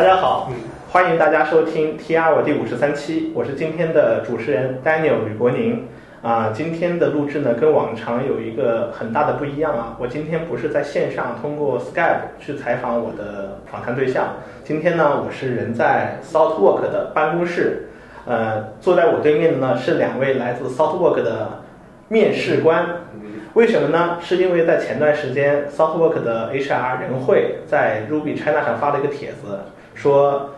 [0.00, 0.50] 大家好，
[0.90, 5.88] 欢迎大家收听 TR 我第五十三期，我是今天的主持人 Daniel 吕国宁。
[6.22, 17.90] 啊，今天的录制呢跟往常有一个很大的不一样啊，我今天不是在线上通过 Skype 去采访我的访谈对象，今天呢我是人在 Southwork 的办公室，
[18.24, 21.60] 呃，坐在我对面的呢是两位来自 Southwork 的
[22.08, 22.86] 面试官。
[23.52, 24.16] 为什么呢？
[24.22, 29.58] 是因为在前段时间，Southwork 的 HR 人会在 Ruby China 上发了一个帖子，
[29.94, 30.50] 说，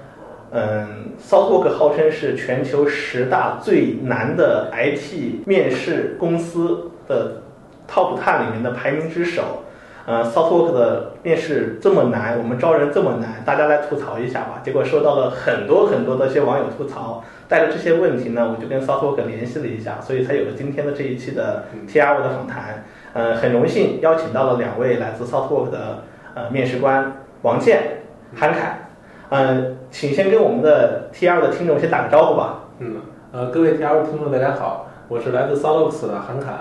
[0.51, 7.43] 嗯，Southwork 号称是全球十大最难的 IT 面试公司的
[7.89, 9.65] Top Ten 里面的排名之首。
[10.05, 14.61] 呃，Southwork 的面试这么难，我们招人这么难，大家来吐槽一下吧。
[14.65, 22.84] 结果收到了很多很多的一些网友吐槽，带着这些问题呢，我就跟 Southwork 联系了一下，所以才有了今天的这一期的 TR 的访谈。
[23.12, 26.03] 呃，很荣幸邀请到了两位来自 Southwork 的
[26.34, 28.03] 呃面试官王健、
[28.34, 28.89] 韩凯。
[29.34, 32.64] 嗯，请先跟我们的 TR 的听众先打个招呼吧。
[32.80, 32.97] 嗯，
[33.33, 36.52] 呃，各位 TR 听众大家好，我是来自 Southworks 的韩凯。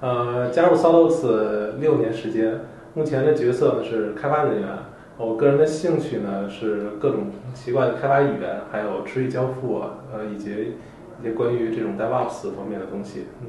[0.00, 2.60] 呃，加入 Southworks 六年时间。
[2.94, 4.68] 目前的角色呢是开发人员，
[5.16, 9.82] 我个人的兴趣呢是各种奇怪的开发语言，还有持续交付，
[10.14, 10.76] 呃，以及
[11.20, 13.26] 一些关于这种 DevOps 方面的东西。
[13.40, 13.48] 嗯，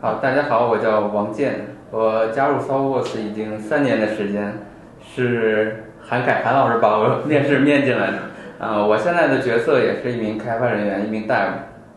[0.00, 4.54] 好，大家好，我叫王健，我加入 Southworks 已经三年的时间，
[5.00, 8.18] 是韩凯韩老师把我面试面进来的。
[8.58, 11.52] 啊，我现在的角色也是一名开发人员，一名 Dev。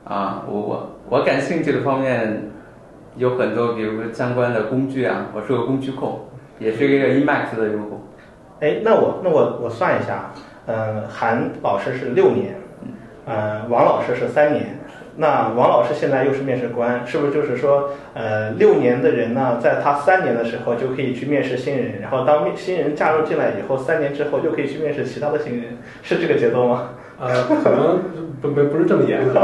[0.06, 2.50] 啊，我我我感兴趣的方面
[3.18, 6.22] 有很多，比如说相关的工具啊，我是个工具控。
[6.60, 8.06] 也是一个 Emacs 的用户。
[8.62, 10.32] 哎，那我那我我算一下，
[10.68, 12.56] 嗯，韩老师是六年，
[13.26, 14.80] 嗯，王老师是三年。
[15.18, 26.90] 那王老师现在又是面试官，是不是就是说，呃，六年的人呢，在他三年的时候就可以去面试新人，然后当面新人加入进来以后，三年之后就可以去面试其他的新人，是这个节奏吗？
[27.20, 28.00] 呃，可能
[28.42, 29.40] 不不不是这么严格。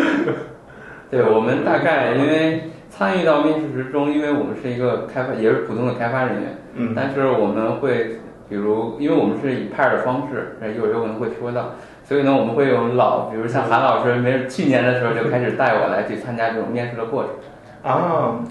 [1.10, 2.62] 对我们大概因为。
[2.96, 6.58] 参与到面试之中，因为我们是一个开发，也是普通的开发人员。
[6.74, 6.92] 嗯。
[6.94, 17.90] 但是我们会，比如，因为我们是以 pair 的方式，一会儿有可能会说到，所以呢，我们会有老，比如像韩老师，没去年的时候就开始带我来去参加这种面试的过程。
[17.90, 18.44] 啊，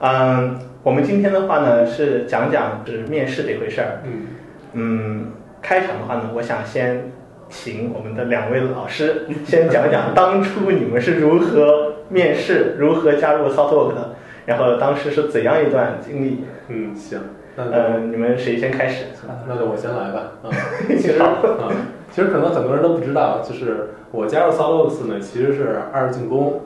[0.00, 4.00] 嗯，我们今天的话呢是讲讲是面试这回事儿。
[4.04, 4.26] 嗯。
[4.74, 5.26] 嗯，
[5.60, 7.10] 开场的话呢，我想先
[7.48, 11.92] 请我们的两位老师 先讲讲当初你们是如何。
[12.08, 14.10] 面试如何加入 Southwork 的？
[14.44, 16.44] 然后当时是怎样一段经历？
[16.68, 17.18] 嗯，行，
[17.56, 19.06] 呃，你们谁先开始？
[19.48, 20.32] 那就我先来吧。
[20.42, 20.52] 啊，
[20.88, 21.38] 其实啊，
[22.12, 26.60] 其实可能很多人都不知道，就是我加入 Southworks 呢，其实是二次进攻。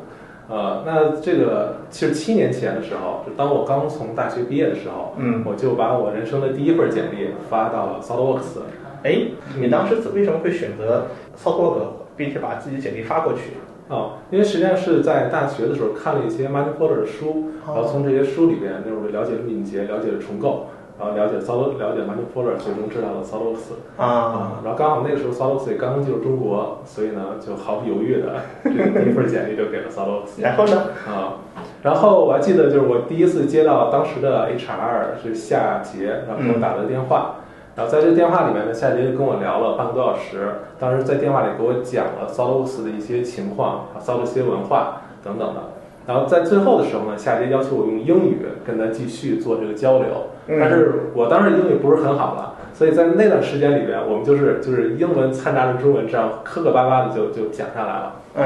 [0.49, 8.61] 呃，那这个其实七年前的时候，就当我刚从大学毕业的时候，嗯，我就把我人生的第一份简历发到了 Southworks。
[9.03, 11.07] 哎，你当时为什么会选择
[11.41, 11.79] Southwork，
[12.17, 13.53] 并且把自己简历发过去？
[13.89, 20.67] 哦，因为实际上是在大学的时候看了一些 m a n i p u l e r 的书，然后从这些书里边，那会儿了解了敏捷，了解了重构，
[20.99, 29.91] 然后了解 Sol，了解 m a n i p u l e r 最终知道了 Solux 啊，然后刚好那个时候 Solux 也刚刚进入中国，所以呢就毫不犹豫的这个第一份简历就给了
[29.91, 30.41] Solux。
[30.41, 30.85] 然后呢？
[31.07, 31.45] 啊，
[31.83, 37.37] 然后我还记得就是我第一次接到当时的 HR 是夏杰，然后给我打了电话。
[37.77, 40.49] 然后在这个电话里面呢，夏杰就跟我聊了半个多小时。
[40.79, 45.61] 当时在电话里给我讲了 Solos 的一些情况啊 s o l u s 文化等等的。
[46.07, 50.07] 然后在最后的时候呢，夏杰要求我用英语跟他继续做这个交流。
[50.49, 58.13] 但是我当时英语不是很好了，所以在那段时间里边，我们就是就是英文掺杂着中文，这样磕磕巴巴的就就讲下来了。
[58.37, 58.45] 嗯。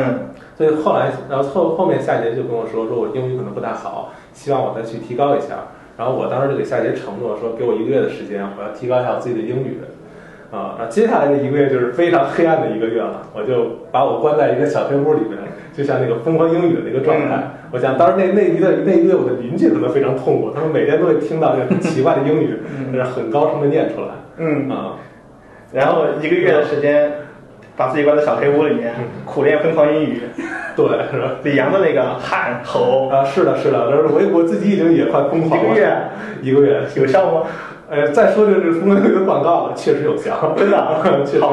[0.57, 5.57] 所以后来，然后后后面夏杰就跟我说，说我英语可能不太好，希望我再去提高一下。
[5.97, 9.81] 然后我当时就给夏杰承诺说，给我一个月的时间，我要提高一下我自己的英语，
[10.51, 13.23] 啊，那接下来的一个月就是非常黑暗的一个月了。
[13.35, 15.39] 我就把我关在一个小黑屋里面，
[15.73, 17.53] 就像那个疯狂英语的那个状态。
[17.73, 22.57] 我想当时那那一个那一个月，我的邻居可能非常痛苦，他们每天都会听到这个很奇怪的英语，
[22.93, 24.09] 是很高声的念出来。
[24.39, 24.97] 嗯啊，
[25.73, 27.13] 然后一个月的时间。
[27.77, 28.93] 把自己关在小黑屋里面，
[29.25, 30.21] 苦练疯狂英语，
[30.77, 31.37] 对，是吧？
[31.43, 35.71] 李阳的那个喊吼啊，是的，是的，就是我我自己已经也快疯狂了。
[35.71, 35.97] 一个月，
[36.43, 37.47] 一个月有效吗？
[37.91, 41.45] 呃，再说就是疯狂英语的广告了，确实有效，真的， 确实。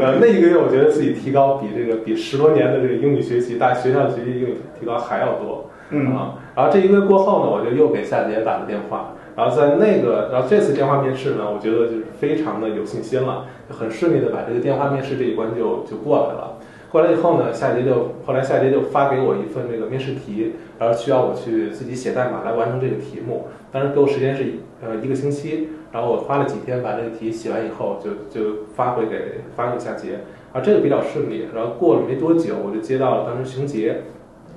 [0.00, 5.68] 呃，那一个月我觉得自己提高比这个比十多年的这个英语学习，大学校学习英语提高还要多。
[5.90, 9.14] 嗯啊，然后这一个月过后呢，我就又给夏姐打了电话。
[9.36, 16.55] 然后在那个，然后这次电话面试呢，我觉得就是非常的有信心了，就很顺利的把这个电话面试这一关就就过来了。
[16.90, 23.48] 过来以后呢，夏杰就后来夏杰就发给我一份这个面试题，然后需要我去自己写代码来完成这个题目。
[23.72, 24.44] 当时给我时间是
[24.82, 30.20] 呃一个星期，然后我花了几天把这个题写完以后，就就发回给发给夏杰，
[30.52, 34.02] 啊这个比较顺利，然后过了没多久，我就接到了当时熊杰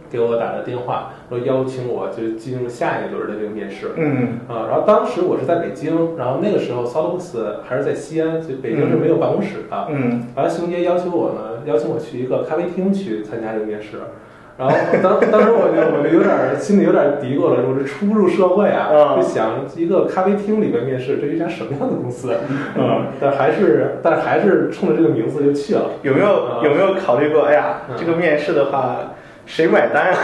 [0.10, 3.92] 给我打的电话，说邀请我就进入下一轮的这个面试。
[3.96, 9.88] 嗯啊，然后当时我是在北京，然后那个时候 Solux 还是在西安，所以北京是没有办公室的。
[9.90, 14.00] 嗯然后熊杰要求我呢，邀请我去一个咖啡厅去参加这个面试。
[14.58, 22.36] 然后当当时我就我就有点儿心里有点儿嘀咕了，我这初入社会啊，嗯就想一个咖啡厅里边面试，这是一家什么样的公司？
[22.76, 25.92] 嗯，但还是但还是冲着这个名字就去了。
[26.02, 27.44] 有没有啊有没有考虑过？
[27.44, 29.14] 哎呀，嗯这个面试的话，
[29.50, 30.18] 谁买单啊？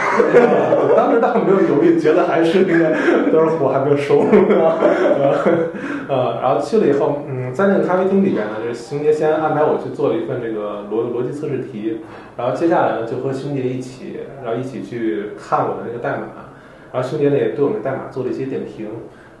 [0.78, 2.94] 我 当时倒没有犹豫，觉得还是那个，
[3.34, 4.20] 当时我还没有收
[6.08, 12.02] 呃，然后去了以后，嗯，在那个咖啡厅里边呢，就是熊杰先安排我去做了一份这个逻逻辑测试题，
[12.36, 16.54] 然后接下来呢就和熊杰一起，然后一起去看我的那个代码，
[16.92, 18.86] 然后熊杰呢也对我们代码做了一些点评。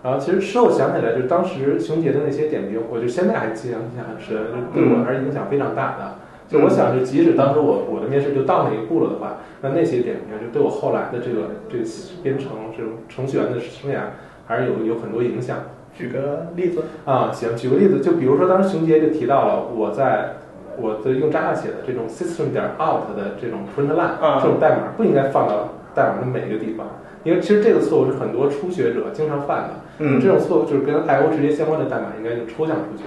[0.02, 4.36] 然后其实事后想起来，就是当时熊杰的那些点评，我就现在还记象印象很深，
[4.74, 6.18] 就对我还是影响非常大的。
[6.48, 11.84] 就我想，就即使当时我我的面试就到那一步了的话，那那些点评就对我后来的这个这个
[12.22, 13.98] 编程这种程序员的生涯
[14.46, 15.58] 还是有有很多影响
[15.92, 16.84] 举个例子。
[17.04, 17.30] 啊。
[17.32, 20.34] 行，举个例子，就比如说当时熊杰就提到了我在
[20.78, 26.86] 我的用 Java 写的这种 system 点 out 的这种 print line、啊这种代码不应该放到代码的每一个地方，
[27.24, 29.70] 因为其实这个错误是很多初学者经常犯的。
[29.98, 33.04] 嗯这种错误就是跟 I/O 直接相关的代码应该就抽象出去，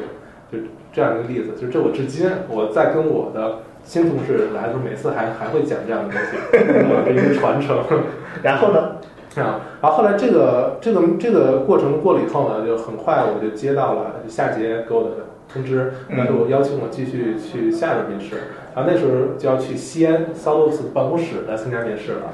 [0.51, 0.63] 就
[1.00, 1.56] 这样一个例子。
[1.56, 6.36] 就是这我至今我在跟我的新同事来的时候，每次还还会讲这样的东西，
[6.92, 7.78] 啊这一个传承。
[8.44, 9.00] 然后呢？
[9.36, 15.10] 啊，然后后来这个这个这个过程过了以后呢，就很快我就接到了夏杰给我的
[15.48, 18.36] 通知，嗯那就邀请我继续去下一个面试。
[18.75, 22.34] 然后那时候就要去西安 Solos 办公室来参加面试了。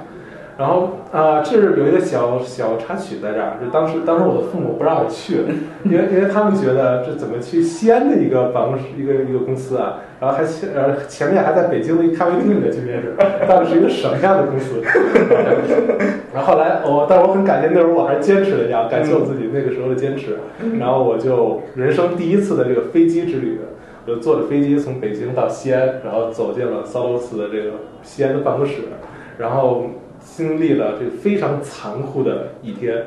[0.57, 5.37] 然后啊、这是有一个小小插曲在这儿，就当时当时我的父母不让我去，
[5.83, 13.13] 因为因为他们觉得这怎么去西安的一个办公室一个一个公司啊，然后还前呃前面还在北京的一咖啡厅里面去面试，
[13.47, 14.81] 到底是一个什么样的公司？
[16.33, 20.37] 然后后来我，但是我很感谢那时候我还是坚持了一下，感谢我自己那个时候的坚持，
[20.79, 23.59] 然后我就人生第一次的这个飞机之旅。
[24.07, 27.71] 我就坐着飞机从北京到西安，然后走进了骚罗斯的这个
[28.03, 28.83] 西安的办公室，
[29.39, 29.87] 然后
[30.25, 33.05] 经历了这个非常残酷的一天，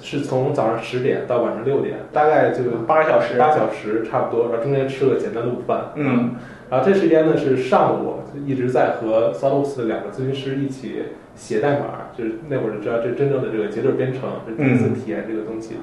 [0.00, 3.38] 是从早上十点到晚上六点，大概就八个小时。
[3.38, 5.92] 八小时差不多，然后中间吃了简单的午饭。
[5.96, 6.36] 嗯，
[6.70, 11.02] 然后这时间呢是上午，就一直在和 s o l o s 的两个咨询师一起
[11.34, 15.76] 写代码，就是那会儿就知道这真正的这个节奏编程，是第一次体验这个东西。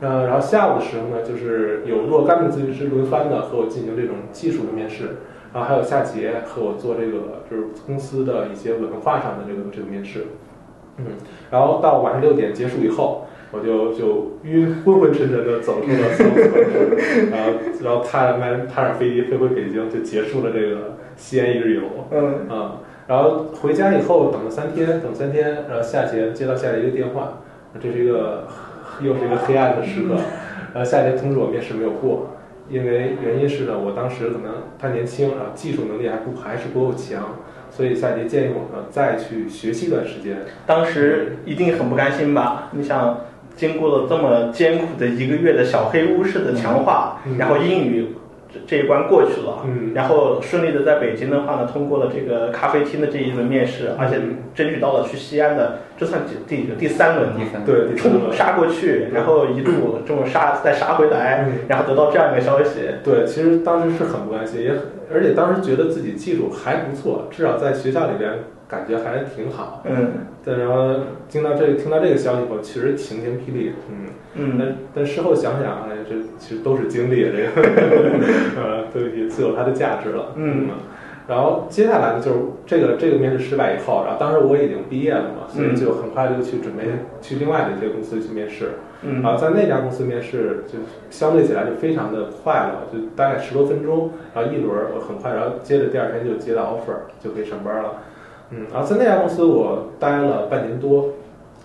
[0.00, 5.16] 呃，然后下午的时候呢，就是有若干名咨询师轮番的和我进行这种技术的面试，
[5.52, 10.26] 然后还有夏杰和我做这个就是公司的一些文化上的这个这个面试。
[10.98, 11.06] 嗯，
[11.50, 16.22] 然后到晚上六点结束以后，我就就晕昏昏沉沉的走出了 s
[17.30, 17.52] 然后
[17.82, 21.82] 然后踏上迈踏上飞机飞回北京，就结束了这个西安一日游。
[22.10, 27.38] 嗯啊、然后回家以后等了三天，等三天，然后夏杰接到夏杰一个电话，
[27.80, 28.46] 这是一个
[29.00, 30.16] 又是一个黑暗的时刻，
[30.74, 32.26] 然后夏杰通知我面试没有过，
[32.70, 37.36] 因为原因是呢，我当时可能太年轻，然后技术能力还不还是不够强，
[37.70, 40.38] 所以夏迪建议我呢再去学习一段时间。
[40.66, 42.68] 当时一定很不甘心吧？
[42.72, 43.18] 你想，
[43.56, 48.14] 经过了这么艰苦的一个月的小黑屋式的强化，嗯然后英语
[48.52, 49.92] 这这一关过去了，嗯。
[49.94, 54.16] 然后顺利的在北京的话呢，通过了这个咖啡厅的这一轮面试，而且
[54.54, 57.94] 争取到了去西安的，这算第第第三轮第三对。
[57.96, 64.80] 冲杀过去，然后一路这么杀再杀回来嗯，然后得到这样一个消息，对，其实当时是很不甘心，也很
[65.12, 68.30] 而且当时觉得自己技术还不错，至少在学校里边
[68.70, 69.82] 感觉还挺好。
[69.84, 70.12] 嗯
[70.42, 70.94] 但然后
[71.28, 77.68] 听到这听到这个消息后，确实晴天霹雳，嗯，嗯但但事后想想，哎，这其实都是经历，这个，
[78.56, 80.68] 呃，都也自有它的价值了，嗯。
[81.28, 86.84] 然后接下来呢，就是这个这个面试失败以后，然后当时我已经毕业了嘛，所以就很快就去准备
[87.20, 88.70] 去另外的一些公司去面试。
[89.02, 90.78] 嗯然后在那家公司面试，就
[91.10, 98.02] 相对起来就非常的快了，就大概十多分钟，然后一轮我很快，然后接着第二天就接到 offer，就可以上班了。
[98.50, 101.10] 嗯，然后在那家公司我待了半年多，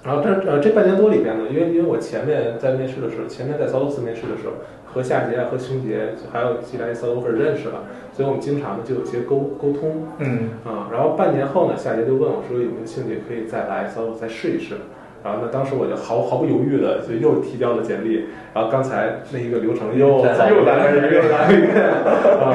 [0.04, 4.54] 然后这呃这半年多里边呢，因为因为我前面在面试的时候，前面在骚罗斯面试的时候，
[4.86, 10.08] 和夏杰啊和熊杰还有其他一骚罗斯认识了，所以我们经常呢就有些沟沟通。
[10.20, 14.76] 嗯啊、然后半年后呢，夏杰就问我说有没有兴趣可以再来骚罗再试一试。
[15.24, 21.82] 然后呢，当时我就毫毫不犹豫的就又提交了简历，然后刚才那一个流程又又来了又来了一遍
[22.46, 22.54] 啊，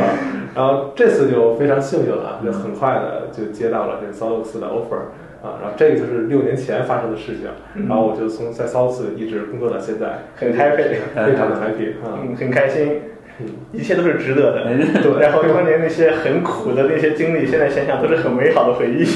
[0.55, 4.99] 然后这次就非常幸运了，就很快的就接到了这个 Solux 的 offer，
[5.43, 7.87] 啊，然后这个就是六年前发生的事情，嗯。
[7.89, 12.19] 然后我就从在 South 一直工作到现在，很 happy，非常的 happy 啊。
[12.23, 13.01] 嗯，很开心。
[13.43, 14.65] 嗯，一切都是值得的。
[14.67, 15.19] 对。
[15.19, 19.03] 然后当年那些很苦的那些经历，现在想想都是很美好的回忆。
[19.03, 19.07] 啊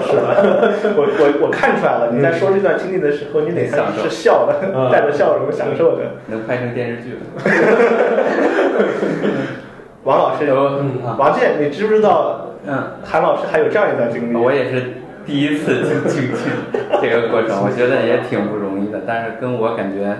[0.00, 4.90] 是的， 我我我看出来了，你在说这段经历的时候，你脸上是笑的，嗯。
[4.90, 6.12] 带着笑容享受的。
[6.28, 7.18] 能拍成电视剧了。
[10.04, 14.36] 王老师，嗯王健，你知不知道嗯，韩老师还有这样一段经历？
[14.36, 14.94] 我也是
[15.26, 16.50] 第一次进进去
[17.00, 20.14] 这个过程， 我觉得也挺不容易的，但是跟我感觉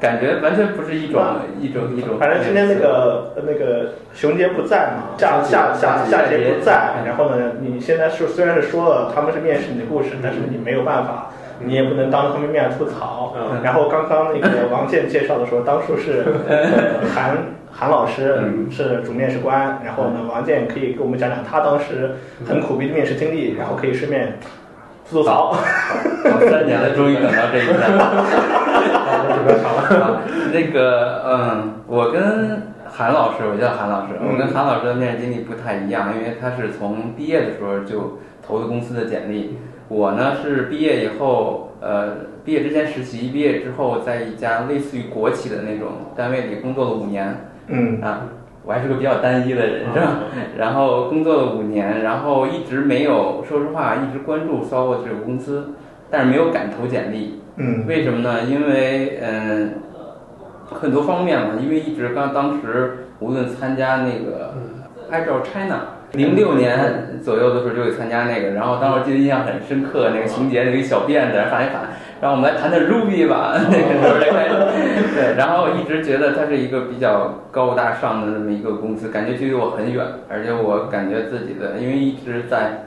[0.00, 1.22] 感觉完全不是一种
[1.60, 2.18] 一种一种。
[2.18, 13.34] 反正今天那个那个熊杰不在嘛，夏夏夏夏杰不在，然后呢，你现在是虽然是说了他们是面试你的故事，但是你没有办法，你也不能当着他们面吐槽。
[13.36, 17.36] 嗯然后刚刚那个王健介绍的时候，当初是呃 韩
[17.72, 24.38] 韩老师嗯是主面试官，然后呢，王健可以给我们讲讲他当时很苦逼的面试经历，然后可以顺便
[25.10, 25.52] 吐吐槽。
[25.52, 27.76] 好三年了，终于等到这一天。
[29.10, 30.04] 我准备好了。
[30.04, 30.20] 啊，
[30.52, 47.34] 那个，嗯，我跟韩老师，我叫韩老师，我跟韩老师的面试经历不太一样，因为他是从毕业的时候就投的公司的简历，我呢是毕业以后，呃，毕业之前实习，毕业之后在一家类似于国企的那种单位里工作了五年，
[47.68, 48.26] 嗯啊，
[48.64, 50.20] 我还是个比较单一的人，是吧？
[50.58, 55.72] 然后工作了五年，然后一直没有，说实话，一直关注 SOHO 这个公司，
[56.10, 57.40] 但是没有敢投简历。
[57.56, 58.42] 嗯为什么呢？
[58.44, 59.74] 因为嗯，
[60.66, 64.54] 很多方面嘛，因为一直刚当时无论参加那个
[65.10, 65.97] 爱照 China。
[66.12, 71.90] 零六年左右的时候就会参加那个，然后当时记得印象很深刻，那个情节那个小辫子反一反，
[72.22, 74.54] 让我们来谈谈 Ruby 吧， 那个时候就开始，
[75.14, 82.86] 对，然后一直觉得它是一个比较高大上的那么一个公司，感觉距离我很远，而且我感觉自己的，因为一直在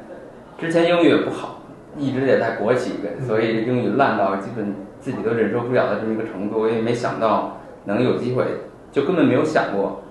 [0.57, 1.61] 之前英语也不好，
[1.97, 2.93] 一直也在国企，
[3.27, 8.43] 所以英语烂到基本自己都忍受不了的这么一个程度，我也没想到能有机会，
[8.91, 10.01] 就根本没有想过。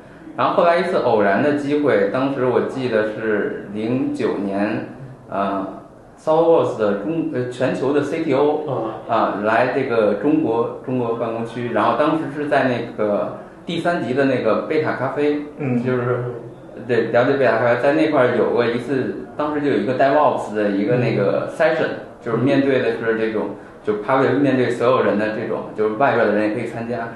[0.40, 4.86] 然后后来一次偶然的机会，当时我记得是零九年，
[5.28, 5.66] 呃
[6.16, 16.24] s o u t h w o r s 的中呃全球的 CTO 啊啊来这个中国中国办公区，然后当时是在那个第三级的那个贝塔咖啡，嗯就是
[16.88, 27.08] 对了解贝塔咖啡，在那块儿有过一次，当时就有一个 DevOps 的一个那个 session，就是面对的是这种就 public 面对所有人的这种，就是外边的人也可以参加。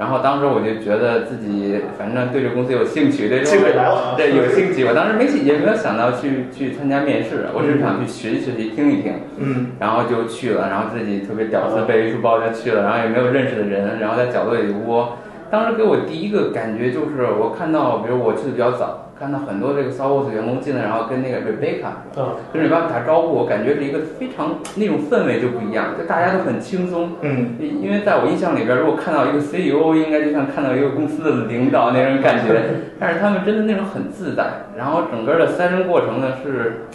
[0.00, 4.82] 然后当时我就觉得自己反正对这公司有兴趣，对这机会来了对有兴趣。
[4.86, 9.12] 我当时没也没有想到去去参加面试，我只是想去学习学习，听一听。
[9.36, 15.18] 嗯然后就去了，然后自己特别屌丝，背一书包就去了，然后也没有认识的人，然后在角落里窝。
[15.50, 27.10] 当时给我第一个感觉就是，我看到，比如我去的比较早，看到很多这个 s o u t 员工进来，然后跟那个 Rebecca 啊跟 Rebecca 打招呼，我感觉是一个非常那种氛围就不一样，就大家都很轻松。
[27.20, 32.62] 嗯因为在我印象里边，如果看到一个 CEO，应该就像看到一个公司的领导那种感觉，
[32.98, 34.42] 但是他们真的那种很自在。
[34.74, 36.86] 然后整个的三人过程呢是，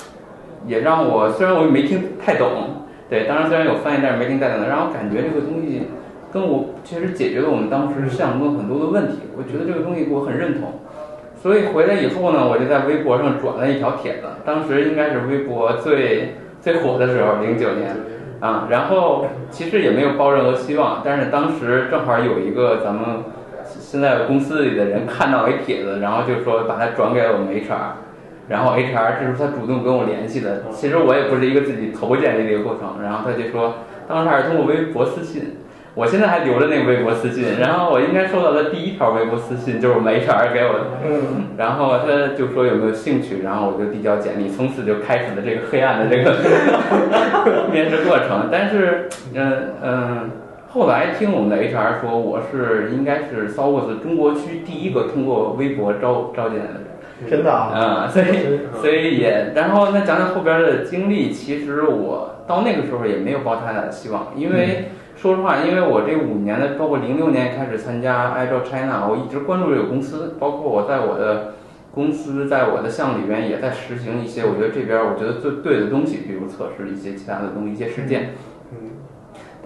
[0.65, 5.83] 也让我虽然我也没听太懂，对，当然虽然有翻译，但是没听太懂，让我感觉这个东西
[6.33, 9.19] 跟我确实解决了我们当时项目中很多的问题。
[9.37, 10.79] 我觉得这个东西我很认同。
[11.45, 17.95] 所以回来以后呢，我就在微博上转了一条帖子，当时应该是微博最最火的时候，零九年。
[18.39, 23.25] 啊，然后其实也没有抱任何希望，但是当时正好有一个咱们
[23.63, 33.75] 现在公司里的人看到一帖子，然后就说把它转给我们 HR，然后 HR 这是他主动跟我联系的，其实我也不是一个自己投简历的一个过程，然后他就说，
[34.07, 35.57] 当时还是通过微博私信，
[35.95, 41.55] 我现在还留着那个微博私信，然后我应该收到的第一条微博私信就是我们 HR 给我的，嗯。
[41.57, 46.35] 然后他就说有没有兴趣，然后我就递交简历，从此就开始了这个黑暗的这个
[47.71, 48.49] 面试过程。
[48.51, 50.31] 但是，嗯嗯，
[50.67, 56.81] 后来听我们的 HR 说，我是应该是 s o u t 中国区第一个通过微博招招进来的人。
[57.29, 64.91] 真的啊，嗯、所以所以也，然后那讲讲后边的经历，其实我到那个时候也没有抱太大的希望，因为、
[65.25, 71.55] 说实话，因为我这五年的，包括零六年开始参加 i 照 China，我一直关注这个公司，包括我在我的
[71.91, 78.35] 公司，在我的项目里边也在实行一些我觉得这边我觉得最对的东西，比如测试一些其他的东西，一些实践。
[78.71, 78.91] 嗯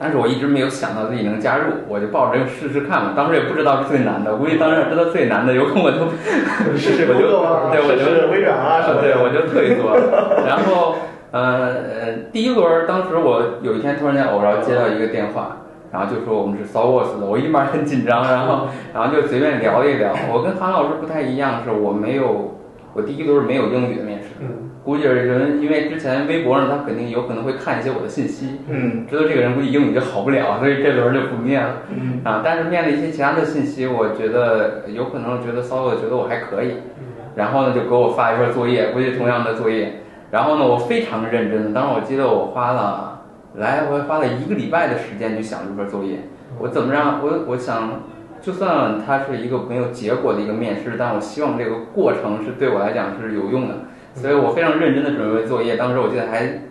[0.02, 3.12] 但是我一直没有想到自己能加入，我就抱着这个试试看嘛。
[3.18, 7.28] 当时也不知道是最难的，估计当时要知道最难的，有可能 我就试试我就
[7.70, 9.02] 对我就微软啊什么。
[9.02, 10.42] 对，我就退缩了。
[10.48, 10.96] 然后，
[11.32, 15.58] 呃呃，第一轮当时我有一天突然间偶然接到一个电话，
[15.92, 20.14] 然后就说我们是 s o w o r s 的，我一马很紧张，然后 然后就随便聊一聊。
[20.34, 22.58] 我跟韩老师不太一样，是我没有
[22.94, 24.48] 我第一轮没有英语的面试，嗯。
[24.82, 29.06] 估计是人因为之前微博上他肯定有可能会看一些我的信息，嗯。
[29.08, 31.74] 知道这个人估计英语就好不了，所以这轮就不面了。
[31.90, 32.22] 嗯。
[32.24, 37.06] 啊，但是面了一些其他的信息，我觉得有可能觉得骚我觉得我还可以，嗯。
[37.36, 43.22] 然后呢就给我发一份作业，估计同样的作业，然后呢我非常认真，当时我记得我花了
[43.56, 46.20] 来回花了一个礼拜的时间去想这份作业，
[46.60, 48.02] 我怎么让我我想，
[48.42, 53.76] 就算它是一个没有结果的一个面试，但我希望这个过程是对我来讲是有用的，
[54.14, 56.62] 所以我非常认真的准备作业，当时我记得还。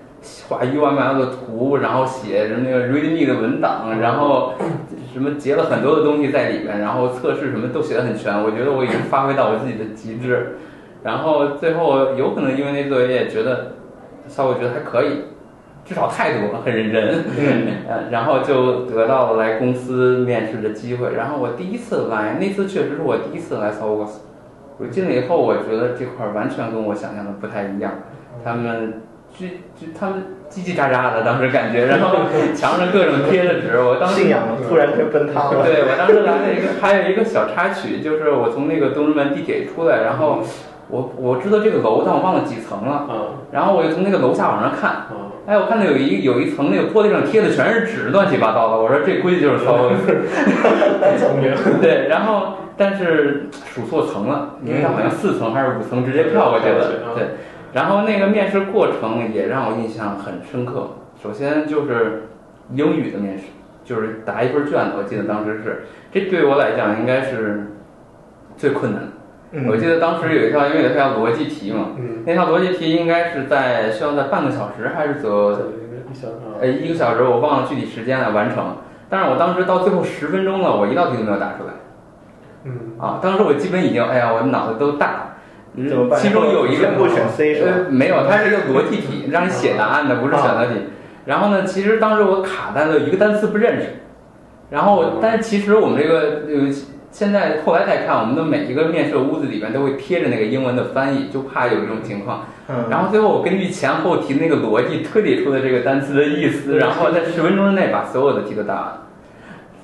[0.49, 4.53] 画 UML 的图，然后写那个 README 的文档，然后
[5.13, 8.35] 什么截了很多的东西在里面，然后测试什么都写的很全。
[8.43, 10.59] 我觉得我已经发挥到我自己的极致，
[11.03, 13.73] 然后最后有可能因为那作业觉得
[14.27, 15.25] 稍微觉得还可以，
[15.85, 17.25] 至少态度很认真，
[17.89, 21.15] 呃， 然后就得到了来公司面试的机会。
[21.15, 24.09] 然后我第一次来，那次确实是我第一次来 s o o r
[24.79, 27.93] 我进来以后，我觉得这块儿完全跟我想象的不太一样，
[28.45, 29.03] 他们。
[29.39, 32.17] 就就他们叽叽喳喳的，当时感觉，然后
[32.57, 35.67] 墙上各种贴的纸，我当时信仰突然就崩塌了。
[35.67, 40.43] 对我当时来了一个，还有一个小插曲，就是我从那个东直门地铁出来，然后
[40.91, 45.17] 我我知道这个楼，但我忘了几层了，嗯然后我就从那个楼下往上看，嗯
[45.47, 49.89] 哎，我看到有一有一层那个玻璃上贴的全是纸，乱七八糟的，我说这估计就是骚。
[51.01, 51.59] 太聪明了。
[51.81, 56.87] 对，然后但是数错层了，因为它好像四层还是五层直接跳过去了。
[57.07, 57.27] 嗯对，
[57.73, 60.91] 然后那个面试过程也让我印象很深刻。
[61.23, 62.29] 首先就是
[62.73, 63.45] 英语的面试，
[63.85, 67.73] 就是答一份卷子，我记得当时是，这对我来讲应该是
[68.57, 69.09] 最困难的。
[69.51, 75.71] 我嗯记得当时有一套，因为有一套逻辑题嘛，嗯，那套逻辑题应该是在需要在半个小时还是则
[76.11, 78.77] 一小啊呃，一个小时，我忘了具体时间来完成。
[79.09, 81.73] 但是我当时到最后十分钟了，我一道题都没有答出来
[82.65, 83.19] 嗯啊！
[83.23, 85.25] 当时我基本已经，哎呀，我脑子都大了。
[85.89, 90.73] 怎么办其中有一个不选 C 是吧呃，没有，它是一个逻辑题，让你写答案的，不是选择题。
[91.25, 93.87] 然后呢，其实当时我卡在了一个单词不认识，
[94.71, 96.73] 然后但是其实我们这个呃，
[97.11, 102.47] 现在后来再看，我们的每一个面试屋子里边都会贴着那个英文的翻译，就怕有这种情况。
[102.69, 108.93] 嗯，然后最后我根据前后题那个逻辑推理出的这个单词的意思，然后在十分钟之内把所有的题都答完。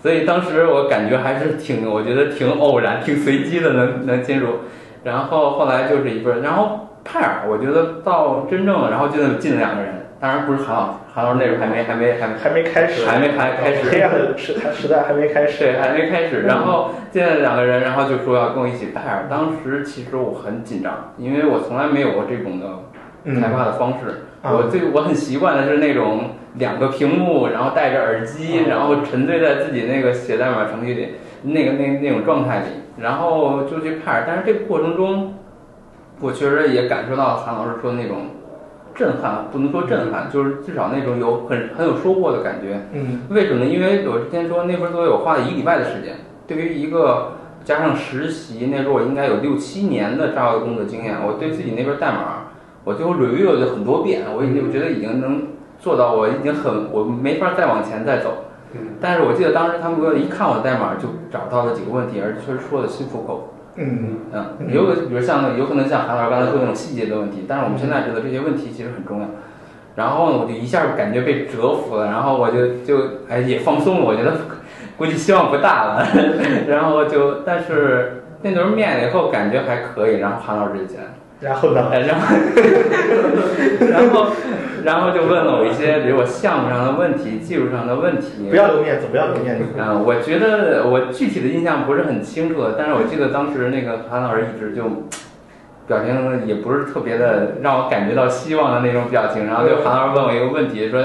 [0.03, 4.49] 所以当时我感觉还是挺，我觉得挺偶然、挺随机的能能进入。
[5.03, 15.63] 然后后来就是一份，然后派尔，我觉得到真正，然后就那么进了两个人，当然不是韩老师，韩老师那时候还没还没还没还没开始，还没还开始黑暗的时时代还没开始。
[15.63, 16.45] 对，还没开始。
[16.47, 19.27] 然后见了两个人，然后就说要跟我一起派尔。
[19.29, 22.67] 当时其实我很紧张，因为我从来没有过这种的
[23.25, 24.25] 嗯开发的方式。
[24.41, 32.65] 啊我最我很习惯的是那种两个屏幕，然后戴着耳机，嗯然后沉醉在自己那个写代码程序里那个那那种状态里，
[32.97, 34.25] 然后就去派尔。
[34.27, 35.35] 但是这个过程中，
[36.19, 38.29] 我确实也感受到韩老师说的那种
[38.95, 42.87] 震撼，不能说震撼，就是至少那种有很很有收获的感觉。
[42.93, 43.67] 嗯为什么呢？
[43.67, 47.33] 因为我之前说那份作业我花了一个礼拜的时间，对于一个
[47.65, 52.53] 加上实习，那时候我应该有六七年的 Java 工作经验，我对自己那份代码，
[52.85, 55.49] 我最后 review 了很多遍，我已经我觉得已经能
[55.81, 58.31] 做到，我已经很我没法再往前再走。
[58.77, 63.54] 嗯但是我记得当时他们给我一看我的代码，就找到了几个问题，而且确实说的心服口服。
[63.77, 69.27] 嗯嗯，有可比如像有可能像韩老师刚才说那种细节的问题，但是我们现在觉得这些问题其实很重要。
[69.97, 74.33] 然后呢，我就一下感觉被折服了，然后我就就哎也放松了，我觉得
[74.97, 76.07] 估计希望不大了。
[76.69, 81.05] 然后就但是那轮面了以后感觉还可以，然后韩老师就进来。
[81.45, 81.91] 然后呢？
[81.93, 82.27] 哎，然后，
[83.91, 84.27] 然后，
[84.83, 88.49] 然后就问了我一些，比如我项目上的问题、技术上的问题。
[88.49, 89.65] 不要留面子，不要留面子。
[89.77, 94.85] 嗯，我觉得我具体的印象不是很清楚了，但是我记得当时那个韩老师一直就
[95.87, 101.03] 表情也不是特别的让我感觉到希望的那种表情，然后就韩老师问我一个问题，说：“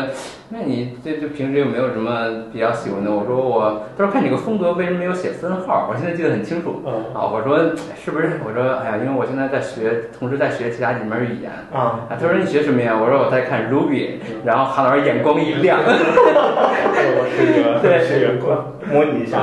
[0.49, 5.89] 那你这这平时有没有什么比较喜欢的？”我说我，他说看你个风格为什么没有写分号？
[5.91, 6.81] 我现在记得很清楚。
[6.85, 8.39] 嗯啊，我说是不是？
[8.45, 11.51] 我说哎呀，因为我现在在学，同时在学其他几门语言。
[11.73, 12.97] 啊，啊，他说你学什么呀？
[12.97, 14.11] 我说我在看 Ruby，
[14.45, 18.57] 然后韩老师眼光一亮，我是一个对学员官。
[18.91, 19.39] 模拟一下，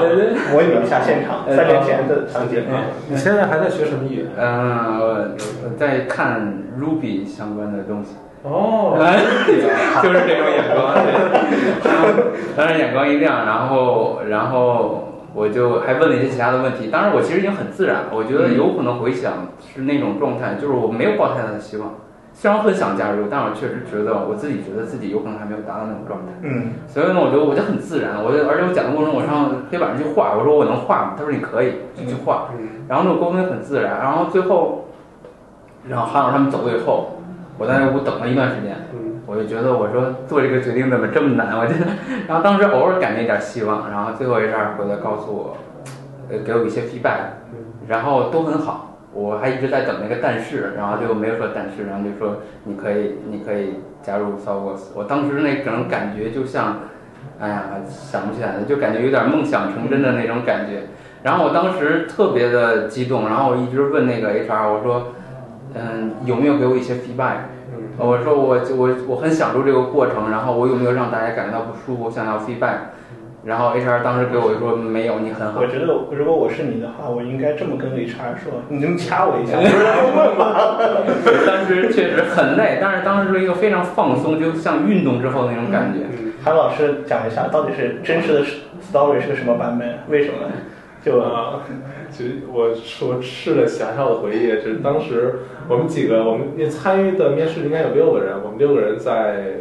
[0.53, 2.65] 模拟一下现场，呃三年前的场景。
[2.69, 2.77] 嗯
[3.09, 4.27] 你现在还在学什么语言？
[4.39, 9.19] 嗯，我在看 Ruby 相关的东西，哦，哎
[10.03, 11.13] 就是这种眼光，对。
[11.87, 12.09] 然后
[12.57, 16.89] 当时眼光一亮，然后然后我就还问了一些其他的问题。
[16.89, 21.95] 当然，我其实已经很自然了，我觉得有可能回想是那种状态，就是我没有抱太大的希望。
[22.39, 26.27] 虽然很想加入，但我确实觉得我自己觉得自己有可能还没有达到那种状态。
[26.43, 31.15] 嗯所以呢，我就我就很自然，我就而且我讲的过程中，我上黑板上去画，我说我能画吗？
[31.17, 32.51] 他说你可以，就去画。
[32.53, 34.85] 嗯然后那个，沟通也很自然，然后最后
[35.89, 37.17] 然后韩老师他们走了以后，
[37.57, 41.87] 我在那屋等了一段时间，嗯我就觉得我说做这个决定怎么这么难，我觉得，
[42.29, 45.57] 然后当时偶尔感觉一点希望，然后最后 HR 回来告诉我，
[46.31, 47.43] 呃，给我一些 feedback，
[47.89, 56.81] 然后都很好，我还一直在等那个但是，然后就没有说但是，然后就说你可以你可以加入 s o u r c e 我当时那种感觉就像，
[57.41, 60.83] 哎呀想不起来了，就感觉有点梦想成真的那种感觉，
[61.23, 65.09] 然后我当时特别的激动，然后我一直问那个 HR 我说，
[65.75, 67.37] 嗯，有没有给我一些 feedback？
[67.73, 72.05] 嗯我说我我我很享受这个过程，然后我有没有让大家感觉到不舒服？
[72.05, 72.93] 我想要 feedback，
[73.47, 75.67] 然后 HR 当时给我说没有，你很好我。
[75.69, 80.45] 觉得如果我是你的话，我应该这么跟 HR 说，你能掐我一下，不是让我问吗？
[81.47, 86.01] 当时确实很累，但是当时是一个非常放松，就像运动之后那种感觉。
[86.11, 88.41] 嗯韩老师讲一下，到底是真实的
[88.81, 89.99] story 是个什么版本？
[90.09, 90.39] 为什么？
[91.05, 91.65] 就啊，
[92.09, 99.57] 其实我我试了想象的回忆，就是当时我们几个，我们也参与的面试应该有六个人，我们六个人在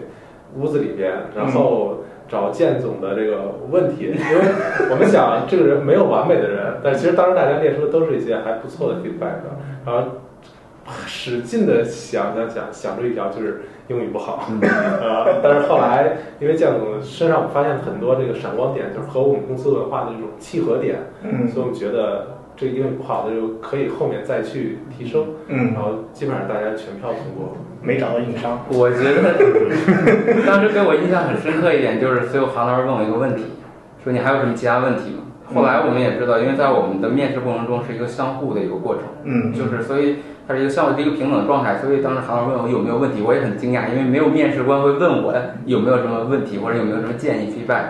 [0.55, 4.41] 屋子里边，然后找建总的这个问题，因为
[4.89, 9.45] 我们想这个人没有完美的人，但其实当时大家列出的都是一些还不错的 feedback，
[9.85, 10.09] 然后
[11.05, 20.97] 使劲的想想想想出一条就是英语不好， 呃，但是后来因为建总身上我们发现很多这个闪光点，就是和我们公司文化的这种契合点。
[21.23, 21.47] 嗯。
[21.47, 25.73] 所以我们觉得这个英语不好的就可以后面再去提升，嗯。
[25.73, 27.55] 然，后基本上大家全票通过。
[27.85, 28.65] 没找到硬伤。
[28.69, 29.21] 我觉得
[30.45, 33.43] 当时给我印象很深刻一点，就是最后韩老师问我一个问题，
[34.03, 35.21] 说你还有什么其他问题吗？
[35.53, 40.17] 后来我们也知道，因为在我们的面试过程中是一个相互的一个过程，嗯，就是所以
[40.47, 41.77] 它是一个相互的一个平等的状态。
[41.77, 45.33] 所以当时韩老师问我有没有问题，我也很惊讶，因为没有面试官会问我
[45.65, 47.83] 有没有什么问题或者有没有什么建议 feedback。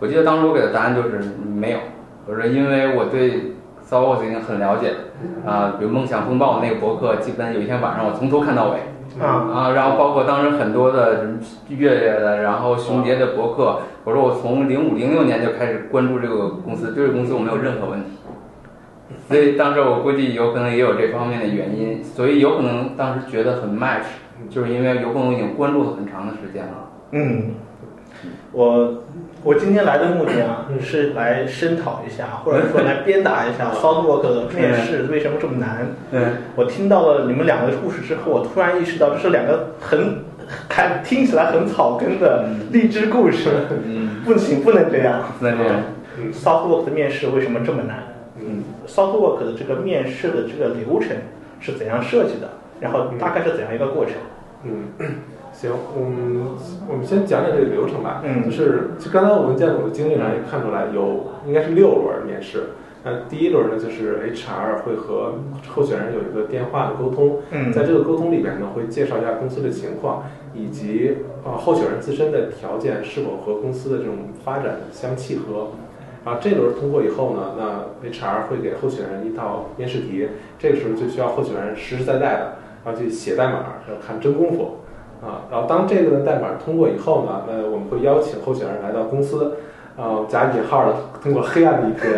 [0.00, 1.78] 我记得当时我给的答案就是没有，
[2.26, 3.52] 我说因为我对
[3.82, 4.92] s o u r 已经很了解，
[5.46, 8.78] 啊、比如梦想风暴那个博客，基本有一天晚上我从头看到尾。
[9.20, 18.10] 啊，啊，然后包括当时很多的什么月月的，然后熊杰的博客，我说我从零五零六年就开始关注这个公司，对这个公司我没有任何问题，
[19.28, 24.06] 所以当时我估计有可能也有这方面的原因，所以有可能当时觉得很 match，
[24.50, 26.90] 就是因为有可能已经关注了很长的时间了。
[27.12, 27.54] 嗯，
[28.50, 28.94] 我
[29.44, 35.86] 我今天来的目的啊，是来声讨一下，或者说来鞭打一下 SouthWork 的面试为什么这么难。
[36.12, 40.24] 嗯，我听到了你们两个故事之后，我突然意识到这是两个很
[40.66, 43.50] 看听起来很草根的励志故事。
[43.84, 45.20] 嗯，不行，不能这样。
[45.38, 45.82] 不能这样
[46.32, 48.02] ，SouthWork 的面试为什么这么难
[48.40, 51.18] 嗯？SouthWork 的这个面试的这个流程
[51.60, 52.48] 是怎样设计的？
[52.80, 54.14] 然后大概是怎样一个过程？
[54.64, 55.06] 嗯，
[55.54, 56.48] 行，嗯，
[56.90, 58.22] 我们先讲讲这个流程吧。
[58.24, 62.70] 嗯就是就刚才我们建总的经历上也看出来，有应该是六轮面试。
[63.04, 65.34] 那第一轮呢，就是 HR 会和
[65.68, 74.14] 候选人有一个电话的沟通，嗯在这个沟通里边呢，会介绍一下公司的情况，以及啊候选人自身的条件是否和公司的这种
[74.44, 75.68] 发展相契合。
[76.24, 80.26] 啊，这轮通过以后呢，那 HR 会给候选人一套面试题，
[80.58, 84.78] 这个时候就需要候选人实实在在的，然后去写代码，要看真功夫。
[85.22, 89.56] 啊，然后当这个的代码通过以后呢，那我们会邀请候选人来到公司，
[89.96, 92.12] 啊，加引号的通过黑暗的一天。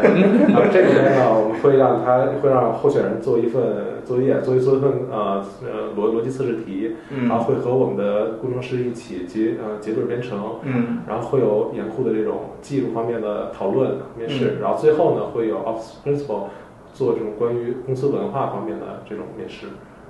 [0.49, 3.63] 然后这个呢，我们会让他会让候选人做一份
[4.05, 6.97] 作业，做一做一份呃呃逻逻辑测试题，
[7.29, 16.45] 然后会和我们的工程师一起结呃结对编程，嗯然后会有严酷的这种技术方面的讨论面试，然后最后呢会有 Office Principal
[16.93, 19.67] 做这种关于公司文化方面的这种面试。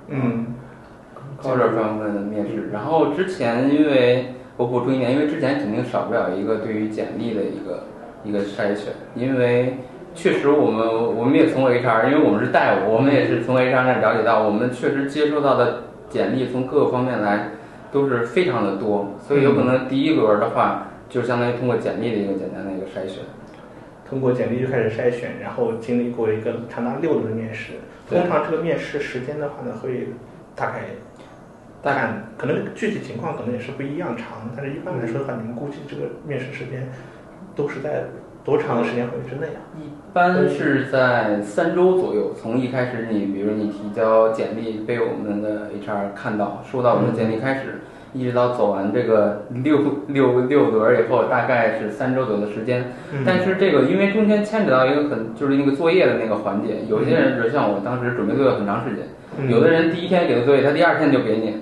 [0.09, 0.55] 嗯
[1.41, 2.69] culture 方面的面试。
[2.71, 7.83] 然后之前因为我补充一点，因为之前肯定少不了一个对于简历的一个
[8.23, 9.77] 一个筛选，因为
[10.15, 17.49] 确实我们我们也从 HR，因为我们是代务，我们也是从 HR 那了解到，我们确实接收到的简历从各个方面来
[17.91, 23.23] 都是非常的多，所以有可能第一轮的话，就相当于通过简历的一个简单的一个筛选。
[24.09, 27.73] 通过简历就开始筛选，然后经历过一个长达六轮的面试。
[28.09, 30.07] 通常这个面试时间的话呢，会
[30.55, 30.79] 大概
[31.87, 36.89] 大概看，可能具体情况可能也是不一样长，但是一般来说的话，你们估计这个面试时间
[37.55, 38.03] 都是在
[38.43, 39.59] 多长的时间范围之内啊？
[39.79, 47.79] 一般是在三周左右，从一开始你，比如你提交简历被我们的 HR 看到，收到我们的简历开始，
[48.13, 52.85] 一直到走完这个六六六轮以后，大概是三周左右的时间。
[53.13, 59.05] 嗯但是这个因为中间牵扯到一个很就是那个作业的那个环节，有些人就像我当时准备作业很长时间，
[59.39, 61.57] 嗯有的人第一天给的作业，他第二天就给你，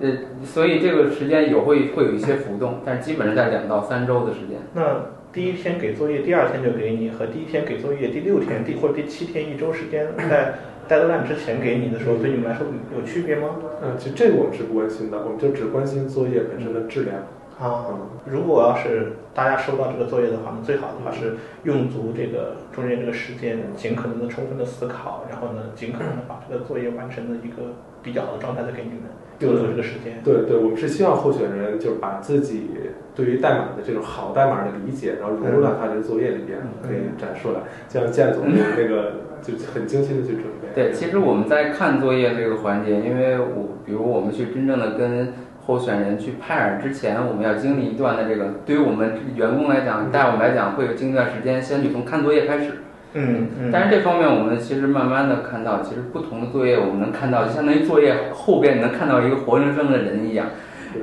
[0.00, 0.12] 呃，
[0.44, 4.58] 所以这个时间有会会有一些浮动，但是基本上在两到三周的时间。
[4.74, 10.54] 那第一天给作业，第二天就给你，和第一天给作业，第六天、第或者第七天一周时间，在
[10.88, 13.56] deadline 之前给你的时候，对你们来说有区别吗？
[13.82, 17.16] 嗯，其实这个我们是不关心的，我们就只关心作业本身的质量。
[17.58, 17.86] 啊，
[18.24, 29.02] 如果要是大家收到这个作业的话，那最好的话是用足这个中间这个时间，尽可能的充分的思考，然后呢，尽可能的把这个作业完成的一个比较好的状态再给你们，
[29.40, 30.20] 用足这个时间。
[30.24, 32.70] 对对，我们是希望候选人就是把自己
[33.14, 37.60] 对于代码的这种好代码的理解，然后融入到他这个作业里边，可以展出来。
[37.88, 40.68] 像建总那个就很精心的去准备。
[40.74, 45.32] 对，其实我们在看作业这个环节，因为我比如我们去真正的跟
[45.66, 52.72] 候选人去派尔之前，我们要经历一段的这个，对于我们员工来讲，带我们来讲，会有经历一段时间，先去从看作业开始。
[53.14, 53.70] 嗯嗯。
[53.72, 60.46] 但是这方面，我们其实慢慢的看到，其实不同的作业，我们能看到，就相当于作业后边你能看到一个活生生的人一样。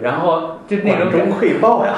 [0.01, 1.93] 然后就那种中汇报呀，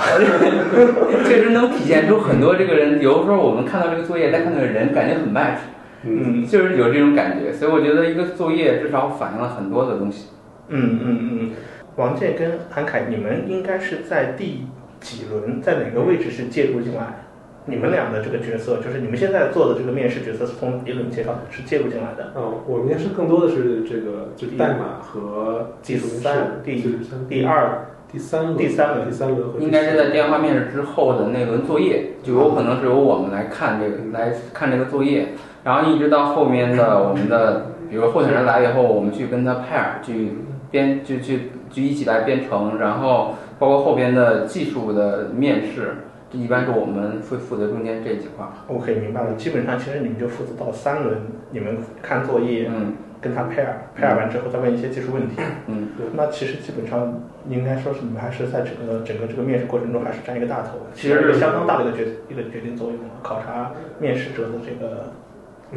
[1.26, 3.02] 确实能体现出很多这个人。
[3.02, 5.60] 有的时候我们看到这个作业，再看到人，感觉很 match。
[6.04, 7.52] 嗯，就是有这种感觉。
[7.52, 10.28] 所以我觉得一个作业至少反映了很多的东西。
[10.68, 11.52] 嗯嗯嗯。
[11.96, 14.66] 王健跟韩凯，你们应该是在第
[15.00, 17.27] 几轮，在哪个位置是介入进来？
[17.68, 22.32] 你们俩的这个角色，就是你们现在做的这个面试角色，是从一轮介绍是介入进来的。
[22.36, 26.82] 嗯，我们面试更多的是这个，就代码和技术面试，第
[27.28, 35.28] 第二、第三轮、第三轮、第三轮应该是在电话面试之后的那轮作业，就有可能是由我们来看这个，来看这个作业，
[35.64, 40.32] 然后一直到后面的 我们的，比如候选人来以后，我们去跟他 pair 去
[40.72, 41.52] 编，就去。
[41.70, 45.98] 就一起来编程，然后包括后边的技术的面试，
[46.30, 48.46] 这一般是我们会负责中间这几块。
[48.68, 49.34] OK，明白了。
[49.36, 51.18] 基本上其实你们就负责到三轮，
[51.52, 55.36] 你们看作业，嗯，跟他 pair，pair 完之后再问一些技术问题。
[55.68, 63.00] 嗯，那其实基本上应该说是你们还是在整个整个这个面试过程中还是占一个大头，其实是相当大的一个决一个决定作用。
[63.24, 65.14] 考察面试者的这个，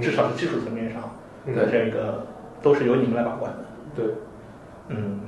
[0.00, 1.02] 至少是技术层面上
[1.54, 2.26] 的这个
[2.60, 3.58] 都是由你们来把关的。
[3.94, 4.04] 对，
[4.88, 5.20] 嗯。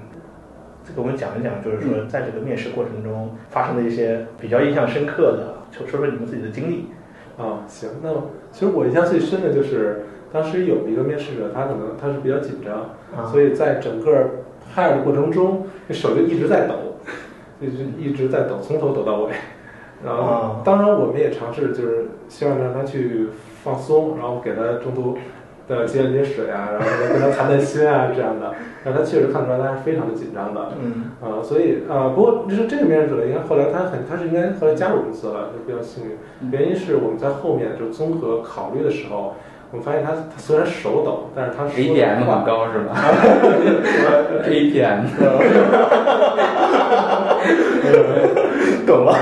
[0.84, 6.88] 这个我们讲一讲，就是说，在这个面试过程中发生的一些比较印象深刻的，就说说你们自己的经历。
[7.38, 8.12] 啊，行，那
[8.50, 14.10] 其实我印象最深的就是当时有一个面试者，他可能他是比较紧张，所以在整个
[14.76, 16.74] hire 的过程中，这手就一直在抖，
[17.60, 19.32] 就是一直在抖，从头抖到尾。
[20.04, 23.28] 然后，当然我们也尝试，就是希望让他去
[23.62, 25.16] 放松，然后给他中途。
[25.68, 28.53] 的接了接水啊，然后跟他谈谈心啊，这样的，
[28.85, 36.11] 那他确实看出来他是非常的紧张的，嗯，啊，所以啊，不过就是这个面试者，应该后来他很，他是应该后来加入公司了，就比较幸运。
[36.51, 39.37] 原因是我们在后面就综合考虑的时候，
[39.70, 42.94] 我们发现他他虽然手抖，但是他 APM 很高是吧？
[44.44, 45.05] APM，
[48.87, 49.16] 懂了， 啊，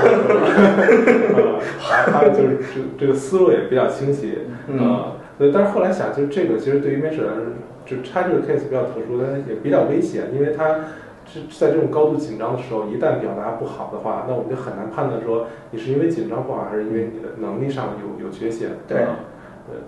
[2.11, 4.39] 他就是这这个思路也比较清晰，
[4.79, 5.13] 啊。
[5.41, 7.45] 对，但是后来想，就是这个其实对于面试来说，
[7.83, 10.81] 就他这个 case 比较特殊，但也比较危险，因为他
[11.25, 18.69] 是在这种高度紧张的时候，一旦表达不好的话，那我们就很难判断说你是因为紧张不好，还是因为你的能力上有有缺陷。
[18.87, 18.99] 对，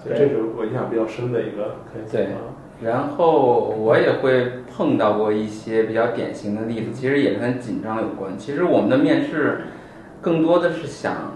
[0.03, 2.11] 对，这是我印象比较深的一个 case。
[2.11, 2.29] 对，
[2.81, 8.35] 然后我也会碰到过一些比较典型的例子，其实也跟紧张有关。
[8.39, 9.61] 其实我们的面试
[10.19, 11.33] 更多的是想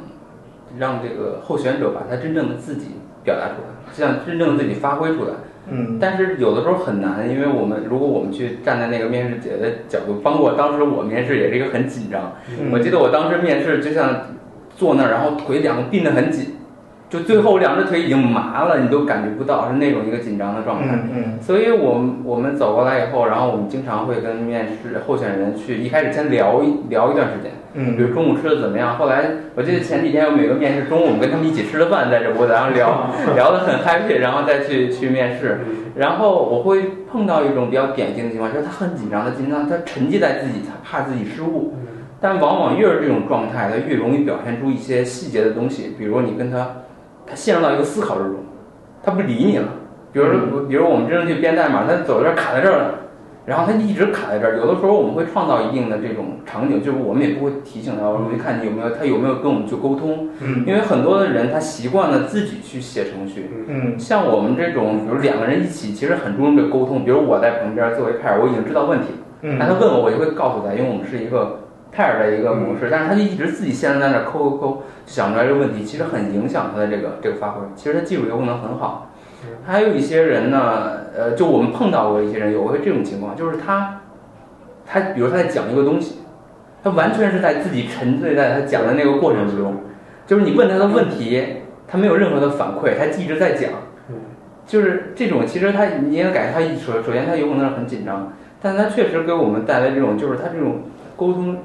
[0.80, 3.77] 让这个候选者把他真正的自己表达出来。
[3.93, 5.34] 像真正自己发挥出来，
[5.69, 12.34] 嗯，但是有的时候很难，因为我们如果我们去站在那个面试姐的角度，包括当时我面试也是一个很紧张。
[12.71, 14.28] 我记得我当时面试就像
[14.76, 16.56] 坐那儿，然后腿两个并得很紧，
[17.10, 20.89] 就最后两只腿已经麻了，你都感觉不到是那种一个紧张的状态。
[20.93, 21.41] 嗯嗯。
[21.41, 27.52] 所以我们我们走过来以后，然后我们经常会跟面试候选人去一开始先聊一聊一段时间。
[27.74, 28.98] 嗯，比如中午吃的怎么样？
[28.98, 29.24] 后来
[29.56, 35.60] 我记得前几天有每个面试，中午我们跟他们一起吃了饭，在这屋子，然后聊 聊得很 happy，然后再去去面试。
[35.96, 41.76] 然后我会碰到一种比较典型的情况，就是他很紧张，的紧张，他沉浸在自己，他怕自己失误。
[42.20, 45.93] 但往往越是这种状态，他越容易表现出一些细节的东西。
[46.00, 46.67] 比如你跟他，
[47.28, 48.36] 他陷入到一个思考之中，
[49.04, 49.68] 他不理你了。
[50.13, 52.94] 比如说，比如我们真正去编代码，他走这儿卡在这儿了。
[53.46, 60.28] 然后他一直卡在这儿，有的时候我们会创造一定的这种场景，就是我们也不会提醒他，我们会看你有没有他有没有跟我们去沟通。
[60.42, 63.50] 嗯，因为很多的人他习惯了自己去写程序。
[63.68, 67.06] 嗯，像我们这种，比如两个人一起，其实很注重这个沟通。
[67.06, 69.18] 比如我在旁边作为 pair，我已经知道问题了。
[69.44, 71.60] 嗯，那他问我，我就会告诉他，因为我们是一个
[71.98, 72.90] pair 的一个模式。
[72.92, 77.62] 但是他就一直自己现在在那抠抠抠，想出来这个问题，其实很影响他的这个这个发挥。
[77.76, 79.12] 其实他技术有可能很好。
[79.66, 84.02] 还有一些人呢，呃，就我们碰到过一些人有过这种情况，就是他。
[84.90, 86.20] 他比如他在讲一个东西，
[86.82, 89.76] 他完全是在自己沉醉在他讲的那个过程之中，
[90.26, 91.46] 就是你问他的问题，
[91.90, 93.70] 他没有任何的反馈，他一直在讲，
[94.66, 98.32] 就是这种，其实他你也感觉他首首先他有可能是很紧张，
[98.62, 100.84] 但他确实给我们带来这种，就是他这种
[101.18, 101.58] 沟通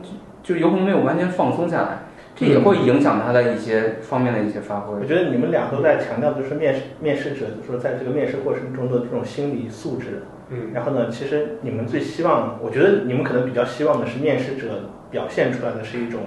[0.43, 1.99] 就有可能没有完全放松下来，
[2.35, 4.95] 这也会影响他的一些方面的一些发挥。
[4.95, 10.25] 我觉得你们俩都在强调，就是面试面试者，就是说在这个面试过程中的这种心理素质。
[10.51, 16.21] 嗯，然后呢，其实你们最希望，我觉得你们可能比较希望的是面试者表现出来的是一种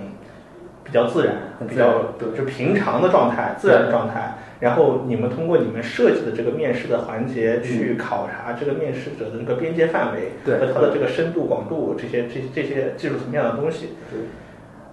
[0.84, 1.36] 比较自然、
[1.68, 4.36] 比较就平常的状态、自然的状态。
[4.66, 13.90] 然后你们通过你们设计的这个面试的环节去考察这个面试者的这个边界范围和他的这个深度、广度这些这这些技术层面的东西。
[14.10, 14.20] 对。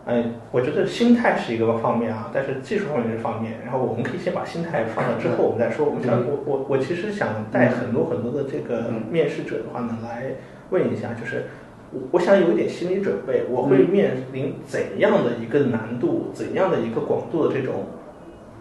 [0.05, 3.61] 嗯，我觉得心态是一个方面啊，但是技术方面是方面。
[3.65, 5.87] 然后我们可以先把心态放到之后，我们再说。
[5.87, 10.33] 我们想，我我我其实想带很多很多的这个面试者的话呢，来
[10.69, 11.45] 问一下，就是
[11.93, 17.87] 我我想有一点心理准备，我会面临怎样的一个难度、怎样的一个广度的这种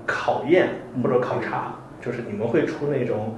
[0.05, 0.69] 考验
[1.01, 1.75] 或者考察？
[2.01, 3.35] 就是你们会出那种，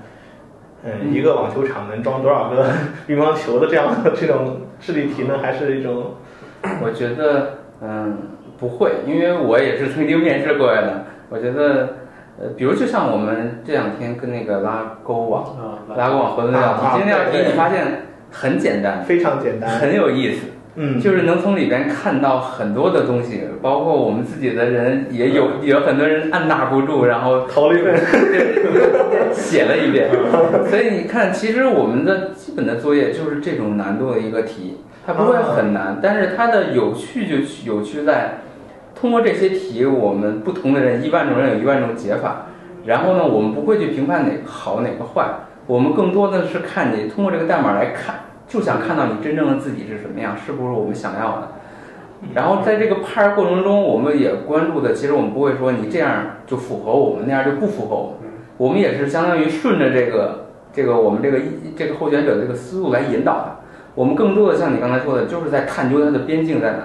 [0.84, 2.72] 嗯，一个网球场能装多少个
[3.08, 5.40] 乒乓球的这样的这种智力题呢？
[5.42, 6.16] 还是一种？
[6.82, 7.60] 我觉得。
[7.86, 8.18] 嗯，
[8.58, 11.04] 不会，因为我也是曾经面试过来的。
[11.30, 11.96] 我觉得，
[12.40, 15.58] 呃，比如就像我们这两天跟那个拉勾网、
[15.98, 20.46] 拉勾网合作那道题，今天那道题你发现很简单，非常简单，很有意思。
[20.76, 27.96] 嗯，就是能从里边看到很多的东西，包括我们自己的人也有有很多人按捺不住，然后 投了一遍，
[29.32, 30.10] 写了一遍。
[30.68, 34.78] 所以你看，其实我们的基本的作业就是这种难度的一个题。
[35.06, 38.38] 它不会很难，但是它的有趣就有趣在，
[38.96, 42.48] 通过这些题，我们不同的人，一万种人有一万种解法。
[42.86, 45.26] 然后呢，我们不会去评判哪个好哪个坏，
[45.68, 48.16] 我们更多的是看你通过这个代码来看，
[48.54, 51.48] 就想看到你真正的自己是什么样，是不是我们想要的。
[52.36, 58.30] 然后在这个拍儿过程中，我们也关注的，其实我们不会说你这样就符合我们，那样就不符合我们。
[58.58, 63.56] 我们也是相当于顺着这个这个我们这个一这个候选者这个思路来引导他。
[63.96, 66.84] 我们更多的像你刚才说的，就是在探究他的边境在哪，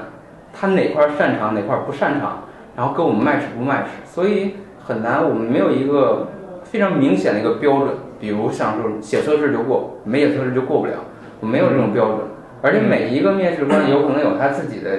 [0.54, 6.28] 他哪块擅长，哪块不擅长，然后跟我们 match 不 match，所以很难，我们没有一个
[6.64, 7.88] 非常明显的一个标准。
[8.20, 10.94] 比如像说写测试就过，没写测试就过不了，
[11.40, 12.18] 我没有这种标准。
[12.60, 14.90] 而且每一个面试官有可能有他自己的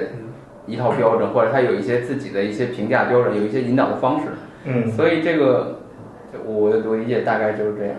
[0.66, 4.26] 一套标准，或者他有一些自己的一些评价标准，有一些引导的方式。
[4.64, 5.80] 嗯，所以这个
[6.44, 7.96] 我我理解大概就是这样。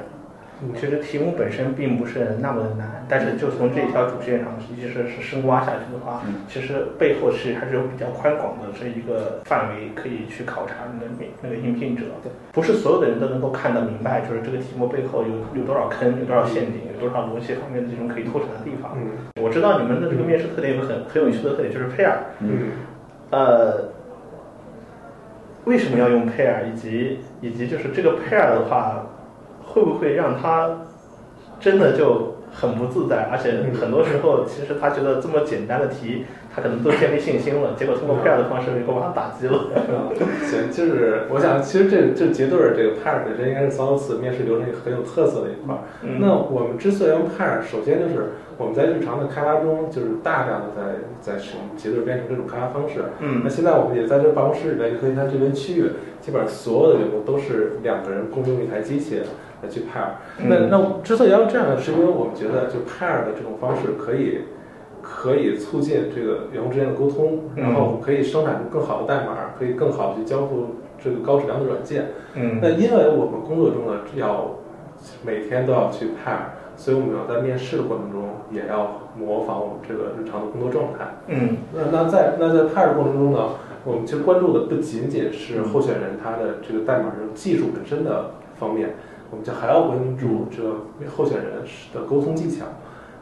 [0.75, 12.03] 其实题目本身并不是那么的难，但是就从这条主线上，实际是是深挖下去的话，其实背后是还是有比较宽广的这一个范围可以去考察那个那个应聘者。
[12.51, 18.95] 不是所有的人都能够看得明白，就是这个题目背后有有多少坑，有多少陷阱，有多少逻辑方面的这种可以拓展的地方。
[19.41, 22.13] 我知道你们的这个面试特点有个很很有趣的特点，就是 pair。
[22.39, 22.69] 嗯。
[23.31, 23.89] 呃，
[25.65, 26.71] 为什么要用 pair？
[26.71, 29.07] 以及以及就是这个 pair 的话。
[29.73, 30.85] 会不会让他
[31.59, 33.29] 真的就很不自在？
[33.31, 37.73] 而且很多时候，其实他觉得这么简单的题，他可能都建立信心了。
[37.77, 39.71] 结果通过 pair 的方式，能够把他打击了。
[40.43, 45.75] 行，就是我想，其实这这结对儿这个 pair 本身应该是 SOS 面试流程很有特色的一块。
[46.19, 53.05] 那我们之所以用 pair，首先就是我们在日常的开发中，就是大量的在在使用结对编程这种开发方式。
[53.19, 53.41] 嗯。
[53.45, 55.85] 那现在我们也在这办公室里面，你可以看这边区域，
[56.19, 59.21] 基本上所有的员工都是两个人共用一台机器。
[59.61, 64.39] 来去 pair，那那之所以要这样，是因为我们觉得就 pair 的这种方式可以
[65.01, 72.07] 可以促进这个员工之间的沟通，然后可以生产出更好的代码，可以更好的去交付这个高质量的软件。
[72.33, 74.51] 嗯，那因为我们工作中呢要
[75.23, 81.05] 每天都要去 pair，所以我们要在面试的过程中也要模仿我们这个日常的工作状态。
[81.27, 83.49] 嗯，那那在那在 pair 过程中呢，
[83.83, 88.95] 我们其实关注的不仅仅是候选人他的这个代码的技术本身的方面。
[89.31, 90.61] 我们就还要关注这
[91.09, 91.63] 候选人
[91.93, 92.65] 的沟通技巧，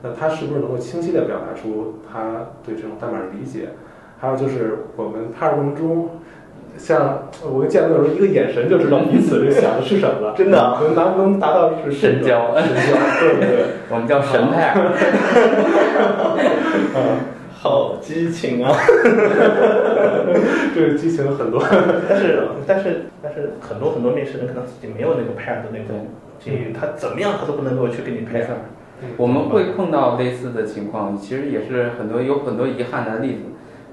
[0.01, 3.69] 那他是不是能够清晰地表达出他对这种代码的理解？
[4.19, 6.09] 还有就是我们派过程中，
[6.77, 10.33] 像我见到的时候，一个眼神就知道彼此这想的是什么了。
[10.37, 12.53] 真的，能能不能达到是神交？
[12.57, 14.75] 神交，对对对， 我们叫神派。
[16.95, 17.38] 嗯。
[17.61, 18.71] 好激情啊！
[20.73, 21.61] 这个激情很多，
[22.07, 26.07] 但是但是但是很多很多面试人可能自己没有那个 pair 的那种
[26.39, 28.45] 经验，他怎么样他都不能够去跟你 pair。
[29.17, 33.41] 我们会碰到类似的情况，其实也是很多有很多遗憾的例子，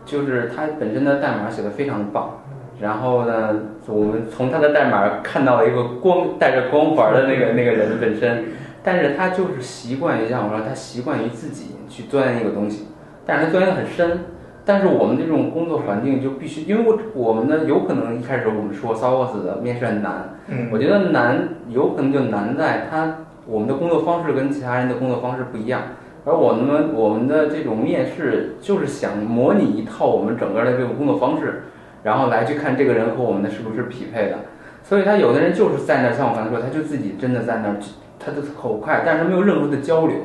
[0.05, 2.43] 就是他本身的代码写的非常棒，
[2.81, 3.53] 然后呢，
[3.89, 8.45] 我们从他的代码看到了一个光带着光环的那个 那个人本身，
[8.85, 12.87] 但是他就是习惯于像我说，他习惯于自己去钻研一个东西。
[13.27, 14.21] 但是它钻研很深，
[14.65, 25.83] 但是我们这种工作环境就必须，因为我我们呢有可能一开始我们说 s o u s 的面试很难，嗯我觉得难有可能就难在它我们的工作方式跟其他人的工作方式不一样，
[26.25, 31.65] 而我们我们的这种面试就是想模拟一套我们整个的这个工作方式，
[32.03, 34.39] 然后来去看这个人和我们的是不是匹配的。
[34.83, 37.77] 所以他有的人就是在那儿，像我刚才说，他就自己真的在那儿，
[38.21, 40.17] 他的口快，但是没有任何的交流。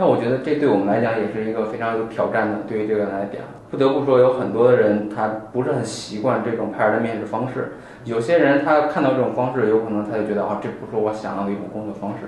[0.00, 7.72] 那我觉得这对我们来讲也是一个非常有挑战的，对于这个人来讲，不得不说有很多的人他不是很习惯这种派尔的面试方式。
[8.06, 12.24] 有些人他看到这种方式，有可能他就觉得啊，这不是我想要的一种工作方式。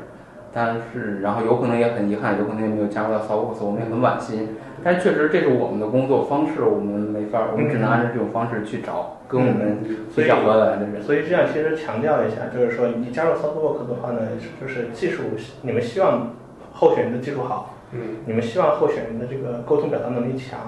[0.52, 4.48] 但是，然后有可能也很遗憾，有可能也没有加入到 s o u s 我们也很惋惜。
[4.84, 9.78] 但确实这是我们的工作方式，我们没法，我们只能按照这种方式去找跟我们
[10.14, 11.02] 比较合得来的人。
[11.02, 14.20] 所以这样其实强调一下，就是说你加入 SoftWork 的话呢，
[14.60, 15.22] 就是技术，
[15.62, 16.34] 你们希望
[16.72, 20.58] 候选人的技术好，嗯，你们希望候选人的这个沟通表达能力强，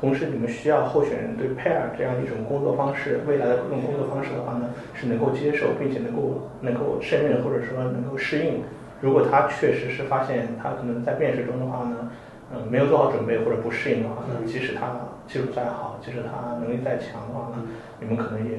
[0.00, 8.62] 同时你们需要候选人对 pair 这样一种工作方式，未来的各种工作方式的话呢，是能够接受，并且能够能够胜任或者说能够适应。
[9.00, 12.10] 如果他确实是发现他可能在面试中的话呢，
[12.52, 14.92] 嗯，没有做好准备或者不适应的话呢，即使他
[15.26, 17.62] 技术再好，即使他能力再强的话呢，
[18.00, 18.58] 你们可能也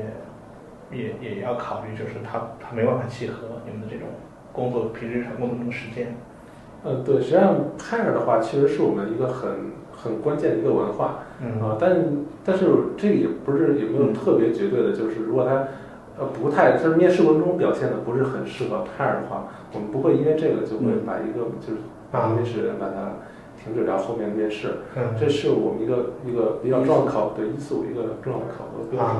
[0.91, 4.07] 也也要考虑，就是他他没办法契合你们的这种
[4.51, 6.15] 工作平时日常工作中的时间。
[6.83, 9.49] 呃，对，实际上 pair 的话，其实是我们一个很
[9.91, 11.95] 很关键的一个文化嗯啊、但
[12.45, 12.65] 但是
[12.97, 15.67] 这个也不是也没有特别绝对的，就是如果他
[16.19, 21.79] 呃不太就是面试过程中表现的不是很适合 pair 的话，我们不会因为这个就会把一个就是
[22.11, 23.13] 把面试人把他
[23.63, 29.15] 停止掉后面的面试，嗯这是我们一个一个比较重要的考对一四五，一个重要的考核标准。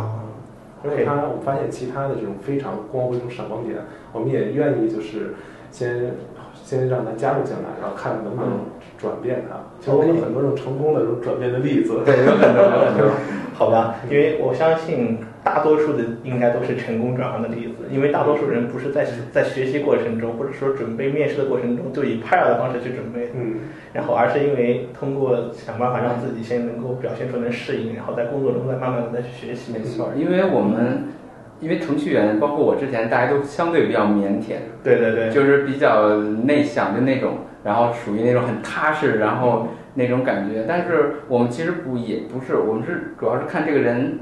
[0.86, 3.78] 而且他，我发现其他的这种非常光辉、这种闪光点，
[4.12, 5.34] 我们也愿意就是
[5.72, 6.12] 先
[6.64, 8.52] 先让他加入进来，然后看能不能
[8.98, 9.58] 转变他。
[9.80, 12.00] 其实我们有很多这种成功的这种转变的例子。
[12.06, 13.12] 对，有很多，有很多。
[13.54, 23.58] 好吧，因为我相信大多数的应该都是成功转换的例子，因为大多数人不是在在学习过程中，或者说准备面试的过程中就以 pair 的方式去准备，嗯，
[23.94, 29.72] 然后而是因为通过想办法让自己先能够表现出能适应，然后在工作中再慢慢的再去学习。
[29.72, 31.10] 没错，因为我们
[31.64, 40.66] 因为程序员，包括我之前，大家都相对比较腼腆，对对对，就是比较内向的那种，然后属于那种很踏实，然后那种感觉。
[40.68, 44.20] 但是我们其实不也不是，我们是主要是看这个人，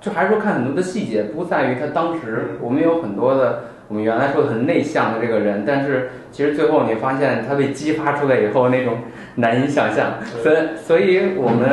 [0.00, 3.64] 就还是说看很多的细节，不在于他当时我们有很多的。
[3.86, 8.96] 我们原来说的很内向的这个人，但是其实最后你发现他被激发出来以后那种
[9.34, 11.68] 难以想象，所以所以我们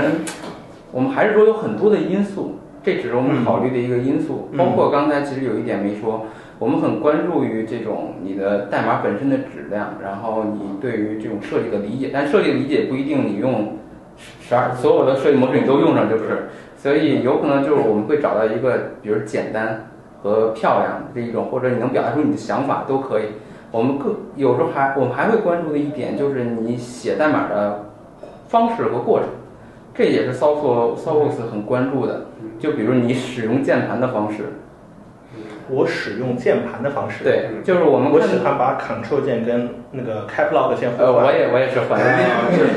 [0.91, 6.25] 我们还是说有很多的因素，这只是我们考虑的一个因素，嗯包括刚才其实有一点没说，
[6.57, 13.77] 我们很关注于这种你的代码本身的质量，然后你对于这种设计的理解，但设计的理解不一定你用
[14.17, 19.89] 十二所有的设计模式你都用上就是，所以有可能就是我们会找到一个比如简单
[20.23, 23.25] 和漂亮这一种，或者你能表达出你的想法都可以。
[23.71, 27.86] 我们更有时候还我们还会关注的一点就是你写代码的
[28.47, 29.27] 方式和过程，
[29.93, 32.25] 这也是 s o f t s o 很关注的。
[32.62, 34.43] 就比如你使用键盘的方式，
[35.68, 41.26] 我使用键盘的方式，，对，就是我们我喜欢把 Ctrl 键跟那个 Cap Lock 键呃，换。
[41.26, 41.99] 我也我也是换。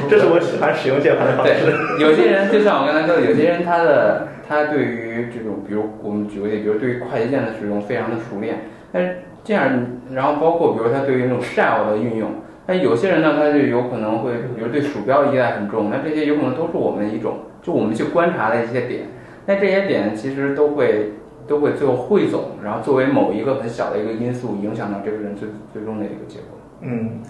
[0.08, 1.52] 这是我喜欢使用键盘的方式。
[1.52, 8.60] 对，有些人就像我刚才说的，有些人他的他对于这种，比如我们举个例，比如对于快捷键的使用非常的熟练，
[8.90, 9.68] 但是这样，
[10.12, 12.30] 然后包括比如他对于那种 shell 的运用，
[12.64, 19.02] 但有些人呢，他就有可能会，比如对鼠标依赖很重，那这些有可能都是我们一种，就我们去观察的一些点，
[19.46, 21.12] 那这些点其实都会
[21.46, 26.58] 都会最后汇总，然后作为某一个很小的一个因素，影响到这个人最最终的一个结果。
[26.80, 27.20] 嗯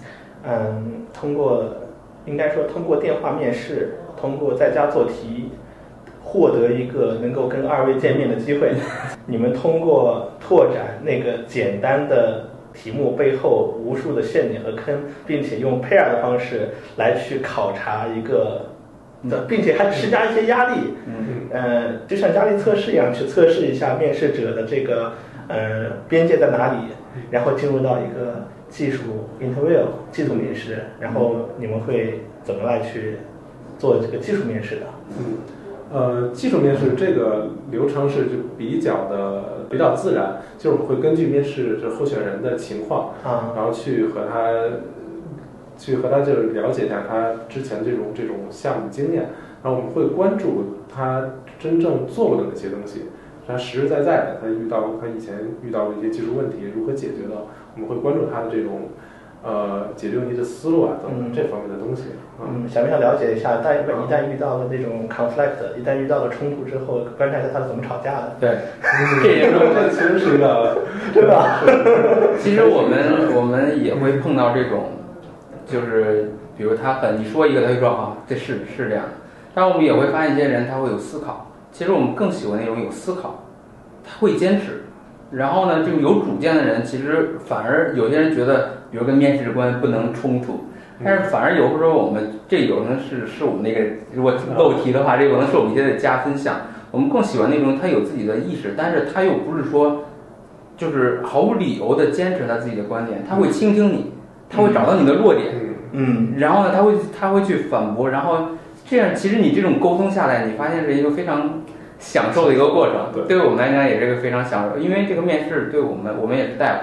[0.43, 1.65] 嗯，通过
[2.25, 5.49] 应该说通过电话面试，通过在家做题，
[6.23, 8.73] 获得一个能够跟二位见面的机会。
[9.25, 18.61] 你们通过拓展那个简单的题目背后无数的陷阱和坑，并且用 pair 的方式来去考察一个
[19.29, 20.93] 的，并且还施加一些压力。
[21.07, 25.13] 嗯，呃，就像压力测试一样，去测试一下面试者的这个
[25.47, 26.89] 呃边界在哪里，
[27.31, 33.17] 然后进入到一个技术 interview 技术面试，然后你们会怎么来去
[33.77, 34.81] 做这个技术面试的？
[35.17, 35.37] 嗯，
[35.93, 44.51] 呃，技术面试这个流程是就比较的比较自然，就是我们会根据面试这候选人的情况，啊，然后去和他
[45.77, 49.29] 去和他就是了解一下他之前这种这种项目经验，
[49.63, 51.25] 然后我们会关注他
[51.59, 53.05] 真正做过的那些东西，
[53.47, 57.35] 他实实在在的他遇到他以前遇到的一些技术问题如何解决的，
[57.75, 58.89] 我们会关注他的这种
[59.43, 62.03] 呃解决问题的思路啊等等嗯这方面的东西
[62.39, 62.43] 啊。
[62.47, 63.61] 嗯，想不想了解一下？
[63.63, 68.57] 但一旦遇到了那种 conflict，一旦遇到了冲突之后，观察一下他是怎么吵架的，对，
[69.23, 70.77] 这也是我们这其实是一个
[71.13, 71.61] 对吧？
[72.39, 74.83] 其实我们我们也会碰到这种，
[75.65, 79.11] 就是比如他很你说一个，他就说啊，这是是这样的。
[79.53, 83.43] 但我们也会发现一些人他会有思考，其实我们更喜欢那种有思考，
[84.03, 84.83] 他会坚持。
[85.31, 90.65] 然后呢，这种有主见的人，其实反而有些人觉得，比如跟面试官不能冲突，
[91.03, 93.81] 但是反而有时候我们这有可能是是我们那个
[94.13, 96.55] 如果漏题的话，这可能是我们一些的加分项。
[96.91, 100.05] 我们更喜欢那种他有自己的意识，但是他又不是说
[100.77, 104.13] 就是毫无理由的坚持他自己的观点，他会倾听你，
[104.49, 105.47] 他会找到你的弱点，
[105.91, 108.49] 嗯嗯然后呢，他会他会去反驳，然后
[108.87, 111.63] 这样其实你这种沟通下来，你发现是一个非常
[111.99, 112.95] 享受的一个过程。
[113.13, 116.81] 对对于我们来讲也是一个非常享受，因为这个面试对我们我们也是大夫，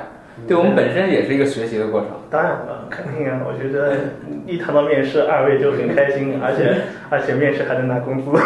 [0.48, 2.08] 对我们本身也是一个学习的过程。
[2.30, 3.40] 当然了，肯定啊！
[3.46, 3.94] 我觉得
[4.46, 6.74] 一谈到面试，二位就很开心，而且
[7.10, 8.30] 而且面试还能拿工资。
[8.30, 8.38] 不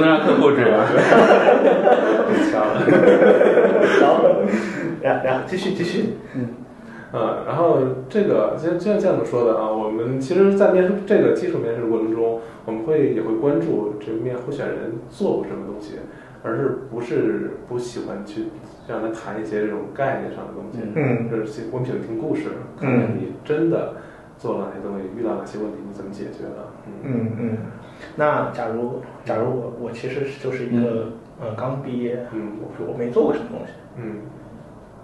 [0.00, 0.70] 能让客户知道。
[2.50, 2.82] 巧了。
[4.00, 4.42] 然后，
[5.00, 6.48] 然然后继续继续，嗯，
[7.46, 15.96] 然后这个就就像这样子说的啊，我们其实，在面试这个基础面试过程中，我们会也会关注这个面候选人做过什么东西，
[16.44, 18.44] 而是不是不喜欢去
[18.86, 21.28] 让他谈一些这种概念上的东西，嗯。
[21.28, 22.44] 就是我们喜欢听故事，
[22.80, 23.94] 看看你真的
[24.38, 26.92] 做了哪些东西，遇到哪些问题，你怎么解决的，嗯。
[27.02, 27.58] 嗯嗯。
[28.14, 31.08] 那假如假如我我其实就是一个
[31.40, 32.52] 呃刚毕业，嗯。
[32.62, 34.16] 我我没做过什么东西，嗯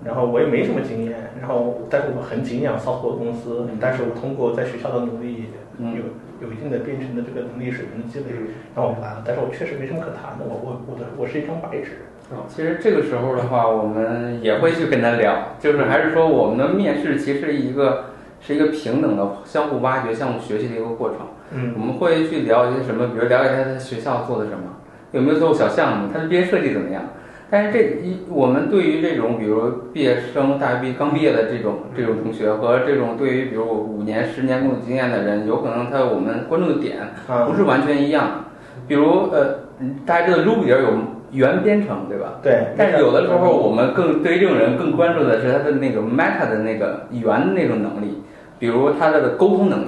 [0.04, 5.46] 然后我也没什么经验，然后但是我很敬仰 Software 公司，但是我通过在学校的努力，
[5.78, 12.06] 嗯有有一定的编程的这个能力水平的积累，嗯然后我就来了，但是我确实没什么可谈的，我我我的我是一张白纸。
[12.48, 18.06] 其实这个时候的话，我们也会去跟他聊，就是还是说我们的面试其实一个
[18.40, 21.18] 是一个平等的、相互挖掘、相互学习的一个过程。
[21.52, 24.74] 嗯我们会去聊一些什么，比如了解他在学校做的什么，
[25.12, 27.04] 有没有做过小项目，他的毕业设计怎么样。
[27.48, 38.44] 但是这一我们对于这种比如毕业生、大学毕刚毕业的这种这种同学和这种对于比如五年、十年工作经验的人，有可能他我们关注的点啊不是完全一样。
[38.88, 40.88] 比如呃，嗯大家知道 Ruby 有
[41.32, 42.38] 原编程，对吧？
[42.42, 48.22] 对，但是有的时候我们更对于这种人更关注的是他的那个 meta 的那个原的那种能力，
[48.58, 49.86] 比如他的沟通能力，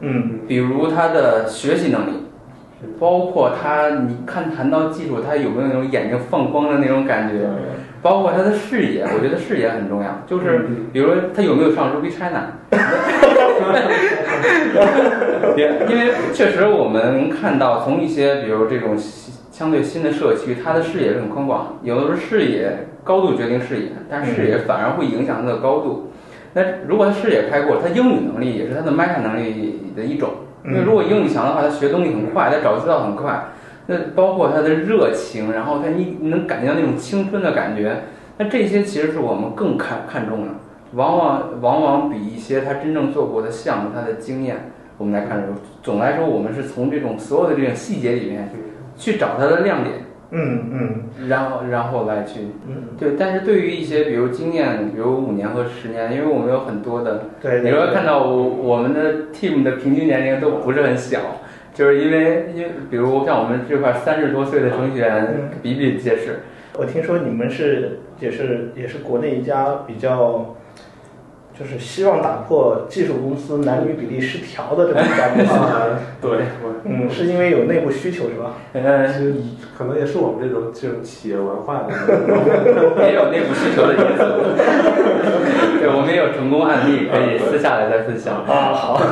[0.00, 2.10] 嗯比如他的学习能力，
[2.98, 7.48] 包括他你看谈到技术，他有没有那种眼睛放光的那种感觉，
[8.02, 12.52] 包括他的视野，我觉得视野很重要，就是比如说他有没有上 Ruby China。
[15.56, 18.94] 也因为确实我们看到从一些比如这种
[19.50, 26.10] 相对新的社区，他的视野是很宽广，有的时候视野高度决定视野，但是视野反而会影响他的高度。
[26.52, 30.28] 那如果他视野开阔，他英语能力也是他的 meta 能力的一种。
[30.66, 33.48] 因为如果英语强的话，他学东西很快，他找资料很快。
[33.86, 38.02] 那包括他的热情，然后他你能感觉到那种青春的感觉。
[38.38, 40.48] 那这些其实是我们更看看重的，
[40.94, 45.54] 往往往往比一些他真正做过的项目，他的经验，我们来看重。
[45.82, 48.50] 总来说，我们是从这种所有的这种细节里面
[48.96, 53.12] 去找他的亮点，嗯嗯然后然后来去嗯，对。
[53.18, 61.20] 但是对于一些比如经验，比如五年和十年，因为我们有很多的对，你会看到我我们的 team 的平均年龄都不是很小，
[61.72, 66.40] 就是因为因为比如像我们这块三十多岁的程序员比比皆是。
[66.78, 70.55] 我听说你们是也是也是国内一家比较，
[71.58, 75.52] 就是希望打破技术公司男女比例失调的这么一家公司。
[75.54, 76.30] 啊， 对，
[76.62, 78.52] 我嗯，是因为有内部需求是吧？
[78.74, 79.34] 呃，其实
[79.76, 81.94] 可能也是我们这种这种企业文化的，
[83.08, 84.22] 也有内部需求的因素。
[85.80, 88.44] 对，我们也有成功案例可以私下来再分享。
[88.44, 89.00] 啊，好，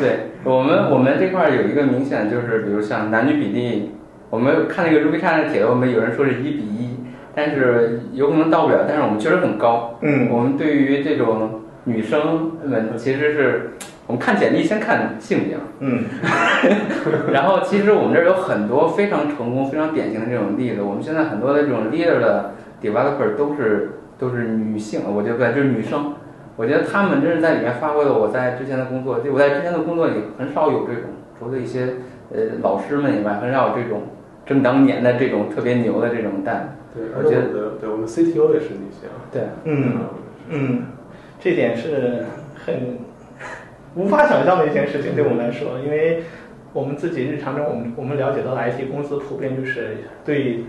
[0.00, 3.92] 对我们，我们这块儿有一个明显就是，比如像男女比例，
[4.30, 6.89] 我们看那个 Ruby 叉的帖子，我们有人说是一比一，
[7.34, 9.98] 但是有可能到不了，但是我们确实很高。
[10.02, 13.70] 嗯我们对于这种女生们，其实是
[14.06, 16.04] 我们看简历先看性别嘛，嗯
[17.32, 20.82] 然后其实我们这儿有很多非常成功、非常典型的这种例子。
[20.82, 22.52] 我们现在很多的这种 leader 的
[22.82, 26.14] developer 都是都是女性，我觉得就是女生。
[26.56, 31.04] 我觉得她们真是在里面发挥了我在之前的工作，就我在之前的工作里很少有这种，
[31.38, 31.94] 除了一些
[32.34, 34.02] 呃老师们以外，很少有这种
[34.44, 36.76] 正当年的这种特别牛的这种蛋。
[36.94, 39.98] 对，而且我们的对我们 CTO 也是女性，对，嗯
[40.48, 40.82] 嗯，
[41.40, 42.24] 这点是
[42.64, 42.98] 很
[43.94, 46.22] 无法想象的一件事情，对我们来说，因为
[46.72, 50.64] 我们自己日常中，我们我们了解到的 IT 公司普遍就是对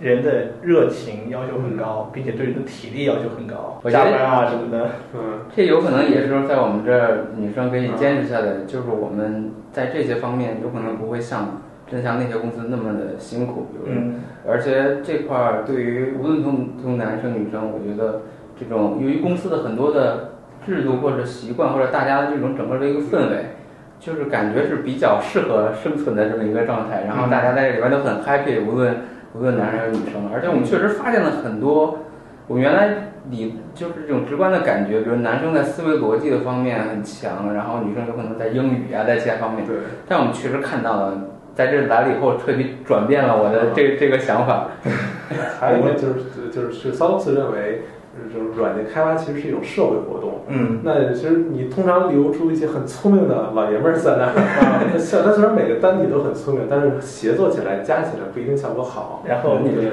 [0.00, 4.90] 人的热情要求很高，并且对人的体力要求很高，加班啊什么的。
[5.14, 5.20] 嗯
[5.54, 11.60] 这有可能也是在我们这儿女生可以坚持下来，就是我们在这些方面有可能不会像
[11.90, 18.22] 真像那些公司那么的辛苦，比如说嗯而且这块儿对于无论从从男生女生，我觉得
[18.58, 20.34] 这种由于公司的很多的
[20.64, 23.56] 制度或者习惯，或者大家的这种整个的一个氛围，
[23.98, 27.04] 就是感觉是比较适合生存的这么一个状态。
[27.06, 28.96] 然后大家在这里边都很 happy，无论
[29.34, 30.30] 无论男生还是女生。
[30.32, 31.98] 而且我们确实发现了很多，
[32.46, 39.66] 我们原来理就是这种直观的感觉，比如男生在思维逻辑的方面很强，然后女生有可能在英语啊，在其他方面。
[39.66, 39.76] 对，
[40.08, 44.68] 但我们确实看到了，在这来了以后，彻底转变了我的这这个想法。
[45.60, 47.82] 还有一个就是就是是骚斯认为，
[48.34, 50.40] 就是软件开发其实是一种社会活动。
[50.48, 54.98] 嗯那其实你通常留出一些很聪明的老爷们儿在 那儿，他
[55.32, 59.22] 虽然每个单体都很聪明，但是协作起来加起来不一定效果好。
[59.28, 59.84] 然后你给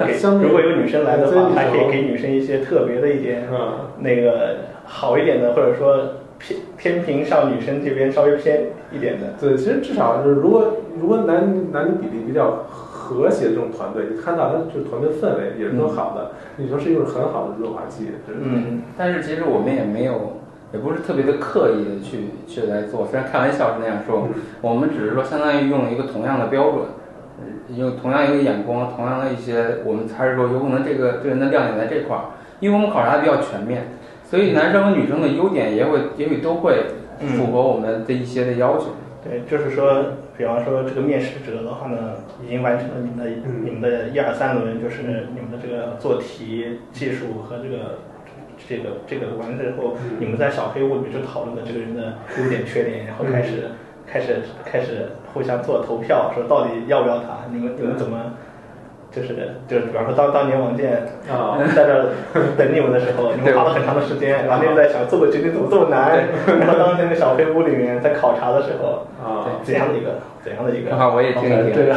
[0.42, 5.98] 如果有女生来的话，还可以给女生一些特别的一点嗯，那个好一点的，或者说
[6.38, 9.34] 偏偏平上女生这边稍微偏一点的。
[9.40, 18.08] 对，其实至少就是如果如果男男女比例比较和谐的这种团队，你看到它就是团队氛围也是很好的，你说是一种很好的润滑剂。
[18.28, 20.38] 嗯但是其实我们也没有，
[20.72, 23.06] 也不是特别的刻意的去去来做。
[23.06, 24.28] 虽然开玩笑是那样说，
[24.60, 26.84] 我们只是说相当于用了一个同样的标准，
[27.40, 32.24] 呃用同样一个眼光，同样的一些，我们还是说有可能这个这个人的亮点在这块儿，
[32.60, 33.88] 因为我们考察的比较全面，
[34.28, 36.84] 所以男生和女生的优点也会也许都会
[37.18, 38.88] 符合我们的一些的要求。
[39.24, 40.04] 对，就是说，
[40.36, 48.00] 比方说这个面试者的话呢，已经完成了你们的、嗯你们的一二三轮，就是你们的这个做题技术和这个
[48.68, 53.70] 这个这个完了之后，嗯你们在小黑屋里面就讨论的这个人的优点缺点，然后开始、
[54.06, 58.34] 开始开始互相做投票，说到底要不要他，你们你们怎么？
[59.10, 59.28] 就是
[59.66, 62.12] 就是，比方说当当年王健啊，在这儿
[62.56, 66.28] 等你们的时候，你们花了很长的时间，然后那边在想做个决定怎么这么难，
[66.60, 70.98] 然后当那个小黑屋里面在考察的时候，啊，怎样的一个怎样的一个正？
[70.98, 71.72] 好我也听一听。
[71.74, 71.94] 这 个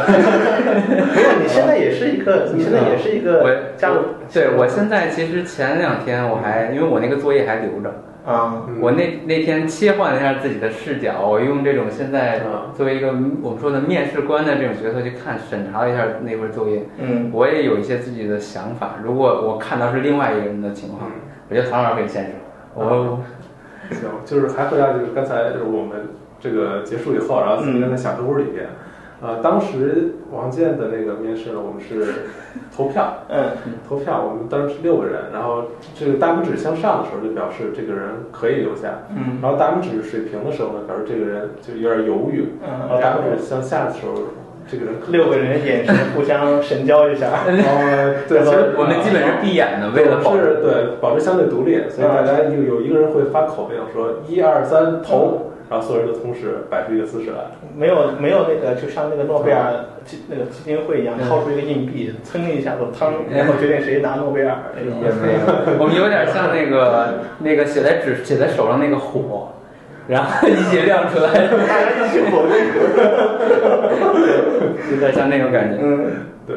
[1.14, 3.44] 没有，你现在也是一个，你现在也是一个
[3.76, 3.96] 加入，
[4.32, 7.92] 对我现在其实前两天我还因为我那个作业还留着，
[8.24, 13.08] 啊，嗯我那那天切换了一下自己的视角，我用这种现在嗯作为一个
[13.42, 18.96] 我们说的面试官的这种角色去看审查了一下那份作业，嗯我也有一些自己的想法。
[19.02, 21.10] 如果我看到是另外一个人的情况，
[21.48, 22.32] 我觉得唐老师可以先说。
[22.74, 23.20] 我
[23.90, 26.08] 行，就是还回到就是刚才就是我们
[26.40, 28.66] 这个结束以后，然后自己在小黑屋里边，
[29.22, 32.26] 呃，当时王健的那个面试呢，我们是
[32.76, 33.44] 投票， 嗯
[33.88, 35.62] 投票，我们当时是六个人，然后
[35.94, 38.02] 这个大拇指向上的时候就表示这个人
[38.32, 44.12] 可以留下，嗯然后大拇指水平的时候呢，表示这个人就有点犹豫，然后嗯，然后大拇指向下的时候，
[44.66, 50.58] 这个人六个人眼神互相神交一下， 哦，对，其实我们基本是闭眼的，为了保持。
[50.62, 57.38] 对保持相对独立，所以大家有有一个人会发口令说一二三投，然后所有人都同时摆出一个姿势来。
[57.74, 59.72] 没有没有那个，就像那个诺贝尔
[60.04, 65.00] 基那个基金会一样，嗯掏出一个硬币，噌一下子汤，然后决定谁拿诺贝尔那种。
[65.00, 65.40] 也没有，
[65.80, 69.48] 我们有点像那个 那个写在纸写在手上那个火，
[70.06, 71.46] 然后一起亮出来，大家
[72.04, 72.52] 一起否定。
[74.92, 75.78] 有点像那种感觉。
[75.80, 76.12] 嗯，
[76.46, 76.54] 对，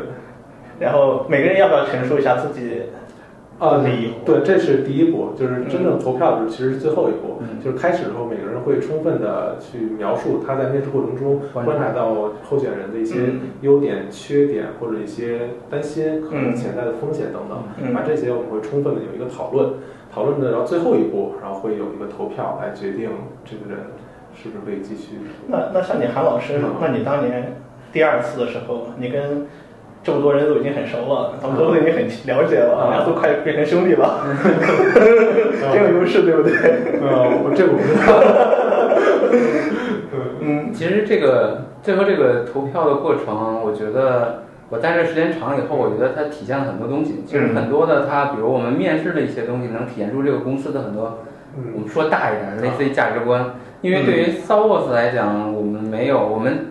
[0.78, 2.82] 然后每个人要不要陈述一下自己？
[3.58, 7.40] 啊第一步对，这是第一步，就是真正投票的时候，其实是最后一步。
[7.42, 17.64] 嗯就是开始的时候，每个人会充分的去描述他在面试过程中观察到候选人的一些嗯优点、缺点或者一些担心、可能嗯潜在的风险等等。
[17.82, 19.74] 嗯把这些我们会充分的有一个讨论，
[20.14, 23.10] 讨论的，然后最后一步，然后会有一个投票来决定
[23.44, 23.86] 这个人
[24.36, 25.16] 是不是可以继续。
[25.48, 27.56] 那那像你韩老师嗯，那你当年
[27.92, 29.48] 第二次的时候，你跟
[30.06, 34.24] 这么多人都已经很熟了，他们都已经很了解了，嗯然后都快变成兄弟了，
[35.74, 36.54] 挺有 优势，对不对？
[37.02, 38.22] 啊，我这个我不知道。
[40.48, 47.24] 嗯其实这个最后这个投票的过程，我觉得我待这时间长了以后，我觉得它体现了很多东西。
[47.26, 51.04] 其实很多的它，比如我们面试的一些东西，能体现出这个公司的很多，
[51.56, 53.56] 我嗯们说大一点，类似于价值观。
[53.82, 56.68] 因为对于 s o o s 来讲，我们没有，我们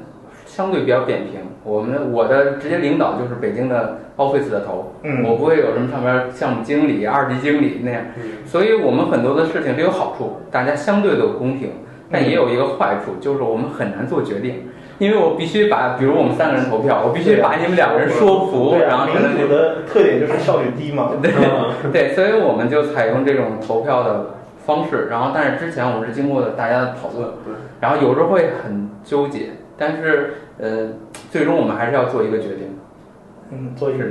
[0.47, 1.41] 相对比较扁平。
[1.65, 5.25] 我们我的直接领导就是北京的 Office 的头，嗯。
[5.25, 8.03] 我不会有什么上边项目经理、二级经理那样。
[8.17, 8.47] 嗯。
[8.47, 11.71] 所以我们很多的事情是有好处，大家相对的公平，
[12.11, 21.12] 但也有一个坏处，就是我们很难做决定，因为我必须把，比如我们三个人投票，我必须把你们两个人说服，然后民主的特点就是效率低嘛。
[21.23, 21.91] 对嗯。
[21.91, 24.35] 对，所以我们就采用这种投票的
[24.67, 27.55] 方式，然后但是之前我们是经过了大家的讨论，对。
[27.81, 30.89] 然后有时候会很纠结，但是呃，
[31.31, 32.79] 最终我们还是要做一个决定。
[33.53, 34.05] 嗯，做一个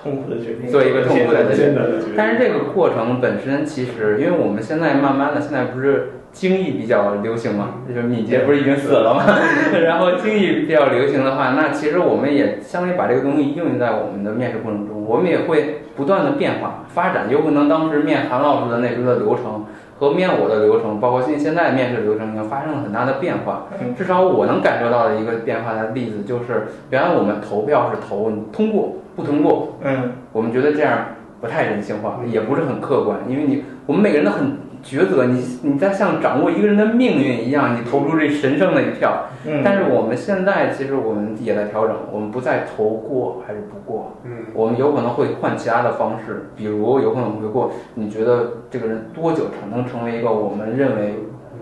[0.00, 2.14] 痛苦的决定，做一个痛苦的决定艰难的决定。
[2.16, 9.24] 但是这个过程本身其实，因为我们现在慢慢的，现在不是精益比较流行嘛，就是敏捷不是已经死了吗？
[9.84, 19.65] 然后精益比较流行的话，那其实我们也相当于把这个东西应用在我们的面试过程中，我们也会不断的变化发展，有可能当时面韩老师的那时候的流程。
[19.98, 23.66] 和面我的流程，包括现现在面试流程，已经发生了很大的变化。
[23.96, 30.98] 至少我能感受到的一个变化的例子，就是原来我们投票是投通过不通过，嗯，我们觉得这样
[31.40, 39.24] 不太人性化，也不是很客观，因为你我们每个人都很抉择，你你在像掌握一个人的命运一样，你投出这神圣的一票。
[39.44, 51.16] 嗯，但是我们现在其实我们也在调整，我们不再投过还是不过，嗯，我们有可能会换其他的方式，比如有可能会过，你觉得这个人多久才能成为一个我们认为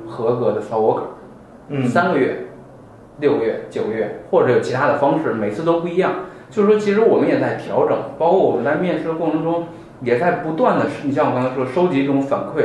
[0.06, 1.02] 合格的 s o worker？
[1.68, 2.48] 嗯，三个月、
[3.20, 6.12] 六个月、九个月，或者有其他的方式，每次都不一样。
[6.50, 9.64] 就是说，其实我们也在调整，包括我们在面试的过程中，
[10.02, 12.62] 也在不断的，你像我刚才说，收集这种反馈，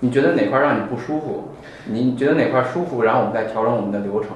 [0.00, 1.48] 你觉得哪块让你不舒服？
[1.86, 3.02] 你觉得哪块舒服？
[3.02, 4.30] 然后我们再调整我们的流程。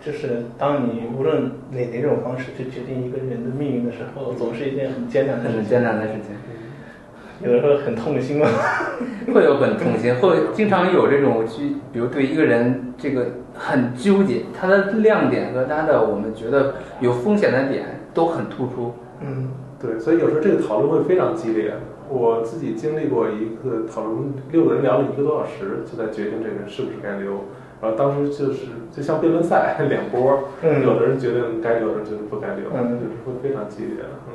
[0.00, 5.56] 就是当你无论哪哪种方式去决定一个人的命运的时候，总是一件很艰难的事情。
[5.56, 8.46] 很艰难的事情，有的时候很痛心嘛。
[9.34, 18.94] 会有很痛心，会经常有这种去，比如对一个人这个很纠结，他的亮点和他的我们觉得有风险的点都很突出。
[19.20, 19.50] 嗯
[19.80, 21.72] 对，所以有时候这个讨论会非常激烈。
[22.08, 27.44] 我自己经历过一个讨论，六个人聊了一个多小时，就在决定这个人是不是该留。
[27.82, 34.04] 然后当时就是就像辩论赛两波，嗯有的人觉得该留，有的人觉得不该留，嗯就是会非常激烈。
[34.26, 34.32] 嗯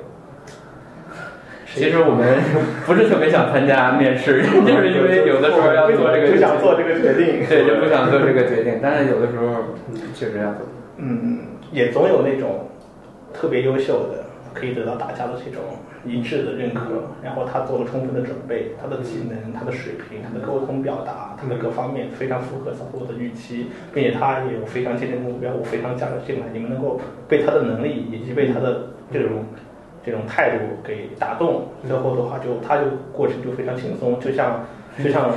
[1.74, 2.38] 其实我们
[2.86, 7.47] 不是特别想参加面试，就是因为有的时候要做这个，就想做这个决定。
[7.47, 8.80] 对，就不想做这个决定。
[8.84, 9.72] 但是有的时候
[10.13, 10.67] 确实要做。
[10.97, 11.39] 嗯，
[11.72, 12.67] 也总有那种
[13.34, 15.63] 特别优秀的，可以得到大家的这种
[16.06, 16.82] 一致的认可，
[17.24, 29.45] 然后他做了充分的准备，他的技能、他的水平、他的沟通表达、他的各方面非常符合小伙的预期，并且他也有非常坚定的目标，我非常加入进来，你们能够被他的能力以及被他的这种。
[30.04, 34.66] 这种态度给打动，最后的话就他就过程就非常轻松，就像
[34.97, 35.30] 就像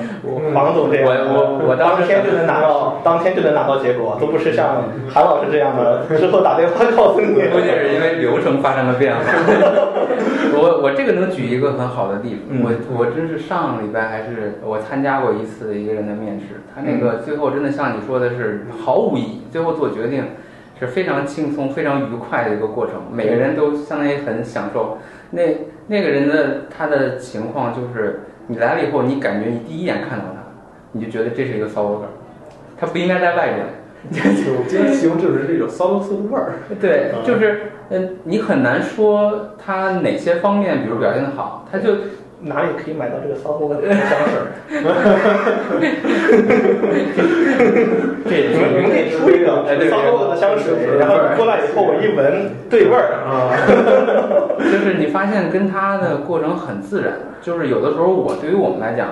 [0.54, 7.34] 王总这样，我我我当天就能拿到，当天就能拿到结果，都不是像韩老师这样的，之后打电话告诉你。
[7.52, 9.20] 估计是因为流程发生了变化。
[10.64, 20.24] 我我这个能举一个很好的例子，嗯我我真是上礼拜还是我参加过一次一个人的面试，他那个最后真的像你说的是毫无意义，最后做决定
[20.80, 24.98] 是非常轻松、非常愉快的一个过程，每个人都相当于很享受。
[25.30, 25.42] 那
[25.88, 30.40] 那个人的他的情况就是，你来了以后，你感觉你第一眼看到他，
[30.92, 32.08] 你就觉得这是一个骚 worker，
[32.78, 33.66] 他不应该在外边。
[34.12, 36.54] 就今天形容就是这种骚罗斯的味儿。
[36.80, 41.94] 对，就是嗯，你很难说他哪些方面，比如表现的好，他就
[42.44, 44.74] 哪里可以买到这个骚货 的香水？
[48.26, 49.46] 这也你们你们可以出一个
[49.88, 53.56] 骚货的香水，然后过来以后我一闻对味儿啊。
[54.58, 59.08] 就是你发现跟他的过程很自然，就是有的时候我对于我们来讲，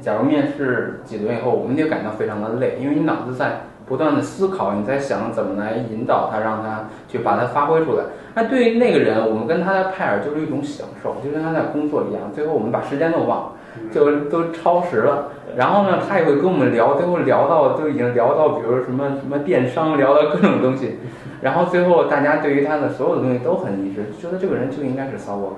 [0.00, 8.04] 假如面试几轮以后，我们就感到非常的累，因为你脑子在不断的思考，你在想怎么来引导他，让他去把它发挥出来。
[8.34, 13.52] 那对于那个人，我们跟他的派尔就是一种享受，就跟他在工作一样，最后我们把时间都忘了，
[13.92, 15.28] 就都超时了。
[15.56, 20.98] 然后呢，他也会跟我们聊，最后聊到都已经聊到，比如什么什么电商，聊到各种东西。
[21.40, 25.56] 然后最后大家对于他的所有的东西都很一致，觉得这个人就应该是骚我。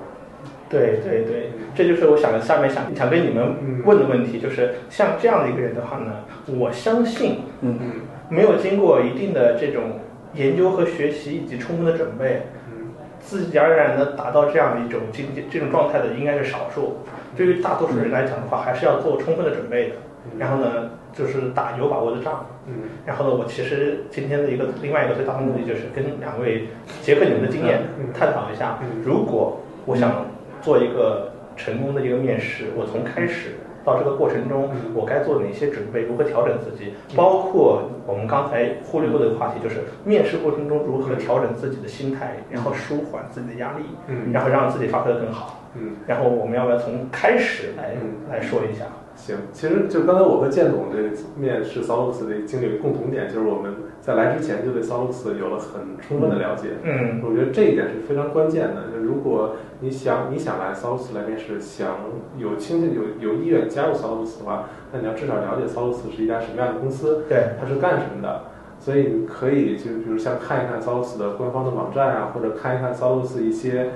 [0.69, 6.11] 对对对，这就是我想下面想想跟你们问的问题，就是像这样的一个人的话呢，
[6.45, 7.91] 我相信嗯嗯
[8.29, 9.99] 没有经过一定的这种
[10.33, 16.97] 研究和学习以及充分的准备，嗯自然而然的达到这样的一种境界、这种状态的应该是少数。
[17.35, 19.95] 对于大多数人来讲的话，还是要做充分的准备的。
[20.37, 22.45] 然后呢，就是打有把握的仗。
[22.67, 22.73] 嗯
[23.05, 26.67] 然后呢，我其实今天的一个另外一个最大的目的就是跟两位
[27.01, 30.25] 结合你们的经验嗯探讨一下嗯，如果我想
[30.61, 45.63] 做一个成功的一个面试，我从开始到这个过程中嗯，我该做哪些准备，如何调整自己，包括我们刚才忽略过的话题，就是面试过程中如何调整自己的心态，然后舒缓自己的压力，嗯然后让自己发挥的更好。
[45.75, 45.95] 嗯。
[46.07, 48.85] 然后我们要不要从开始来嗯来说一下？
[49.29, 56.69] 行，其实就刚才我和建总这个面试 s o l u x 的经历有共同点，就是我们在来之前就对 s o l u x 有了很充分的了解。
[56.83, 58.89] 嗯我觉得这一点是非常关键的。
[58.91, 61.97] 就如果你想你想来 s o l u x 来面试，想
[62.37, 68.45] 有倾向有有意愿加入 s o l u x 的话，那你要至少了解 s o l u x 是一家什么样的公司，对，它是干什么的。
[68.79, 73.89] 所以你可以就比如像看一看 s o l u x 的官方的网站啊，或者看一看 s o l u x 一些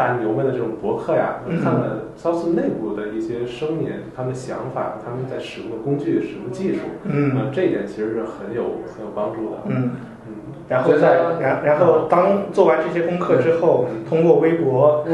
[0.00, 9.58] 大牛们的这种博客呀，嗯看了 SOS 内部的一些声音、他们的想法、他们在使用的工具、使用技术，嗯呃，这一点其实是很有很有帮助的。
[9.66, 9.90] 嗯，
[10.26, 10.32] 嗯，
[10.70, 15.04] 然后再然然后当做完这些功课之后，通过微博、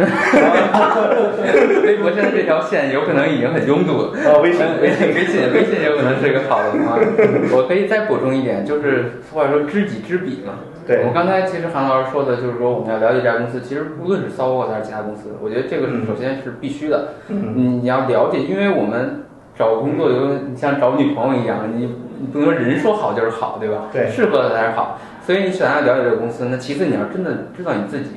[1.83, 4.13] 微博现在这条线有可能已经很拥堵了。
[4.25, 7.01] 呃微信、微信、微信、微信有可能是一个好的方案。
[7.51, 10.53] 我可以再补充一点，就是俗话说知己知彼嘛。
[10.87, 17.15] 对我们刚才其实韩老师说的就是说我们要了解这家公司，其实无论是 SOHO 还是其他公司，我觉得这个首先是必须的。
[17.29, 19.25] 嗯你你要了解，因为我们
[19.55, 23.89] 找工作有你像找女朋友一样，你你不能说人说好就是好，对吧？
[23.93, 24.99] 对适合的才是好。
[25.23, 28.11] 所以你想要了解这个公司，那其次你要真的知道你自己，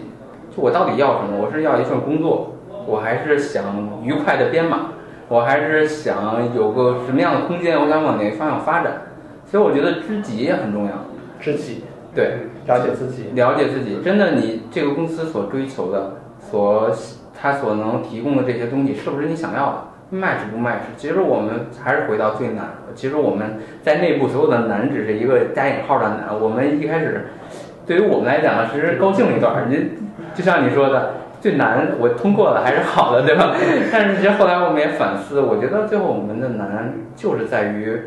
[0.55, 1.37] 就我到底要什么？
[1.43, 2.55] 我是要一份工作，
[2.85, 4.91] 我还是想愉快的编码，
[5.27, 8.93] 我还是想有个什么样的空间，我想往哪个方向发展。
[9.45, 10.91] 所以我觉得知己也很重要。
[11.39, 13.29] 知己，对，了解自己。
[13.35, 16.91] 了解自己，真的你这个公司所追求的，所
[17.39, 20.89] 它所能提供的这些东西，是不是你想要的？match 不 match？
[20.97, 22.65] 其实我们还是回到最难。
[22.95, 26.37] 其实我们在内部所有的难，只是一个加引号的难。
[26.39, 27.27] 我们一开始，
[27.85, 29.65] 对于我们来讲，其实高兴了一段儿。
[29.69, 29.91] 你
[30.33, 33.55] 就像你说的，最难我通过了还是好的，对吧？
[33.93, 38.01] 但是其实后来我们也反思，我觉得最后我们的难就是在于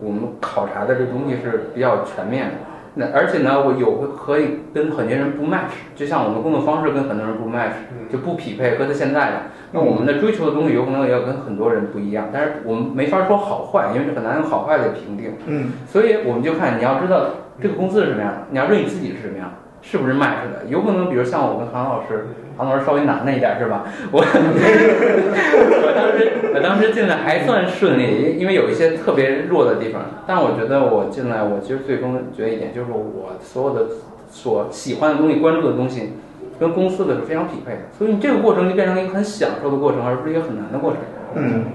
[0.00, 2.54] 我们考察的这东西是比较全面的。
[2.94, 9.36] 那而且呢，我有可以跟很多人不 match，就像我们工作方式跟很多人不 match，嗯就不匹配和他现在的。
[9.72, 15.34] 那我们的追求的东西有可能也要跟很多人不一样，但是我们没法说好坏，因为这很难用好坏来评定。
[15.46, 17.26] 嗯所以我们就看你要知道
[17.60, 20.64] 这个公司是什么样的，你要知道你自己是什么样，是不是 match 的。
[20.68, 22.28] 有可能比如像我跟韩老师，
[22.58, 23.84] 韩老师稍微难了一点是吧？
[24.12, 33.86] 我 我当时我当时进来还算顺利，因因为有一些特别弱的地方，但我觉得我进来，我其实最终觉得一点就是我所有的
[34.28, 36.12] 所喜欢的东西、关注的东西。
[36.60, 40.98] 跟公司的是非常匹配的，所以你这个过程就变成了一个很享受的过程，而不是一个很难的过程。
[41.36, 41.66] 嗯，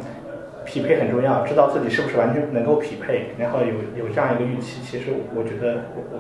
[0.66, 6.20] 匹配很重要，知道自己是不是完全能够匹配，然后有有这样一个预期，其实我觉得我我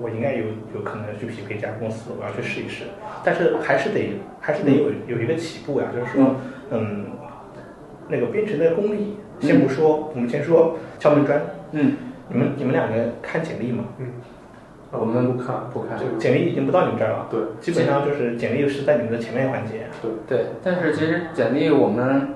[0.00, 0.44] 我应该有
[0.74, 2.84] 有可能去匹配一家公司，我要去试一试，
[3.22, 6.36] 但是还是得还是得有有一个起步呀，就是说，
[6.70, 7.06] 嗯，
[8.08, 11.40] 那个编程的功力，先不说，我们先说敲门砖，
[11.72, 11.96] 嗯，
[12.28, 13.84] 你们你们两个看简历吗？
[13.98, 14.06] 嗯。
[14.92, 15.96] 我们不看不看。
[15.96, 17.40] 这个简历已经不到你们这儿了，对。
[17.60, 20.10] 基本上就是简历是在你们的前面环节，对。
[20.26, 22.34] 对，但是其实简历我们，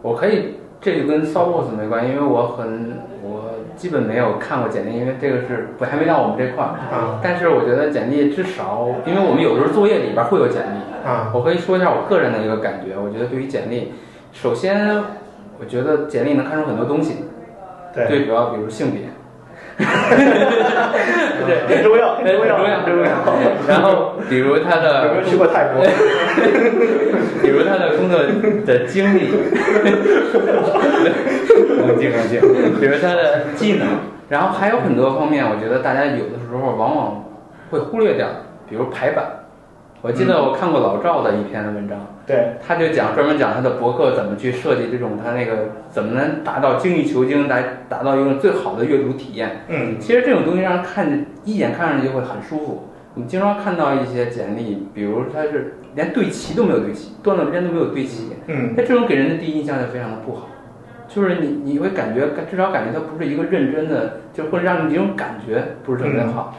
[0.00, 6.76] 我可以，这就跟 s o f t 没关系，因为我很我基本没有看过简历，因为这个是不还没到我们这块儿。
[6.94, 12.94] 啊但是我觉得简历至少，因为我们有时候作业里边会有简历，啊，我可以说一下我个人的一个感觉。
[13.02, 13.94] 我觉得对于简历，
[14.30, 15.02] 首先
[15.58, 17.24] 我觉得简历能看出很多东西，
[17.94, 19.04] 对，最主要比如性别，
[19.76, 23.10] 对，很重要，很重要，很重要。
[23.66, 25.84] 然后比如他的有没有去过泰国？
[27.42, 28.18] 比如他的工作
[28.64, 29.30] 的经历，
[31.86, 32.40] 冷静冷静。
[32.80, 33.86] 比如他的技能，
[34.28, 37.24] 然后还有很多方面，我觉得大家有的时候往往
[37.70, 38.28] 会忽略掉，
[38.68, 39.24] 比如排版。
[40.00, 49.64] 我记得我看过老赵的一篇文章，对，他就讲专门讲他的博客怎么去设计这种他那个怎么能达到精益求精，来达到一个最好的阅读体验。
[49.68, 52.88] 嗯其实这种东西让人看着一眼看上去就会很舒服。
[53.14, 60.48] 我们经常看到一些简历，比如他是连对齐都没有对齐，段落之间都没有对齐，嗯那这种给人的第一印象就非常的不好。
[61.06, 66.56] 就是你你会感觉至少感觉他不是一个认真的，就会让你这种感觉不是特别好。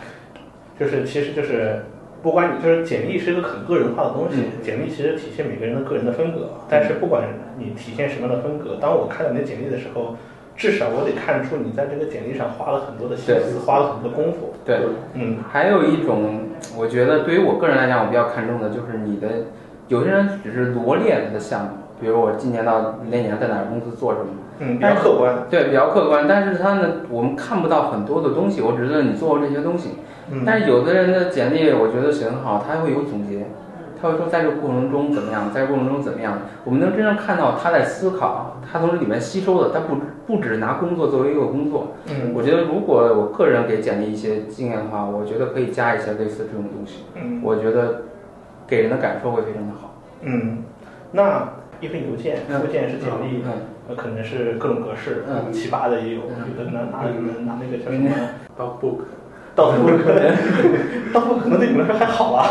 [0.80, 1.84] 就是其实就是
[2.26, 6.50] 不管你就是简历是一个很个人化的东西，简历其实体现每个人的个人的风格。
[6.68, 7.22] 但是不管
[7.60, 10.16] 你体现什么样的风格，当我看到你的简历的时候，
[10.56, 14.56] 至少我得看出你在这个简历上花了很多的心思，花了很多功夫。
[14.66, 14.80] 对，
[15.14, 15.38] 嗯。
[15.52, 19.28] 还有一种，我觉得对于我个人来讲，我比较看重的就是你的，
[19.88, 21.70] 有些人只是罗列他的项目，
[22.02, 24.26] 比如我今年到那年在哪个公司做什么，
[24.60, 25.46] 嗯，比较客观。
[25.50, 26.26] 对，比较客观。
[26.28, 29.90] 但是他呢，我们看不到很多的东西，我只知道你做过这些东西。
[30.32, 33.46] 嗯但是有的人的简历，我觉得写得很好，他会有总结，
[34.02, 36.40] 他会说在这个过程中怎么样，在这过程中怎么样。
[36.64, 41.90] 我们能真正看到他在思考，他从里面吸收的，他不不只是拿工作作为一个工作。
[42.08, 47.04] 嗯我觉得如果我个人给简历一些经验的话，我觉得可以加一些类似这种东西。
[47.14, 48.02] 嗯我觉得
[48.66, 49.94] 给人的感受会非常的好。
[50.24, 50.64] 嗯，
[51.12, 51.50] 那
[51.82, 53.52] 一份邮件嗯附件是简历，嗯
[53.88, 57.04] 呃，可能是各种格式，嗯奇葩的也有，嗯有的拿拿
[57.46, 58.10] 拿那个叫什么？
[58.58, 59.00] 到 book，
[59.56, 60.34] 倒不可能，
[61.14, 62.48] 倒不 可能对你们来说还好啊。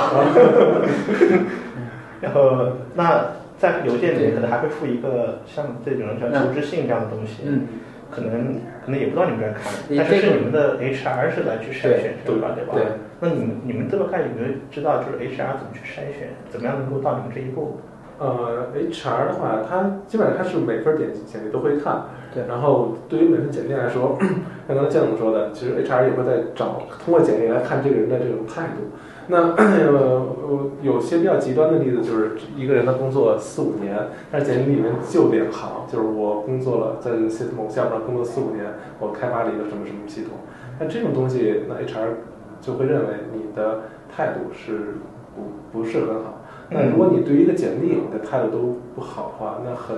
[2.20, 3.26] 然后，那
[3.58, 7.66] 在邮件里可能还会附一个像这种叫求职信这样的东西，嗯
[8.10, 8.54] 可能
[8.84, 12.50] 可能也不知道你们这儿看，但是是你们的 HR 是来去筛选对是吧？
[12.54, 12.74] 对吧？
[12.74, 12.84] 对。
[13.20, 17.80] 那你们你们这么看有没有知道就是 HR 怎么去筛选，怎么样能够到你们这一步？
[18.18, 24.16] 呃，HR 的话，他基本上他是每份简简历都会看，对然后对于每份简历来说，
[24.68, 28.84] 像刚才建总说的，其实 HR 也会在找通过简历来看这个人的这种态度。
[29.26, 30.26] 那呃，
[30.82, 33.96] 有些比较极端的例子就是一个人的工作四五年，
[34.30, 38.66] 但是简历里面就两行，就是我工作了在系某项目上工作四五年，
[39.00, 40.32] 我开发了一个什么什么系统。
[40.78, 42.08] 那这种东西，那 HR
[42.60, 43.84] 就会认为你的
[44.14, 44.94] 态度是
[45.34, 46.43] 不不是很好。
[46.74, 48.58] 那如果你对于一个简历你的态度都
[48.94, 49.96] 不好的话，那很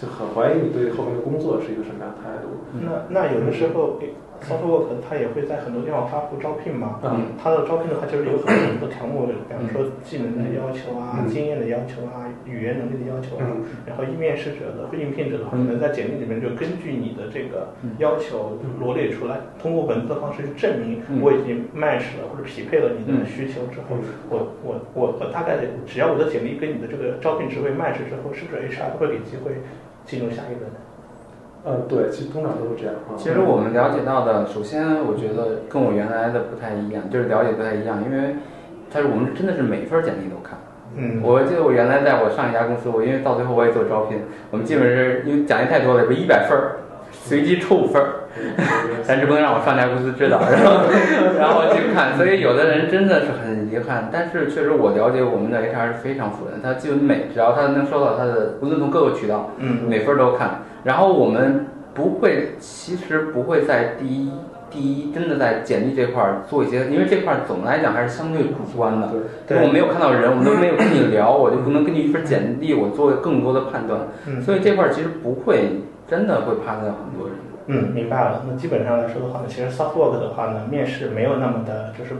[0.00, 2.48] 就很怀疑你对后面的工作是一个什么样的态度。
[2.84, 3.98] 那那有的时候
[4.42, 7.32] SoftWork 它也会在很多地方发布招聘嘛，嗯。
[7.42, 11.28] 它的招聘的话就是有很多很多条目，比方说技能的要求啊、嗯。
[11.28, 13.64] 经验的要求啊、语言能力的要求啊，嗯。
[13.86, 17.90] 然后应面试者的、应聘者的话，可嗯能在简历里面就根据你的这个嗯。
[17.98, 21.20] 要求罗列出来，通过文字的方式去证明嗯。
[21.22, 29.52] 我已经 match 了或者匹配了你的嗯需求之后嗯，我我我我大概只要我的简历跟你的这个招聘职位 match 之后，是不是 HR 都会给机会
[30.04, 30.70] 进入下一轮？
[31.66, 33.18] 呃，对，其实通常都是这样啊。
[33.18, 38.36] 其实我们了解到的，首先我觉得跟我原来的不太一样，就是了解不太一样，因为
[38.88, 40.56] 他是我们真的是每份简历都看。
[40.96, 44.20] 嗯我记得我原来在我上一家公司，我因为到最后我也做招聘，
[44.52, 46.76] 我们基本是因为简历太多了，有一百份儿，
[47.10, 48.25] 随机抽五份儿，
[49.06, 50.80] 但是不能让我上家公司知道，然后
[51.38, 64.30] 然后去看，所以有的人真的是很遗憾，但是确实我了解我们的 HR 是非常负责任，他基本每只要他能收到他的，无论从各个渠道，嗯每份儿都看，然后我们不会，其实不会在第一
[64.68, 69.08] 第一真的在简历这块儿做一些，因为这块儿总的来讲还是相对主观的。
[69.46, 77.36] 对因为我没有看到人，我都没有跟你聊，我就不能根据一份简历我做更多的判断，嗯所以这块儿其实不会真的会 pass 掉很多人。
[77.66, 78.44] 嗯，明白了。
[78.48, 82.12] 那基本上来说的话呢，其实 SoftWork 的话呢，面试没有那么的，就是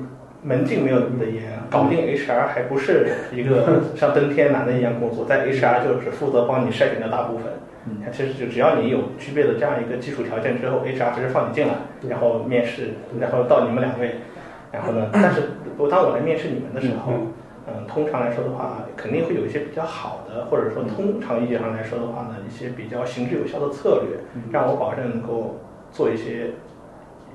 [0.42, 7.46] 门禁没有那么的严，搞定 HR 还不是一个 像登天难的一样工作，在 HR 就只负责帮你筛选掉大部分。
[7.86, 7.98] 嗯。
[8.04, 11.74] 它其实就只要你有具备了这样一个基础条件之后，HR 只是放你进来，
[12.08, 14.16] 然后面试，然后到你们两位，
[14.72, 15.42] 然后呢， 但是
[15.78, 17.26] 我当我来面试你们的时候，嗯
[17.68, 24.18] 嗯，通常来说的话，肯定会有一些比较好的，或者说通常意义上来说的话呢，一些比较行之有效的策略，
[24.52, 25.56] 让我保证能够
[25.90, 26.50] 做一些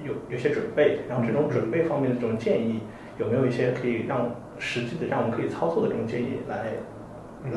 [0.04, 2.82] 有有些准备，然后这种准备方面的这种建议，
[3.20, 6.74] 有没有一些可以让实际的让我们可以操作的这种建议来？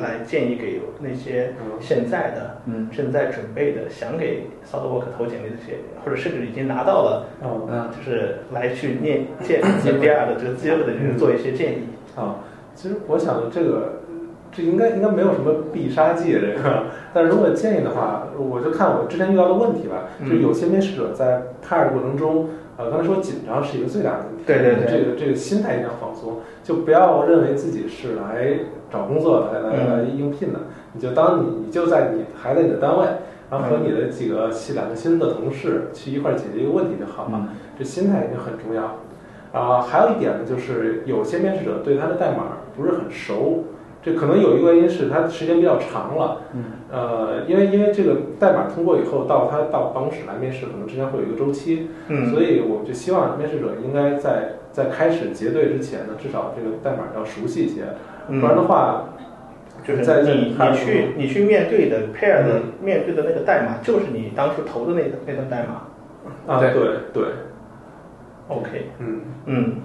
[0.01, 2.89] 来建议给那些现在的、嗯。
[2.89, 11.83] 正在准备的、想给 SoftWork 投简历的这些，或者甚至已经拿到了，嗯嗯就是来去念建 CPR 的这个机会的人做一些建议。
[12.15, 12.37] 啊，
[12.75, 14.01] 其实我想这个
[14.51, 20.29] 这应该应该没有什么必杀技这个，但是如果建议的话，我就看我之前遇到的问题吧，嗯。
[20.29, 28.59] 就是有些面试者在派的过程中，呃，刚才说紧张是一个最大的问题，对对对这个这个心态一定要放松，就不要认为自己是来
[28.91, 29.97] 找工作，来来嗯。
[29.97, 30.59] 来应聘的，
[30.93, 33.05] 你就当你你就在你还在你的单位。
[33.47, 37.49] 然后和你的几个新两个新的同事去一块儿解决一个问题就好了，嗯。
[37.77, 38.97] 这心态一定很重要。
[39.53, 43.63] 啊、还有一点呢，就是有些面试者对他的代码不是很熟，
[44.03, 46.41] 这可能有一个原因是它时间比较长了。
[46.53, 52.29] 嗯，呃，因为因为这个代码通过以后，到他到办公室来面试，可能之间会有一个周期，嗯。
[52.31, 57.83] 所以我们就希望面试者应该在在开始结对之前呢，至少这个代码要熟悉一些，
[58.29, 58.39] 嗯。
[58.39, 59.09] 不然的话，
[59.83, 62.63] 就是在你在你去你去面对的 pair 的嗯。
[62.83, 65.81] 面对的那个代码，就是你当初投的那个那段代码。
[66.47, 66.81] 啊，对对
[67.13, 67.23] 对
[68.47, 69.21] ，OK，嗯。
[69.45, 69.75] 嗯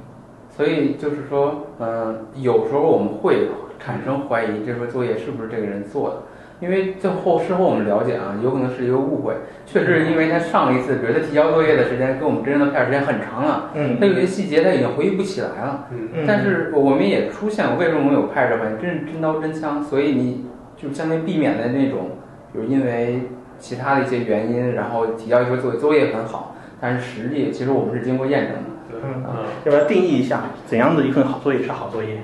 [0.61, 3.49] 所以就是说，嗯、有时候我们会
[3.79, 6.17] 产生怀疑，这份作业是不是这个人做的？
[6.61, 9.33] 因为最后事后我们了解啊，有可能是一个误会，
[9.65, 15.89] 确实是因为他上一次，比如他提交作业的时间跟我们真正的派时间很长了，嗯他有些细节他已经回忆不起来了。
[15.93, 18.83] 嗯嗯但是我们也出现过，为什么我们有派这环境？
[18.83, 20.45] 真是真刀真枪，所以你
[20.77, 22.11] 就相当于避免了那种，
[22.53, 23.23] 比如因为
[23.59, 28.70] 其他的一些原因，然后提交一份作业，作业很好，但是实际其实我们是经过验证的。
[29.01, 29.37] 对嗯嗯。
[29.65, 32.21] 要不要定义一下怎样的一份好作业是好作业？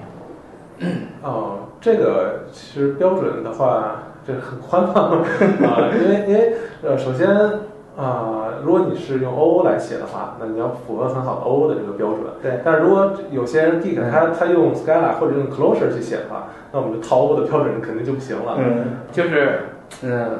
[1.23, 5.03] 哦，这个其实标准的话，这很宽泛
[5.67, 6.53] 啊，因为因为
[6.83, 7.29] 呃，首先
[7.97, 12.21] 啊、如果你是用 OO 来写的话，那你要符合很好的 OO 的这个标准。
[12.43, 18.57] 对但是如果有些人 Git 他他用 Scala 或者用 Closure 去写的话，那我们就套 OO 的标准肯定就不行了。
[18.59, 19.61] 嗯就是，
[20.03, 20.31] 嗯、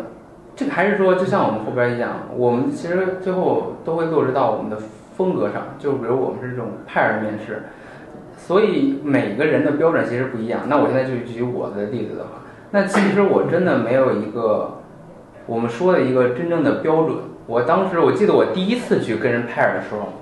[0.55, 4.77] 这个还是说，就像我们后边一样，我们其实最后都会落实到我们的
[5.17, 5.75] 风格上。
[5.79, 7.63] 就比如我们是这种派尔面试，
[8.37, 10.63] 所以每个人的标准其实不一样。
[10.69, 12.31] 那我现在就举我的例子的话，
[12.71, 14.83] 那其实我真的没有一个
[15.47, 20.13] 我们说的一个真正的标准，我当时我记得我第一次去跟人 pair 的时候，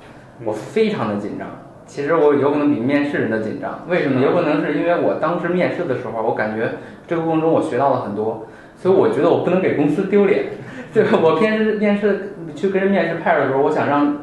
[0.44, 1.48] 我非常的紧张。
[1.86, 4.20] 其实我有可能比面试人的紧张，为什么？
[4.22, 6.76] 有可能是因为我当时面试的时候，我感觉
[7.06, 10.46] 这个过程中我学到了很多，所以我觉得我不能给公司丢脸。
[10.94, 14.16] 对 我面试面试去跟人面试 pair 的时候，我想让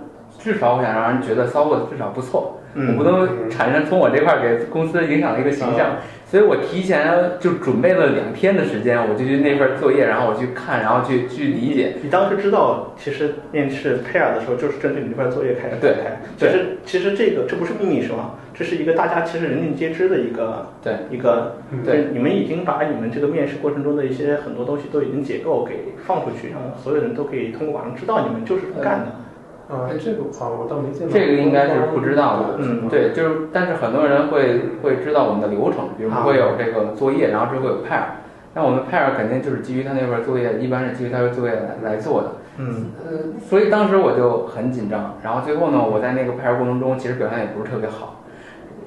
[0.43, 5.97] 至少我想让人觉得 SOHO 至少不错，我不能产生从我这块儿给公司影响的一个形象。
[6.25, 11.95] 所以我提前就准备了两天的时间，我就去那份作业，然后我去看，然后去去理解。
[12.01, 16.21] 你当时知道，其实面试 pair 的时候，就是针对你这份作业开始对开。
[16.37, 18.35] 其实其实这个这不是秘密是吗？
[18.53, 22.07] 这是一个大家其实人尽皆知的一个对一个对。
[22.13, 29.07] 你们已经把你们这个面试过程中的一些很多东西都已经解构给放出去，让所有人都可以通过网上知道你们就是这么干的。
[29.71, 31.17] 啊，这个好，我倒没见过。
[31.17, 38.03] 这个应该是不知道的，嗯，对，就是，但是很多人会会知道我们的流程，比如会有这个作业，然后之后有 pair，
[38.53, 48.23] 那我们 pair 肯定就是基于他那份作业，一般是基于他的作业来来做的，嗯，呃，所以当时我就很紧张，然后最后呢，我在那个 pair 过程中其实表现也不是特别好，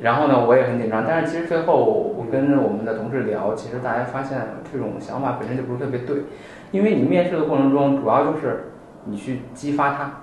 [0.03, 4.39] 然后呢，我也很紧张，但是其实最后我跟我们的同事聊，其实大家发现
[4.70, 6.24] 这种想法本身就不是特别对，
[6.72, 8.72] 因为你面试的过程中，主要就是
[9.07, 10.20] 你去激发他。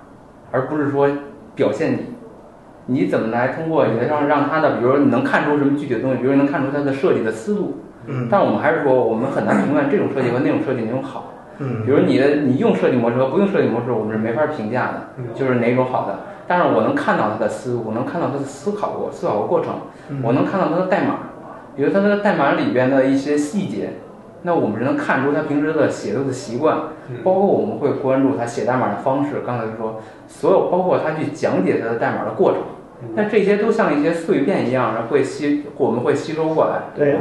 [0.52, 1.08] 而不是说
[1.56, 1.94] 表现
[2.86, 7.78] 你，你怎么来通过你的让让他的，比如说你能看出什么具体的东西，比如能看出他的设计的思路。
[8.06, 8.28] 嗯。
[8.30, 11.32] 但我们还是说，我们很难评判这种设计和那种设计哪种好。
[11.58, 11.82] 嗯。
[11.84, 16.20] 比如你的你用设计模式和不用设计模式，我们是没法评价的，就是哪种好的。
[16.46, 19.74] 但是我能看到他的思路，我能看到他的思考过思考过过程，
[20.22, 21.14] 我能看到他的代码，
[21.76, 23.90] 比如他的代码里边的一些细节。
[24.44, 26.76] 那我们能看出他平时的写作的习惯，
[27.22, 29.36] 包括我们会关注他写代码的方式。
[29.46, 32.60] 刚才说，所有包括他去讲解他的代码的过程，
[33.14, 36.90] 那这些都像一些碎片一样，然后会吸，我们会吸收过来。
[36.96, 37.18] 对，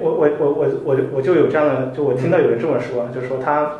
[0.00, 3.72] 我我我我我我就有这样的，就我听到有人这么说，就是说他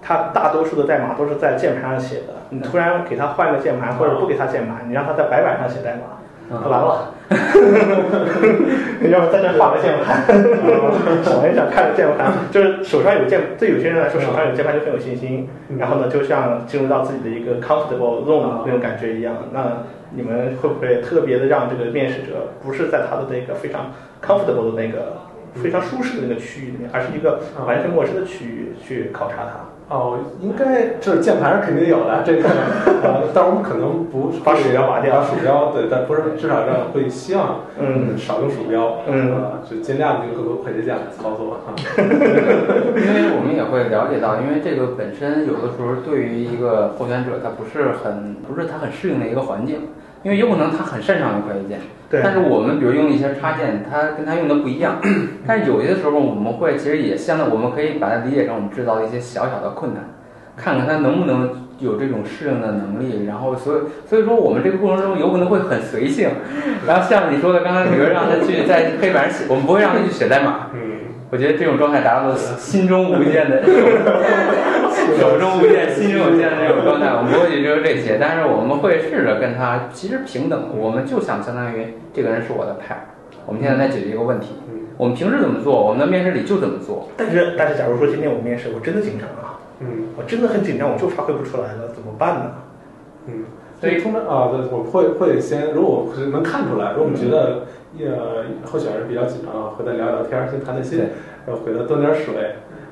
[0.00, 6.16] 他大多数的代码都是在键盘上写的，你突然给他换个键盘，或者不给他键盘，你让他在白板上写代码。
[6.50, 7.12] 他完了，
[9.10, 10.24] 要不在这画个键盘，
[11.22, 15.46] 想一想看着键盘，就是手上有键，对有些人来说手上有键盘就很有信心。
[15.78, 19.34] 然后呢，就像进入到自己的一个 comfortable zone 那种感觉一样。
[19.52, 19.84] 那
[20.14, 23.92] 你们会不会特别的让这个面试者不是在他的那个非常
[24.24, 25.18] comfortable 的那个
[25.62, 29.67] 非常舒适的那个区域里面，而是一个完全陌生的区域去考察他？
[29.88, 32.48] 哦，应该这键盘是肯定有的，这个，
[33.02, 41.72] 呃，但我们可能不把鼠标拔掉，把鼠标，对，但不是，至少让会希望，嗯，少用鼠标，嗯，就尽量用更多快捷键操作啊。
[41.96, 49.88] 因为我们也会了解到，因为这个本身有的时候对于一个候选者，他不是很，不是他很适应的一个环境。
[50.22, 51.80] 因为有可能他很擅长用快捷键，
[52.22, 54.96] 但是我们比如用一些插件，他跟他用的不一样。
[55.46, 60.02] 但是有些时候我们会其实也相当，我们可以把它理解成我们制造的一些小小的困难，
[60.56, 63.26] 看看他能不能有这种适应的能力。
[63.26, 66.30] 然后所以所以说我们这个过程中有可能会很随性。
[66.86, 70.66] 然后像你说的刚才，比如让他去在黑板上写，我们不会让他去写代码。
[71.30, 73.60] 我觉得这种状态达到了心中无限的，
[75.16, 82.96] 手中无限，心中有限的这种状态，我们不会去说这些，但是我们会试着跟他其实平等，我们就想相当于这个人是我的 pair，
[83.46, 84.54] 我们现在在解决一个问题，
[84.96, 87.08] 我们平时怎么做，我们的面试里就怎么做。
[87.16, 92.52] 但是但是，假如说今天我面试，我真的紧张啊，嗯，我真的很紧张，我就发挥不出来了，怎么办呢？
[93.26, 93.44] 嗯，
[93.80, 97.66] 所以通常啊，对，我会会先，如果是能看出来，如果我们觉得。
[97.98, 100.98] 呃，候选人比较紧张，和他聊聊天，先谈谈心，
[101.46, 102.34] 然后给他端点水，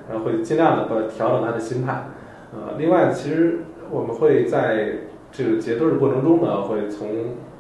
[0.08, 2.08] 然后会尽量的把调整他的心态。
[2.52, 4.88] 呃，另外，其实我们会在
[5.32, 7.08] 这个结对的过程中呢，会从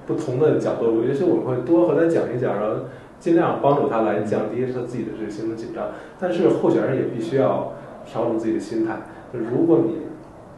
[0.06, 2.84] 不同的角度，也许我们会多和他讲一讲，然后
[3.18, 5.88] 尽量帮助他来降低他自己的这个心理紧张。
[6.18, 7.72] 但是候选人也必须要
[8.06, 8.96] 调整自己的心态。
[9.32, 10.02] 就如果你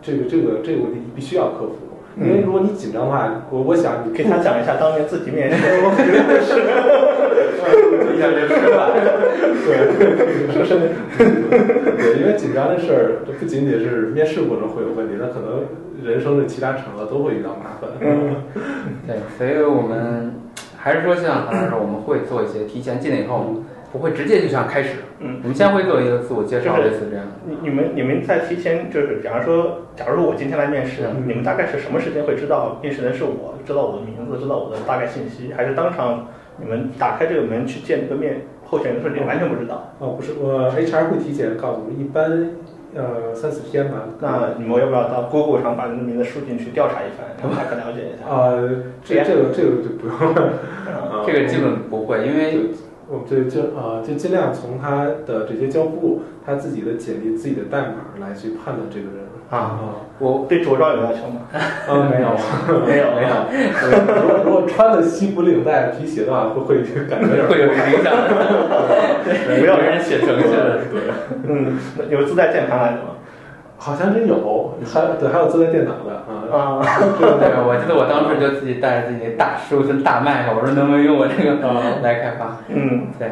[0.02, 1.76] 这个这个这个问题，你必须要克服。
[2.20, 6.04] 因为如果你紧张的话，我我想你给他讲一下当年自己面试的故事，
[8.14, 8.92] 一下就吃饭。
[9.64, 10.70] 对，说是
[11.16, 15.64] 对，因为紧张的事儿，这不仅仅是面试过程会有问题，那可能
[16.04, 17.90] 人生的其他场合都会遇到麻烦。
[19.06, 20.34] 对，所以我们
[20.76, 23.62] 还是说像韩老师，我们会做一些提前进来以后。
[23.90, 27.24] 不会直接就像开始，嗯，我们先会做一个自我介绍，类似这样。
[27.46, 36.28] 你你们你们在提前就是，比方说，假如说我今天来面试，你们大概是什么时间会知道面试人是我，知道我的名字，知道我的大概信息，还是当场
[36.60, 39.94] 你们打开这个门去见这个面候选人的时候，你完全不知道？
[39.98, 42.50] 哦，不是，我 HR 会提前告诉我，一般
[42.94, 44.04] 呃三四天吧。
[44.20, 48.28] 那你们要不要到 Google 上把人的名字输进去调查一番，让大概了解一下？
[48.28, 48.52] 啊，
[49.04, 52.70] 这这个这个就不用了，这个基本不会，因为。
[53.10, 59.80] 我们就就呃就尽量从他的这些交互，他自己的简历、自己的代码来去判断这个人啊。
[60.18, 61.42] 我对着装有要求吗？
[61.88, 62.28] 嗯，没有，
[62.84, 63.28] 没有没有。
[64.20, 68.12] 如果如果穿的西服领带皮鞋的话，会会感觉有点会有影响，
[69.60, 70.80] 不要给人写程序的。
[70.90, 71.00] 对，
[71.48, 71.78] 嗯，
[72.10, 73.14] 有自带键盘来的吗？
[73.78, 76.34] 好像真有，还对，还有自带电脑的啊。
[76.50, 76.82] 啊，
[77.18, 81.56] 对， 我记得我当时就自己带着自己那大十五寸大麦克，我说能不能用我这个
[82.02, 82.56] 来开发？
[82.68, 83.28] 嗯，对，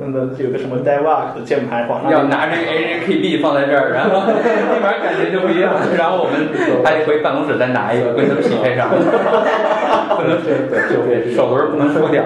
[0.00, 2.62] 嗯，那有个什么 DevOps 的键盘往上要拿这个
[3.04, 5.74] HKB 放在这儿，然后立马感觉就不一样。
[5.98, 6.48] 然后我们
[6.82, 12.24] 还得回办公室再拿一个跟它匹配上，不能对对对手轮不能收掉。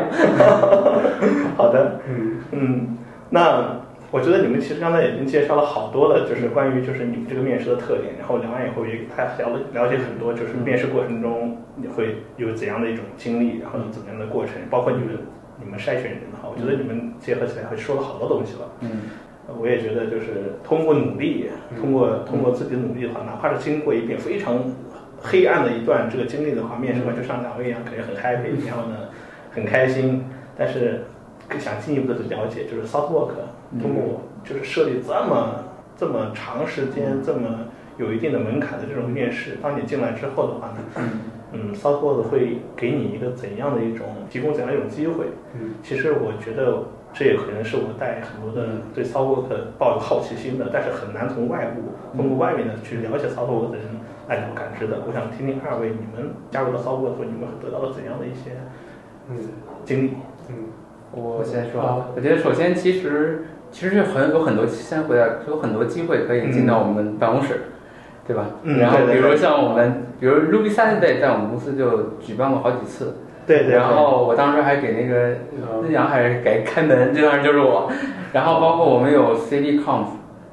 [1.56, 2.98] 好的，嗯嗯，
[3.30, 3.82] 那
[4.14, 15.18] 我觉得你们其实刚才已经介绍了好多的，就是关于就是你们这个面试的特点，然后聊完以后也大家了了解很多，就是面试过程中你会有怎样的一种经历，然后怎么样的过程，包括你们
[15.60, 18.70] 你们筛选人的话，我觉得你们结合起来会说了好多东西了。
[18.82, 18.90] 嗯
[19.48, 21.50] 呃我也觉得就是通过努力，
[21.80, 24.62] 通过通过自己的努力的话，哪怕是经过一遍非常
[25.18, 29.08] 黑暗的一段这个经历的话，面试官就像两位一样，肯定很 happy，然后呢
[29.50, 30.24] 很开心，
[30.56, 31.02] 但是
[31.48, 33.32] 更想进一步的了解，就是 Southwork
[33.80, 35.64] 通过就是设立这么
[35.96, 41.08] 这么长时间、这么有一定的门槛的这种面试，当你进来之后的话呢，
[41.52, 45.26] 嗯，Southwork 会给你一个怎样的一种提供怎样的一种机会？
[45.54, 46.82] 嗯其实我觉得
[47.12, 49.46] 这也可能是我带很多的对 SoftWork
[49.78, 51.82] 抱有好奇心的，但是很难从外部
[52.16, 53.86] 通过外面的去了解 SoftWork 的人
[54.28, 55.02] 来感知的。
[55.06, 58.58] 我想听听二位你们加入了 SoftWork 后，你们得到了怎样的一些
[59.30, 59.38] 嗯
[59.84, 60.10] 经历？
[60.48, 60.54] 嗯
[61.16, 67.62] 我先说，我觉得首先其实其实很有很多，先回来有很多机会可以进到我们办公室，
[68.24, 68.46] 对吧？
[68.62, 77.90] 嗯然后比如像我们，比如 Ruby Saturday 在我们公司就举办过好几次，对对对，然后我当时还给那个嗯日阳还是给开门，这当然就是我。
[78.32, 80.06] 然后包括我们有 CDConf，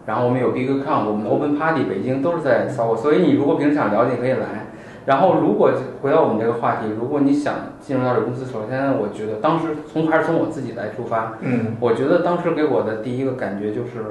[0.07, 4.65] 然后我们有 BigConf，我们 Open Party 北京都是在骚过，所以你如果平时想了解可以来。
[5.05, 5.71] 然后如果
[6.01, 14.03] 回到我们这个话题，如果你想进入到这个公司，首先我觉得当时从还是从我自己来出发，嗯我觉得当时给我的第一个感觉就是，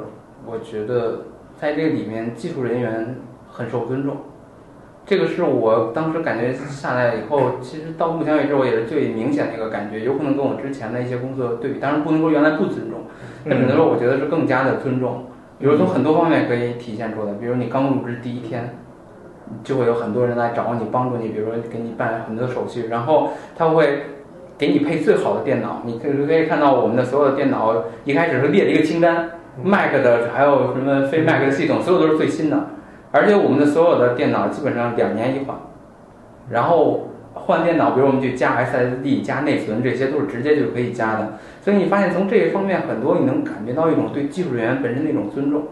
[0.45, 1.27] 我觉得
[1.57, 3.15] 在这个里面技术人员
[3.49, 4.17] 很受尊重，
[5.07, 13.03] 这个是我当时感觉下来以后，其实到目前为止我也是最明显的一个感觉，有可能跟我之前的一些工作对比，当然不能说原来不尊重，
[13.49, 15.27] 但只能说我觉得是更加的尊重，
[15.61, 18.75] 比如从很多方面可以体现出来，比如你刚入职第一天。
[19.63, 24.03] 就会有很多人来找你帮助你，比如说给你办很多手续，然后他会
[24.57, 25.83] 给你配最好的电脑。
[25.85, 29.31] 你可以可以看到我们的所有的电脑一开始是列了一个清单
[29.63, 32.67] ，Mac 的还有什么非 Mac 的系统，所有都是最新的。
[33.13, 35.57] 而且我们的所有的电脑基本上两年一换，
[36.51, 41.33] 然后换电脑，比如我们去加 SSD、加内存，这些都是直接就可以加的。
[41.61, 45.63] 所以你发现从这一方面，很多你能感觉到一种对技术人员本身的一种尊重。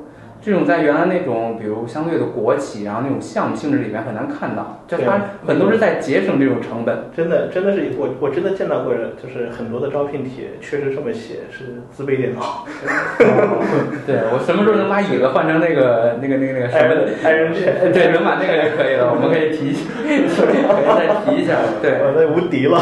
[0.40, 7.06] 这种在原来那种，比如相对的国企，然后那种项目性质里面很难看到，就它很多是在节省这种成本。
[7.16, 12.64] 真的真的是我我真的见到过，就是很多的招聘帖确实这么写，是自备电脑。
[14.06, 16.94] 对我什么时候能把椅子换成那个那个那个那个什么？
[17.24, 21.56] 爱人圈，对，能把那个就可以了， 我们可以提，可以再提一下。
[21.82, 22.78] 对， 我那无敌了。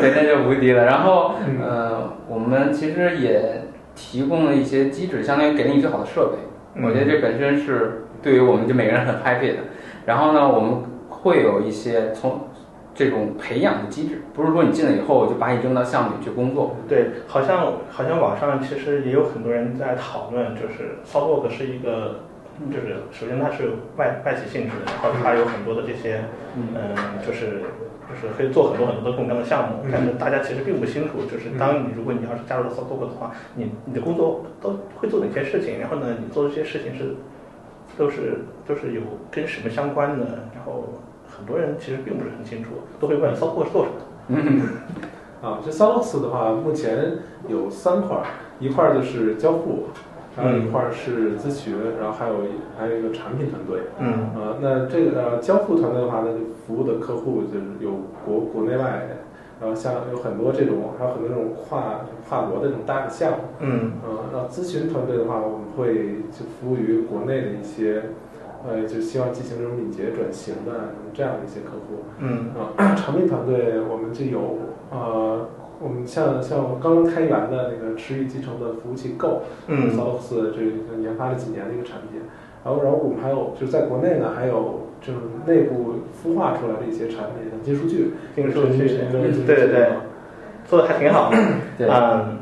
[0.00, 0.84] 对，那就无敌了。
[0.84, 3.62] 然后，呃，我们其实也
[3.94, 6.38] 提供了一些机制，相当于给了你最好的设备。
[6.82, 9.58] 我觉得这本身是对于我们就每个人很 happy 的。
[10.06, 12.48] 然后呢，我们会有一些从
[12.94, 16.76] 这种培养的机制，不是说你进来以后就把你扔到项目里去工作。
[16.88, 22.20] 对，好像好像网上其实也有很多人在讨论，就是 SoftWork 是一个，
[22.70, 26.22] 就是首先它是外外企性质的，然后它有很多的这些，
[26.56, 26.96] 嗯，
[27.26, 27.62] 就是
[28.08, 37.14] 就是可以做很多很多的共享的项目，但是大家其实并不清楚，就是当你如果你要是加入了 SoftWork 的话，你你的工作都会做哪些事情，然后呢，你做这些事情是
[37.98, 40.24] 都是都是有跟什么相关的，
[40.54, 40.84] 然后
[41.28, 44.04] 很多人其实并不是很清楚，都会问 SoftWork 是做什么的。
[44.28, 44.62] 嗯，
[45.42, 48.24] 啊，这 Solos 的话，目前有三块儿，
[48.58, 49.88] 一块儿就是交互，
[50.38, 52.34] 然后一块儿是咨询，然后还有
[52.78, 53.80] 还有一个产品团队。
[53.98, 57.90] 嗯啊，那这个呃交付团队的话，那就服务的客户就是有
[58.24, 59.08] 国国内外，
[59.60, 63.38] 然后像有很多这种，还有很多这种跨跨国的这种大的项目。
[63.58, 68.04] 嗯呃，然后咨询团队的话，我们会就服务于国内的一些，
[68.64, 72.04] 呃，就希望进行这种敏捷转型的这样的一些客户。
[72.20, 74.58] 嗯啊，产品团队我们就有
[74.90, 75.48] 呃，
[75.80, 79.90] 我们像像刚刚开源的那个池域集成的服务器 Go，嗯。
[79.90, 82.20] S o f t 这个研发了几年的一个产品，
[82.64, 88.78] 然后然后我们还有就是在国内呢，还有就是内部孵化出来的一些产品，像金数据，金数据
[89.46, 89.68] 对对对。
[89.68, 89.88] 对
[90.66, 91.38] 做的还挺好的。
[91.78, 92.36] 嗯，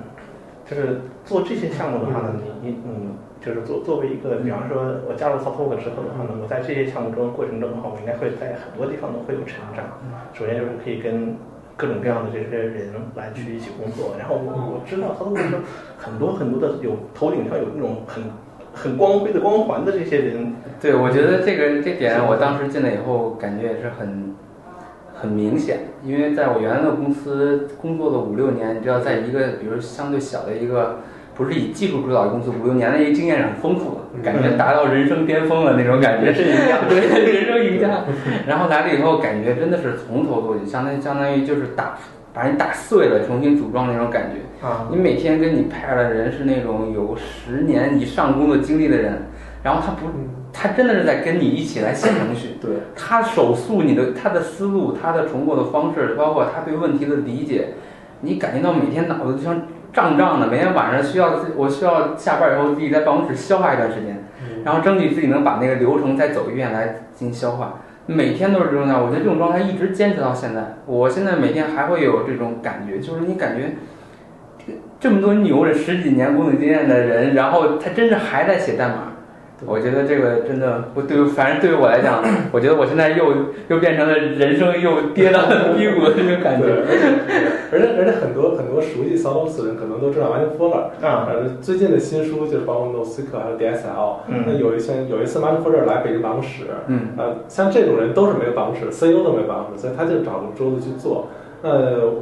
[0.68, 9.84] 就是做这些项目的话呢，你你嗯就是作作为一个，比方说我加入 SoftWork 之后的话呢，我在这些项目中过程中的话，我应该会在很多地方都会有成长。
[10.32, 11.36] 首先就是可以跟
[11.76, 15.60] 各种各样的这些人来去一起工作，然后我我知道他们说
[15.98, 18.24] 很多很多的有头顶上有那种很
[18.72, 24.34] 很光辉的光环的这些人，对，我觉得这个这点，我当时进来以后感觉也是很
[25.14, 31.00] 很明显，因为在我原来的公司工作了五六年，你知道，在一个比如相对小的一个
[31.36, 38.04] 不是以技术主导的公司，五六年的一个经验是很丰富的，感觉达到人生巅峰了那种感觉，人生赢家对，人生赢家。
[38.46, 41.98] 然后来了以后，感觉真的是从头做起，相当于相当于就是打
[42.32, 44.66] 把你打碎了，重新组装那种感觉。
[44.66, 49.22] 啊，你每天跟你派的人是那种有十年以上工作经历的人，
[49.62, 50.06] 然后他不，
[50.52, 52.56] 他真的是在跟你一起来写程序。
[52.62, 57.74] 对，他手速，你的他的思路，他的重构的方式，包括他对问题的理解，
[58.22, 59.62] 你感觉到每天脑子就像
[59.96, 64.22] 胀胀的，每天晚上需要我需要下班以后自己在办公室消化一段时间，
[64.62, 67.80] 然后争取自己能把那个流程再走一遍来进行消化。
[68.04, 70.74] 每天都是这种状态，我觉得这种状态一直坚持到现在。
[70.84, 73.72] 我现在每天还会有这种感觉，就是你感觉
[75.00, 79.14] 这么多牛着十几年工作经验的人，然后他真是还在写代码。
[79.64, 82.22] 我觉得这个真的我对于，反正对于我来讲，
[82.52, 83.24] 我觉得我现在又
[83.68, 86.66] 又变成了人生又跌到了低谷的这种感觉。，
[87.72, 94.44] 而且而且很多很多熟悉 Solos 的人可能都知道 Martin Fowler，啊呃，最近的新书就是包括 NoSQL 还有 DSL，嗯。
[94.46, 101.28] 那有一些有一次 Martin Fowler 来北京办公室，嗯，呃，像这种人都是没有办公室，CEO 都没有办公室，所以他就找个桌子去做。
[101.62, 101.70] 那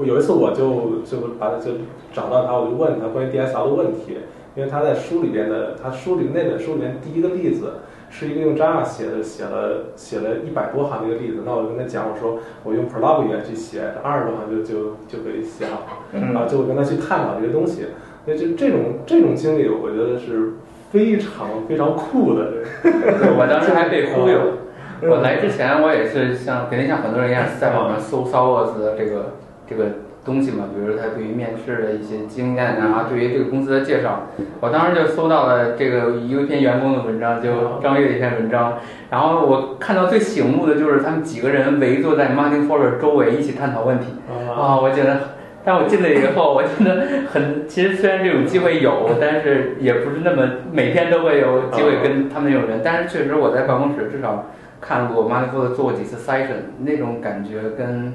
[0.05, 1.73] 有一次我就就把他就
[2.13, 4.17] 找到他，我就问他关于 DSL 的问题，
[4.55, 7.75] 因为他在书里边的，他书里那本书里面第一个例子
[8.09, 11.43] 是一个用 Java 写的，写了写了一百多行的一个例子。
[11.45, 16.05] 那我就跟他讲，我说我用 Prolog 语言去写，这二十多行就就就可以写好。
[16.13, 17.87] 然后，就我跟他去探讨这些东西。
[18.25, 20.53] 所以这这种这种经历，我觉得是
[20.91, 22.53] 非常非常酷的。
[23.37, 24.39] 我当时还被忽悠。
[24.39, 24.59] 嗯
[25.11, 29.35] 我来之前，我也是像肯定像很多人一样，在网上搜 s o w o r s 的这个
[29.69, 29.87] 这个
[30.25, 34.29] 东西嘛，比如他对于面试的一些经验啊，对于这个公司的介绍。
[34.61, 38.79] 我当时就搜到了这个有一篇员工的文章，就张悦的一篇文章。
[39.11, 44.07] 然后我看到最醒目的就是他们几个人围坐在 Martin Fowler 周围一起探讨问题。
[44.49, 45.21] 啊，我觉得，
[45.65, 54.47] 但我进来以后，我觉得很，其实虽然这种机会有，但是也不是那么每天都会有机会跟他们那种人，但是确实我在办公室至少
[54.81, 58.15] 看过马里夫的做过几次 session，那种感觉跟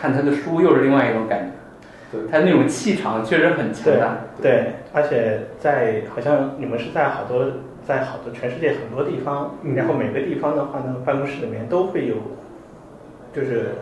[0.00, 2.30] 看他的书又是另外一种感觉，对。
[2.30, 4.16] 他那种气场确实很强对大。
[4.40, 7.44] 对，而且在好像你们是在好多
[7.86, 12.14] 在好多全世界很多地方，嗯然后每个地方的话呢，办公室里面都会有，
[13.34, 13.72] 就是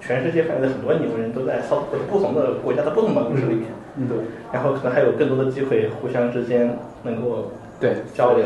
[0.00, 3.66] 全世界范围的很多牛人都在 South 不同的国家的不同办公室里面，
[3.96, 4.16] 嗯对，
[4.52, 8.44] 然后可能还有更多的机会互相之间能够对，交流。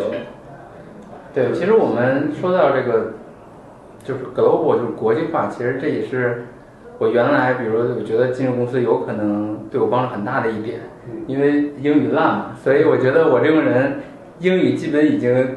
[1.32, 3.12] 对，其实我们说到这个，
[4.04, 6.44] 就是 global，就是国际化，其实这也是
[6.98, 13.94] 我原来，比如我觉得进入公司有可能对我帮助很大的一点，嗯因为英语烂嘛，所以我觉得我这个人
[14.38, 15.56] 英语基本已经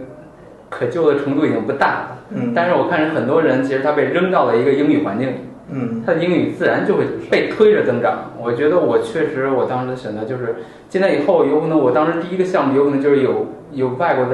[0.69, 2.17] 可救的程度已经不大了。
[2.31, 5.35] 嗯但是我看很多人其实他被扔到了一个英语环境里，
[5.71, 8.31] 嗯他的英语自然就会被推着增长。
[8.41, 10.55] 我觉得我确实，我当时的选择就是
[10.89, 14.31] 进来以后，有可能我当时第一个项目有可能就是有有外国的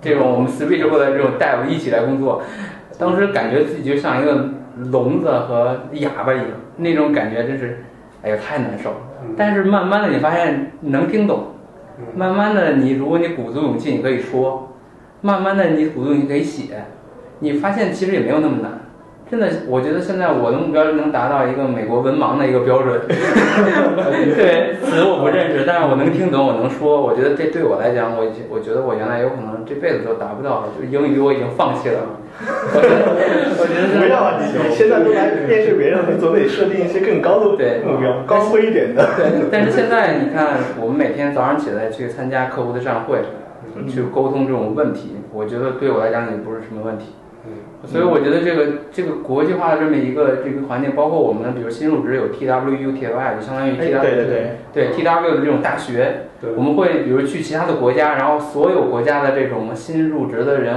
[0.00, 2.42] 这种我们 switch 过来这种 dev 一起来工作，
[2.98, 7.84] 当时感觉自己就像一个聋子和哑巴一样，那种感觉真是，
[8.22, 8.96] 哎呦太难受了。
[9.36, 11.46] 但是慢慢的你发现能听懂，
[12.14, 14.72] 慢慢的你如果你鼓足勇气你可以说，
[15.22, 16.84] 慢慢的你鼓足勇气可以写，
[17.40, 18.72] 你发现其实也没有那么难。
[19.28, 23.00] 真的，我觉得现在我的目标是能达到一个美国文盲的一个标准。
[23.10, 27.02] 对，词我不认识，但是我能听懂，我能说。
[27.02, 31.98] 我觉得这对我来讲，我我觉得我原来有可能这辈子都达不到，就英语我已经放弃了。
[32.38, 34.38] 我觉得，我觉得不要啊！
[34.38, 39.08] 你你现在都来面试别人，你总得设定一些更高的对目标，高飞一点的。
[39.16, 43.18] 对，但是现在你看，我们每天早上起来去参加客户的站会，
[43.88, 47.16] 去沟通这种问题，我觉得对我来讲也不是什么问题。
[47.86, 60.74] 所以我觉得这个这个国际化的这么一个这个环境，包括我们比如新入职有 TWU、TY，就相当于 TW 哎对对对对 TW 的这种大学，对我们会比如去其他的国家，然后所有国家的这种新入职的人，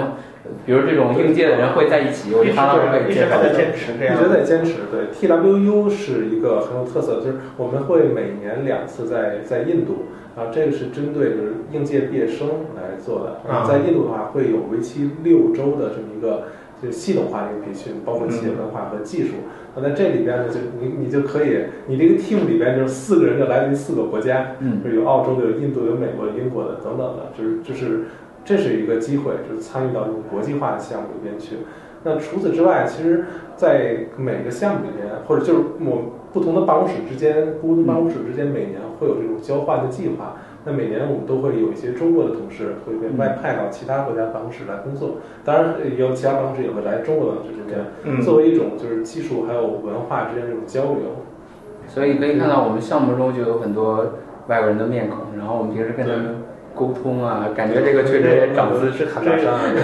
[0.66, 4.24] 比如这种应届的人会在一起，我一直就常常会，一直还在坚持这样一。
[4.24, 4.76] 直在坚持。
[4.92, 10.06] 对，TWU 是一个很有特色，就是我们会每年两次在在印度，
[10.36, 13.52] 啊，这个是针对就是应届毕业生来做的。
[13.52, 16.44] 啊在印度的话，会有为期六周的这么一个
[16.82, 19.34] 就系统化的一个培训，包括企业文化和技术。
[19.76, 28.06] 那在这里边呢，就你你就可以，你这个 team 里边就是四个人就来自于四个国家，嗯就有澳洲的、有印度、有美国、有英国的等等的，就是就是
[28.44, 31.58] 这是一个机会，就是参与到这种国际化的项目里边去。
[32.04, 33.26] 那除此之外，其实，
[33.58, 40.38] 在每个项目里边，或者就是我不同的办公室之间，不同的办公室之间每年会有这种交换的计划。
[40.66, 47.64] 那每年我们都会有一些中国的同事会被外派到其他国家办公室来工作，当然也有其他办公室也会来中国办公室这
[48.04, 51.24] 边，作为一种就是技术还有文化之间这种交流。
[51.88, 54.16] 所以可以看到，我们项目中就有很多
[54.48, 56.44] 外国人的面孔，然后我们平时跟他们
[56.76, 59.06] 沟通啊，感觉这个确实也长姿势。
[59.06, 59.12] 这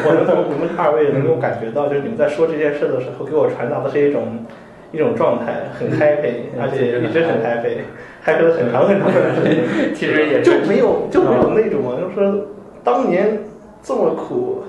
[0.05, 4.45] 我能从你们二位能够感觉到，就是你们在说这件事的时候，给我传达的是一种
[4.91, 7.77] 一种状态，很 happy，而且一直很 happy。
[8.25, 12.47] 开车很长很长的时间， 其实也就没有就没有那种啊，就是说
[12.83, 13.37] 当年
[13.83, 14.63] 这么苦，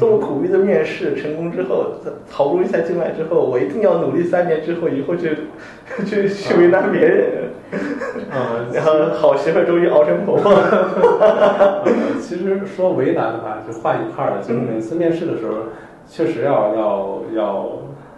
[0.00, 1.90] 这么苦逼的面试成功之后，
[2.30, 5.36] 好不容易才进来之后，我一定要努力三年之后，以后 去
[6.06, 7.26] 去去为难别人，
[8.32, 10.54] 嗯， 然后好媳妇终于熬成婆婆。
[12.18, 14.38] 其实说为难的话，就换一块儿了。
[14.42, 15.52] 就是每次面试的时候，
[16.08, 17.68] 确实要要要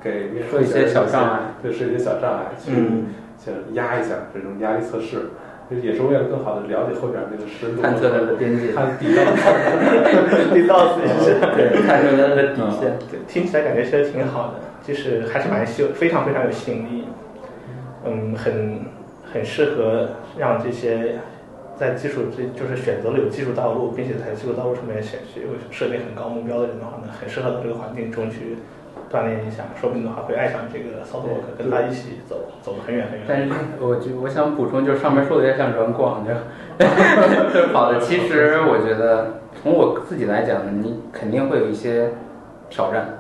[0.01, 3.07] 给面试一些小障碍，对，是一些小障碍，嗯。
[3.39, 5.31] 先压一下这种压力测试，
[5.71, 9.23] 就也是为了更好的了解后边那个深度，探测它的边界，看底道，
[10.53, 12.99] 底道自己 是，对，探测它的底线。
[13.11, 17.05] 对，听起来感觉其实挺好的，就是还是蛮吸，非常非常有吸引力。
[18.05, 18.81] 嗯，很
[19.33, 21.19] 很适合让这些
[21.77, 28.57] 在技术这就是选择了有技术道路，并且在技术道路上面选去设定很高目标的人的话呢，很适合到这个环境中去。
[29.11, 33.27] 锻炼一下，说不定的话会爱上这个 SOUTHWORK，跟他一起走，走得很远很远。
[33.29, 33.49] 但是
[33.81, 36.33] 我就我想补充，就是上面说的 有点像软广，就
[37.73, 37.99] 好的。
[38.01, 42.11] 其实我觉得从我自己来讲呢，你肯定会有一些
[42.69, 43.19] 挑战。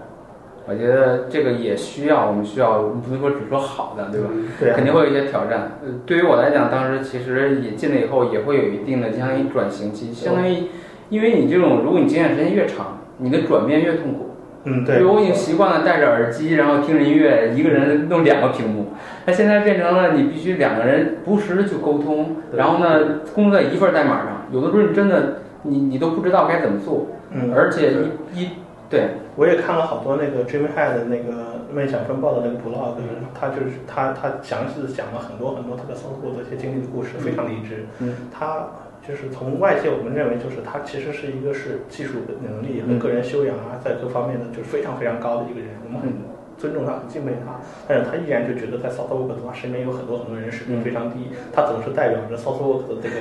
[0.70, 4.28] 我觉得这个也需要，我们需要我们不能说只说好的，对吧？
[4.60, 4.72] 对。
[4.72, 5.78] 肯定会有一些挑战。
[5.82, 10.64] 呃，对于我来讲，当时其实也进来以后，也会有一定的相当于转型期，相当于
[11.08, 14.27] 因为你这种，如果你经验时间越长，你的转变越痛苦。
[14.70, 18.88] 嗯，对，我已经习惯了戴着耳机，然后听着音乐，一个人弄两个屏幕。
[19.24, 27.06] 那现在变成了你必须两个人不时去沟通，然后呢，工作在一份代码上，有的时候你真的你你都不知道该怎么做。
[27.30, 27.92] 嗯，而且
[28.34, 28.48] 一一
[28.90, 32.94] 对，我也看了好多那个 Dreamhead 的那个梦想风暴的那个 blog，
[33.34, 37.86] 他就是他他详细的讲了很多很多特别丰富的一些经历的故事，非常励志。
[38.00, 38.66] 嗯，他。
[39.08, 46.12] 就是从外界我们认为，就是他其实是一个是技术的能力和个人修养啊，在各方面的就是非常非常高的一个人，我们很
[46.58, 47.56] 尊重他，很敬佩他。
[47.88, 53.16] 但是他依然就觉得在 SouthWork 的话，身边有很多很多人水平非常低，他总是代表着 SouthWork 的这个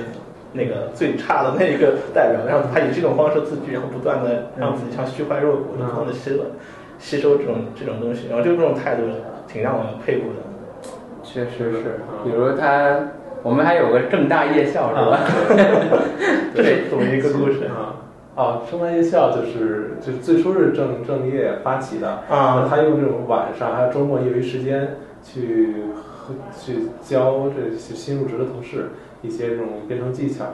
[0.52, 6.44] 那个最差的那一个代表，然后他以这种方式自居，然后不断的让自己像虚怀若谷，不断的吸了
[6.98, 9.02] 吸收这种这种东西，然后就这种态度
[9.48, 10.44] 挺让我佩服的。
[11.24, 13.00] 确实是，比如他。
[13.42, 15.20] 我们还有个正大夜校是吧？
[16.54, 17.94] 这是怎么一个故事啊？
[18.34, 25.74] 哦，正大夜校就是就最初是正正业发起的啊，他用这种晚上还有周末业余时间去
[26.56, 28.90] 去教这些新入职的同事
[29.22, 30.44] 一些这种编程技巧，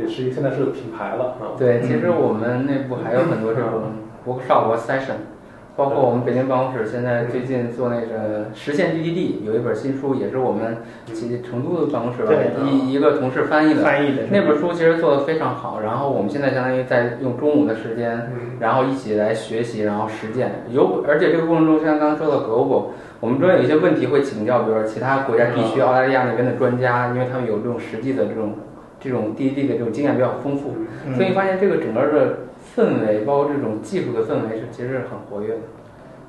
[0.00, 1.58] 也是现在是个品牌了啊。
[1.58, 3.92] 对，其实我们内部还有很多这种
[4.26, 5.37] workshop 和 session。
[5.78, 10.78] 包括我们北京办公室现在最近做那个实现 DDD，有一本新书，也是我们
[11.12, 12.24] 其成都的办公室
[12.66, 13.82] 一一个同事翻译的。
[13.84, 15.78] 翻译的那本书其实做的非常好。
[15.80, 18.28] 然后我们现在相当于在用中午的时间，
[18.58, 20.64] 然后一起来学习，然后实践。
[20.68, 22.86] 有而且这个过程中，像刚刚说的 Global，
[23.20, 28.54] 我们中间有一些问题会请教，比如说其他国家地区、澳大利亚那边的专家，因为他们有这种实际的这种
[28.98, 30.74] 这种 DDD 的这种经验比较丰富，
[31.14, 32.38] 所以发现这个整个的。
[32.78, 35.60] 氛围，包括这种技术的氛围是其实是很活跃的。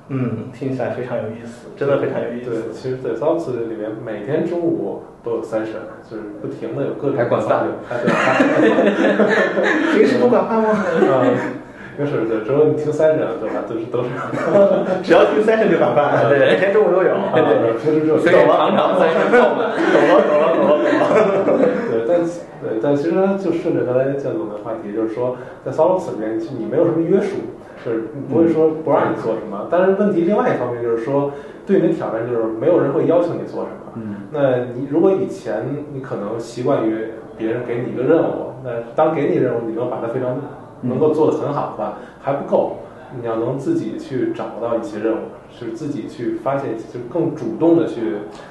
[0.08, 2.50] 嗯，听起来非常有意思，真的非常有意思。
[2.50, 5.74] 对，其实，在 s o x 里面，每天中午都有三审，
[6.10, 8.42] 就是不停的有各种还管饭，还管饭。
[9.94, 10.84] 平时不管饭吗？
[11.00, 11.60] 嗯。
[11.98, 13.56] 就是对，只要你听三审，对吧？
[13.68, 14.08] 都是都是，
[15.02, 17.14] 只要听三审就管饭，对，每天中午都有。
[17.34, 19.70] 对对，平时就所以常常三审爆满。
[19.92, 20.72] 懂了，懂了，懂了，
[21.44, 21.68] 懂了。
[22.06, 22.20] 对，但
[22.62, 27.36] 对，但其实就顺着刚才建总的话题，就是说，在 Solos 里面，你没有什么约束，
[27.84, 29.68] 就是不会说不让你做什么。
[29.70, 31.32] 但是问题另外一方面就是说，
[31.66, 33.92] 对你的挑战就是没有人会要求你做什么。
[33.96, 34.16] 嗯。
[34.32, 36.94] 那你如果以前你可能习惯于
[37.36, 40.36] 别人给你一个任务，那当给你任务，你能把它非常。
[40.82, 42.78] 能够做得很好的话还不够，
[43.20, 45.18] 你要能自己去找到一些任务，
[45.50, 48.00] 是自己去发现，就更主动的去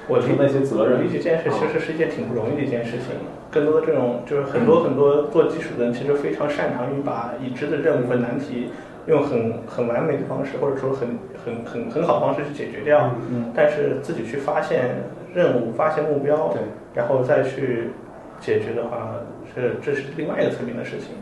[0.09, 1.03] 完成那些责任。
[1.03, 3.07] 理解这件事其实是一件挺不容易的一件事情。
[3.51, 8.69] 更多的这种就是很多很多做技术的人其实非常擅长于把已知的任务和难题
[9.07, 13.11] 用很很完美的方式，或者说很很很很好的方式去解决掉。
[13.31, 13.51] 嗯。
[13.55, 15.03] 但是自己去发现
[15.33, 16.61] 任务、发现目标，对，
[16.93, 17.91] 然后再去
[18.39, 19.15] 解决的话，
[19.55, 21.15] 是这是另外一个层面的事情。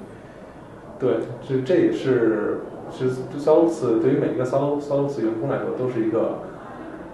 [0.99, 1.11] 对，
[1.47, 3.09] 这这也是是
[3.39, 6.39] Solos 对于每一个 Solos Solos 员工来说都是一个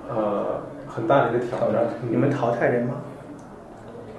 [0.09, 1.85] 呃很大的一个挑战。
[2.09, 2.95] 你们淘汰人吗？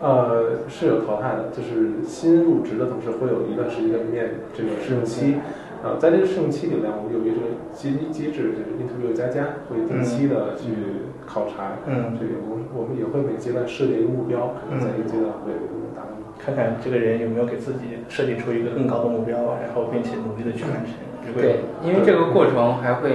[0.00, 5.36] 呃，是有淘汰的，就是新入职的同事会有一段时间的面这个试用期。
[5.82, 7.40] 呃，在这个试用期里面，我们有一个
[7.72, 10.72] 机机制，就是 interview 加加，会定期的去
[11.26, 12.64] 考察嗯这个我们。
[12.74, 15.52] 我们也会每阶段设定一个目标，可能在一个阶段会
[15.94, 16.08] 达到。
[16.36, 20.90] 看看这个人有没有给自己设定出一个更高的目标，然后并且努力的去完成。
[21.36, 23.12] 对，因为这个过程还会，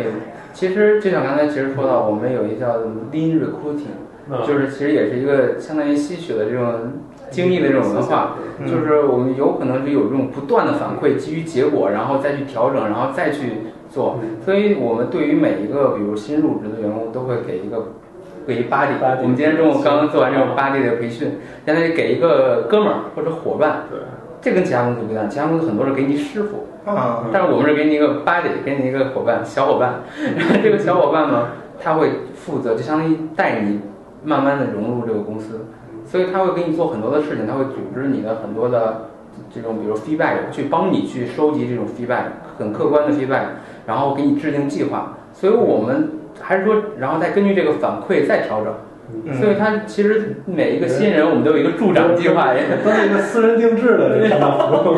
[0.54, 2.78] 其实就像刚才其实说到，我们有一叫
[3.12, 4.00] lean recruiting，
[4.32, 6.94] 嗯就是其实也是一个相当于吸取了这种
[7.30, 13.52] 经历的这种文化，嗯就是我们有可能是有这种不断的反馈，基于结果，然后再去调整，然后再去
[13.90, 14.20] 做。
[14.46, 17.94] 所以我们对于每一个比如新入职的员工，都会给一个
[18.48, 19.00] 给一 buddy。
[19.02, 23.84] buddy 我们今天中午刚刚做完这种 buddy 的培训，相当于给一个哥们儿或者伙伴。
[23.90, 24.00] 对，
[24.42, 30.02] 这跟其他公司不一样，其他公司很多是给你师傅，啊，但是我们是给你一个 buddy，给你一个伙伴，小伙伴。
[30.38, 31.48] 然后 这个小伙伴呢，
[31.80, 33.80] 他会负责，就相当于带你
[34.24, 35.66] 慢慢的融入这个公司，
[36.06, 39.10] 所以他会给你做很多的事情，他会组织你的很多的
[39.54, 42.24] 这种，比如 feedback，去帮你去收集这种 feedback，
[42.58, 43.44] 很客观的 feedback，
[43.86, 45.18] 然后给你制定计划。
[45.34, 46.10] 所以我们
[46.42, 48.74] 还是说，然后再根据这个反馈再调整。
[49.26, 54.36] 嗯所以他其实每一个新人，我们都有一个助长计划，也都是一个私人定制的这个
[54.84, 54.98] 服务。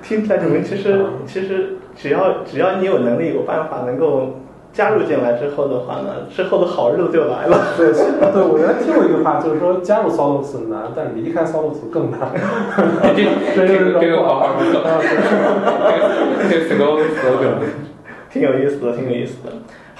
[0.00, 4.36] 听起来你们其实其实只要只要你有能力有办法能够
[4.78, 7.74] 加入进来之后的话呢，之后的好日子就来了。
[7.76, 12.30] 对，对我原来听过一句话，就是说加入 Solos 难，但是离开 Solos 更难。
[13.16, 14.80] 这这个这个好好不错，
[16.48, 17.58] 这个 slogan slogan。
[18.30, 19.50] 挺有意思的，挺有意思的。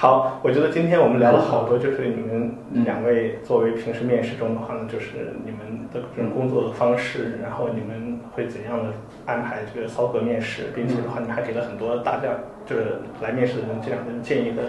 [0.00, 2.54] 好，我觉得今天我们聊了好多，就是你们
[2.84, 5.58] 两位作为平时面试中的话呢，就是你们
[5.92, 8.92] 的这种工作的方式，然后你们会怎样的
[9.26, 12.28] 安排这个骚格面试，并且的话，你们还给了很多大家
[12.64, 14.62] 就是来面试的人这两个人建议的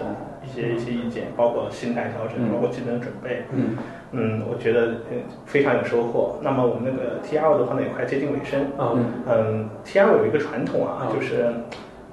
[0.44, 3.44] 一些一些意见，包括心态调整，嗯包括技能准备。
[3.52, 3.78] 嗯
[4.10, 4.80] 嗯，我觉得
[5.12, 5.16] 呃
[5.46, 6.40] 非常有收获。
[6.42, 8.62] 那么我们那个 T R 的话呢，也快接近尾声。
[8.76, 11.46] 啊，嗯嗯，T R 有一个传统啊，啊就是，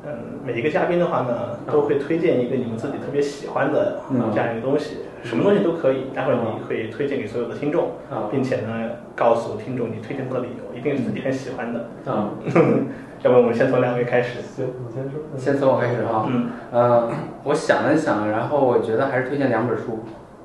[0.07, 8.71] 嗯，每一个嘉宾的话呢，都会推荐一个你们自己特别喜欢的嗯这样一个东西，什么东西都可以，待会儿你会推荐给所有的听众，啊并且呢，
[9.15, 11.89] 告诉听众你推荐的理由，一定是自己很喜欢的。
[12.09, 12.29] 啊，
[13.23, 14.41] 要不我们先从两位开始。
[14.41, 15.19] 行，你先说。
[15.37, 16.25] 先从我开始哈。
[16.29, 17.09] 嗯呃，
[17.43, 19.99] 我想了想，然后我觉得还是推荐两本书。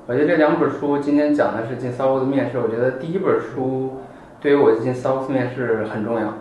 [0.05, 3.99] 我觉得这两本书今天讲的是进 s o u 的面试，我觉得第一本书
[4.41, 6.33] 对于我进 s o u 面试很重要。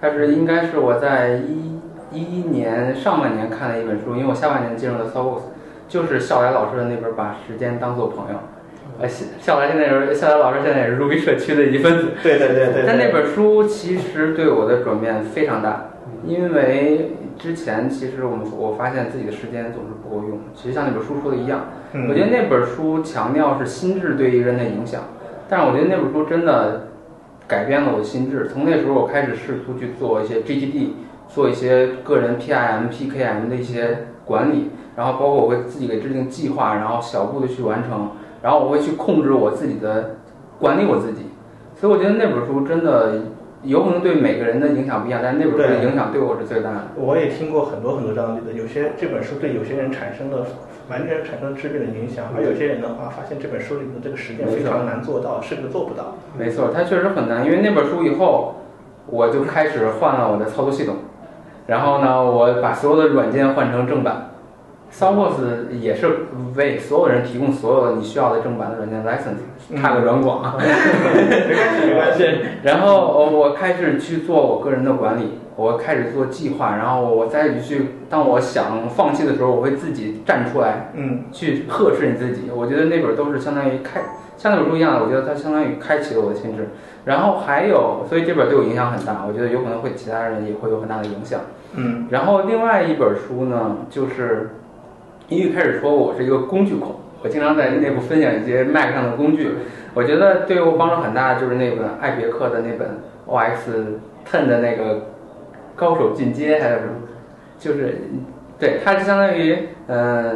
[0.00, 1.80] 它是应该是我在一
[2.12, 5.42] 一一年上半年看了一本书，因为我下半年进入了 s o u
[5.88, 8.34] 就是笑来老师的那本《把时间当做朋友》。
[9.00, 12.08] 呃，笑笑来现在是笑来老师现在也是 Ruby 社区的一份子。
[12.22, 12.84] 对对对对。
[12.86, 15.90] 但那本书其实对我的转变非常大，
[16.26, 20.40] 因为之前其实我们我发现自己的时间总是不够用。
[20.54, 25.02] 其实像那本书说的一样，嗯我觉得那本书强调是心智对一个人的影响，
[25.48, 26.88] 但是我觉得那本书真的
[27.46, 28.48] 改变了我的心智。
[28.48, 30.88] 从那时候我开始试图去做一些 GTD，
[31.28, 38.10] 做一些个人 PIM、PKM 的一些管理，然后包括我会自己给制定计划，然后小步的去完成，
[38.42, 40.16] 然后我会去控制我自己的
[40.58, 41.26] 管理我自己。
[41.76, 43.22] 所以我觉得那本书真的
[43.62, 46.82] 有可能对每个人的影响不一样，但是那本书的影响对我是最大的。
[46.96, 50.46] 我也听过很多很多这样的例子，有些这本书对有些人产生了
[50.90, 56.16] 完全产生了质变的影响，而有些人的话发现这本书里的这个实践非常难做到，甚至做不到。
[56.36, 58.54] 没错，它确实很难，因为那本书以后，
[59.06, 60.96] 我就开始换了我的操作系统，
[61.68, 64.30] 然后呢，我把所有的软件换成正版。
[64.90, 66.08] Soundbox 也是
[66.56, 70.56] 为所有人提供所有的你需要的正版的软件 license，插个软广啊。
[70.58, 72.18] 没关系，没关系。
[72.18, 82.50] 对，然后呃我开始去做我个人的管理，我开始做计划，然后我再去，当我想放弃的时候，我会自己站出来，嗯去呵斥你自己。
[82.50, 84.00] 我觉得那本都是相当于开，
[84.38, 86.66] 像那本书一样的，我觉得它相当于开启了我的心智。
[87.04, 91.40] 然后还有，所以这本对我影响很大，我觉得有可能会其他人也会有很大的影响。
[91.74, 94.50] 嗯然后另外一本书呢，就是
[95.28, 99.50] 因为一开始说我是一个工具控，我经常在内部分享一些 Mac 上的工具。
[99.94, 102.88] 我觉得对我帮助很大的就是那本艾别克的那本
[103.26, 103.56] OX
[104.30, 105.06] Ten 的那个
[105.76, 106.92] 高手进阶还有什么，
[107.58, 107.98] 就是
[108.58, 110.24] 对，它是相当于嗯。
[110.24, 110.32] 呃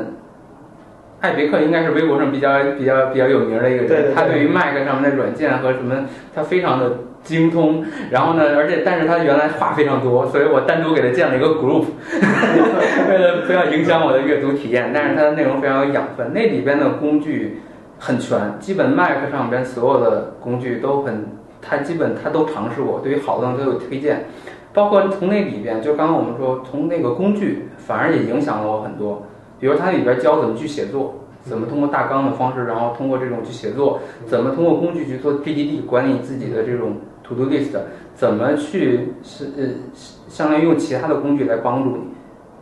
[1.22, 5.94] 艾别克应该是微博上比较比较比较有名的一个人，对对对他对于 Mac 上面的软件和什么，
[6.34, 7.84] 他非常的精通。
[8.10, 11.84] 然后呢，而且但是他原来话非常多，所以我单独给他建了一个 group，
[13.08, 14.90] 为了不要影响我的阅读体验。
[14.92, 17.62] 但是它的内容非常有养分，那里边的工具
[17.98, 21.26] 很全，基本 Mac 上边所有的工具都很，
[21.60, 24.26] 他基本他都尝试过，对于好的东西都有推荐。
[24.74, 29.26] 包括从那里边，就刚刚我们说，从那个工具反而也影响了我很多。
[29.60, 37.76] 比如它里边教怎么去写作，怎么通过大纲的方式，然后通过这种去写作，怎么通过工具去做 GDD 管理自己的这种 To Do List，
[38.14, 39.64] 怎么去是呃
[40.28, 41.96] 相当于用其他的工具来帮助你。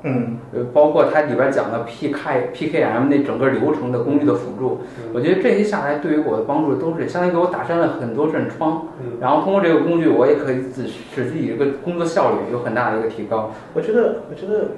[0.03, 4.81] 嗯呃，包括它里边讲的 PK PKM 那整个流程的工具的辅助，
[5.13, 13.53] 我觉得这些下来对于我的帮助都是相当于给我打开了很多扇窗，嗯然后通过这个工具，我也可以使使自己这个工作效率有很大的一个提高。
[13.75, 14.69] 我觉得，我觉得，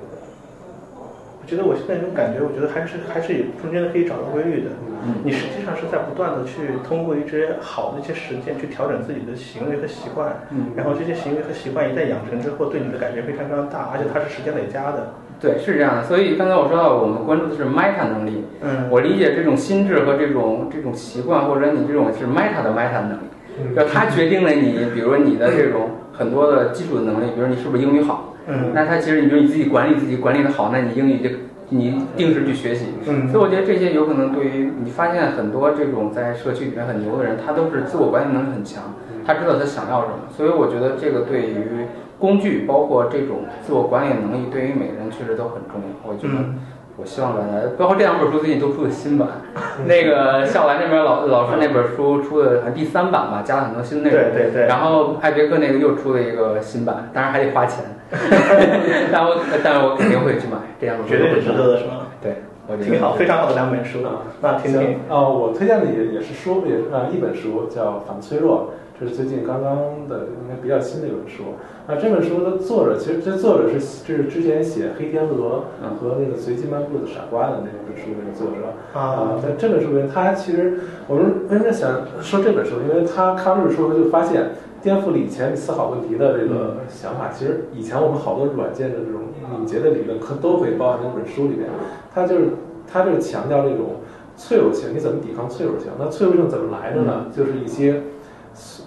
[1.43, 4.71] 我觉得我现在这种感觉，我觉得还是还是有中间可以找到规律的。
[5.05, 15.11] 嗯你实际上是在不断的去通过一些好的一些实践去调整自己的行为和习惯，嗯然后这些行为和习惯一旦养成之后，对你的改变非常非常大，而且它是时间累加的。
[15.41, 16.05] 对，是这样的。
[16.05, 18.45] 所以刚才我说到，我们关注的是 meta 能力。
[18.63, 23.27] 嗯我理解这种心智和这种这种习惯，或者你这种是 meta 的 meta 能力，
[23.59, 31.31] 嗯就它决定了你，比如说你的这种很多的基础的能力，比如你是不是英语好，嗯那他其实你比如你自己管理自己管理的好，那你英语就
[31.69, 32.87] 你定时去学习。
[33.09, 38.95] 嗯所以我觉得这些有可能对于你发现很多这种在社区里面很牛的人，他都是自我管理能力很强，
[39.27, 40.19] 他知道他想要什么。
[40.37, 41.87] 所以我觉得这个对于
[42.19, 46.11] 工具，包括这种自我管理能力，对于每个人确实都很重要。
[46.11, 46.35] 我觉得。
[46.35, 46.55] 嗯
[47.03, 49.27] 我希望大家，包括这两本书最近都出的新版，
[49.87, 54.21] 那个笑兰那边老老师那本书出的好像第三版吧，加了很多新内容。
[54.33, 57.85] 对对对然后艾别克那个又出了一个新版，当然还得花钱，
[59.11, 62.07] 但我但是我肯定会去买这两本书，绝对是值得的，是吗？
[62.23, 62.37] 对，
[62.69, 63.99] 我觉得挺好，非常好的两本书。
[64.41, 68.71] 那听听行，啊，我推荐的也也是书，也是啊一本书叫《反脆弱》，
[69.03, 71.59] 这是最近刚刚的应该比较新的一本书。
[71.89, 75.65] 啊，这本书的作者其实这作者是这是之前写《黑天鹅》
[75.99, 82.77] 和那个《随机漫步的傻瓜》的那本书的那个作者啊在这本书里面，他其实我们为什么想说这本书？
[82.89, 87.31] 因为他看完这本书，他就发现颠覆了以前你思考问题的这个想法。
[87.33, 91.69] 其实以前我们好多软件的这种敏捷的理论，可都可以包含在这本书里面。
[92.15, 92.51] 他就是
[92.87, 93.97] 他就是强调这种
[94.37, 95.89] 脆弱性，你怎么抵抗脆弱性？
[95.99, 97.27] 那脆弱性怎么来的呢？
[97.37, 98.01] 就是一些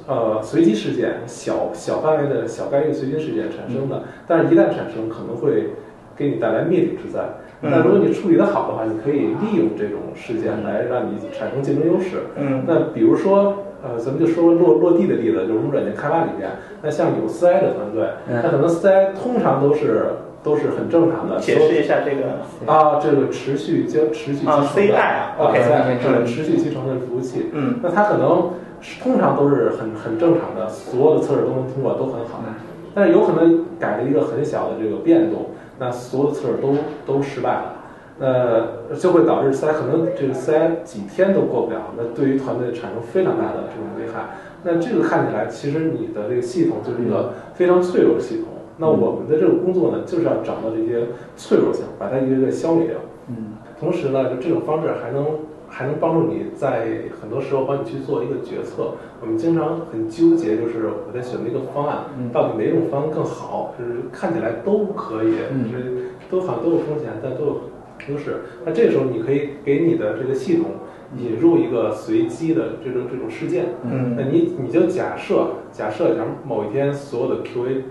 [0.08, 5.70] 呃随机事件，小小范围的小概率随机事件产生的，但是一旦产生，可能会
[6.16, 7.20] 给你带来灭顶之灾。
[7.62, 12.28] 嗯那如果你处理的好的话，你可以利用这种事件来让你产生竞争优势。
[12.38, 16.50] 嗯那比如说，呃，咱们就说落落地的例子，就是我们软件开发里面，
[16.84, 20.06] 那像有 CI 的团队，嗯那可能 CI 通常都是
[20.44, 21.40] 都是很正常的。
[21.40, 27.50] 解释一下这个啊，这个持续将持续集啊成的 CI 啊啊 OK，CI 嗯是持续集成的服务器。
[27.54, 32.42] 嗯那它可能是通常都是很很正常的，所有的测试都能通过，都很好。
[32.94, 35.48] 但是有可能改了一个很小的这个变动，
[35.80, 36.76] 那所有的测试都
[37.06, 37.76] 都失败了，
[38.20, 44.38] 那就会导致 CI 可能这个 CI 几天都过不了，那对于团队产生非常大的这种危害。
[44.64, 48.48] 那这个看起来，其实你的这个系统就是一个非常脆弱的系统。
[48.78, 52.98] 那我们的这个工作呢，就是要找到这些脆弱性，把它一个一个消灭掉。
[53.28, 55.26] 嗯同时呢，就这种方式还能
[55.76, 58.94] 还能帮助你在很多时候帮你去做一个决策。
[59.20, 63.76] 我们经常很纠结，就是我在选择一个方案，嗯到底哪种方案更好？
[63.78, 67.62] 就是看起来都可以，嗯就是都好像都有风险，但都有
[68.08, 68.44] 优势。
[68.66, 70.68] 那这个时候你可以给你的这个系统
[71.18, 73.66] 引入一个随机的这种这种事件。
[73.84, 77.82] 嗯那你你就假设假设，假如某一天所有的 QA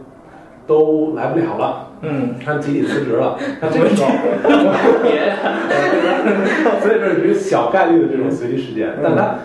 [0.66, 1.90] 都来不了了。
[2.06, 4.10] 嗯他集体辞职了，他这个时候，
[5.02, 5.34] 别
[6.80, 9.36] 所以这是一个小概率的这种随机事件，但它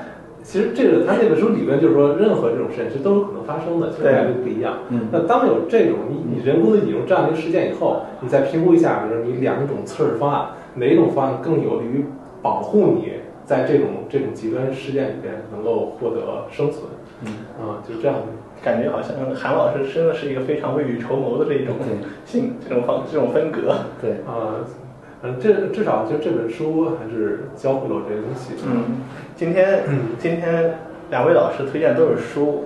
[0.44, 4.80] 其实这个他那本书理论就是说，任何这种事件其实都有可能发生的，就是概率不一样。
[4.90, 12.06] 嗯那当有这种你你人工的引入这样的一个事件以后，你再评估一下，比如说你两种测试方案，哪一种方案更有利于
[12.41, 13.11] 保护你
[13.45, 16.86] 在这种这种极端事件里边能够获得生存？
[17.26, 17.27] 嗯
[17.60, 18.23] 啊，就这样的。
[18.64, 21.76] 感觉好像韩老师真的是一个非常未雨绸缪的这种
[22.26, 23.76] 性这种方这种风格。
[24.02, 24.60] 对，啊，
[25.23, 28.53] 嗯，这至少就这本书还是教会了我这些东西。
[28.65, 29.02] 嗯，
[29.36, 29.84] 今天
[30.18, 30.80] 今天
[31.10, 32.65] 两位老师推荐都是书，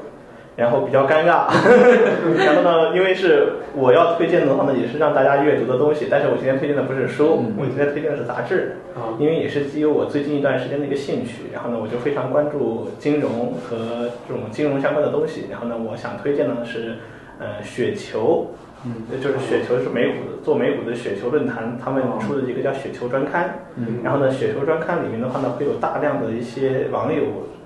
[0.56, 1.48] 然后比较尴尬。
[2.46, 8.78] 然后呢，因为是我要推荐的话呢，也是让大家阅读的东西，但是我今天推荐的不是书，嗯我今天推荐的是杂志。
[8.96, 15.46] 啊因为也是基于我最近一段时间的一个兴趣，然后呢，我就非常关注金融和这种金融相关的东西。
[15.50, 16.96] 然后呢，我想推荐的是，
[17.40, 18.52] 呃，雪球，
[18.86, 23.56] 嗯，就是雪球是美股的做美股的雪球论坛，他们出的一个叫雪球专刊。
[23.78, 27.24] 嗯然后呢，雪球专刊里面的话呢，会有大量的一些网友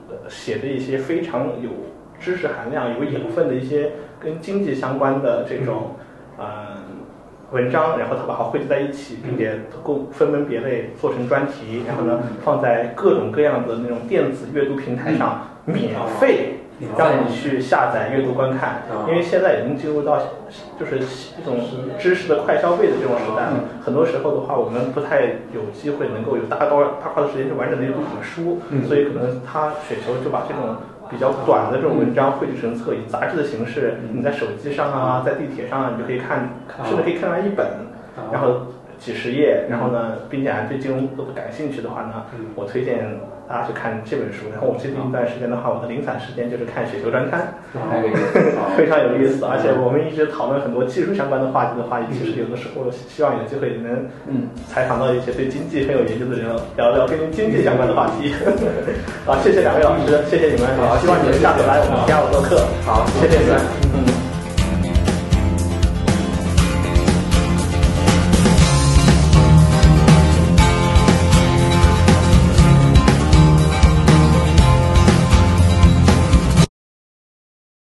[0.10, 1.70] 呃写的一些非常有
[2.20, 5.96] 知识含量、有养分的一些跟经济相关的这种，
[6.38, 6.78] 呃。
[7.50, 16.56] 文章，然后他把它汇集在一起，并且共分门别类做成专题，然后呢放在各种各样的那种电子阅读平台上免费
[16.98, 18.82] 让你去下载、阅读、观看。
[19.08, 20.20] 因为现在已经进入到
[20.78, 21.58] 就是一种
[21.98, 25.22] 知识的快消费的这种时代了，很多时候的话，我们不太
[25.56, 30.76] 有机会能够有大高大块的时间去完整的阅读一本书，所以可能他雪球就把这种。
[31.10, 36.50] 比较短的这种文章汇聚成册，以杂志的形式，你在手机上啊，在地铁上啊，你就可以看，
[36.86, 37.66] 甚至可以看完一本，
[38.32, 38.68] 然后
[38.98, 42.26] 几十页，然后呢，并且还对金融都不感兴趣的话呢，
[42.56, 43.20] 我推荐。
[43.48, 47.48] 大家去看这本书，然后我最近一段时间的话，我的零散时间就是看雪球专刊，
[48.76, 49.46] 非常有意思。
[49.46, 54.06] 而且我们一直讨论很多技术相关的话题的话，其实有的时候希望有机会能
[54.68, 56.46] 采访到一些对经济很有研究的人，
[56.76, 58.36] 聊聊跟经济相关的话题。
[59.26, 60.68] 好，谢谢两位老师，谢谢你们，
[61.00, 62.68] 希望你们下次来我们第二做客。
[62.86, 63.58] 好，谢谢你们。
[63.96, 64.17] 嗯。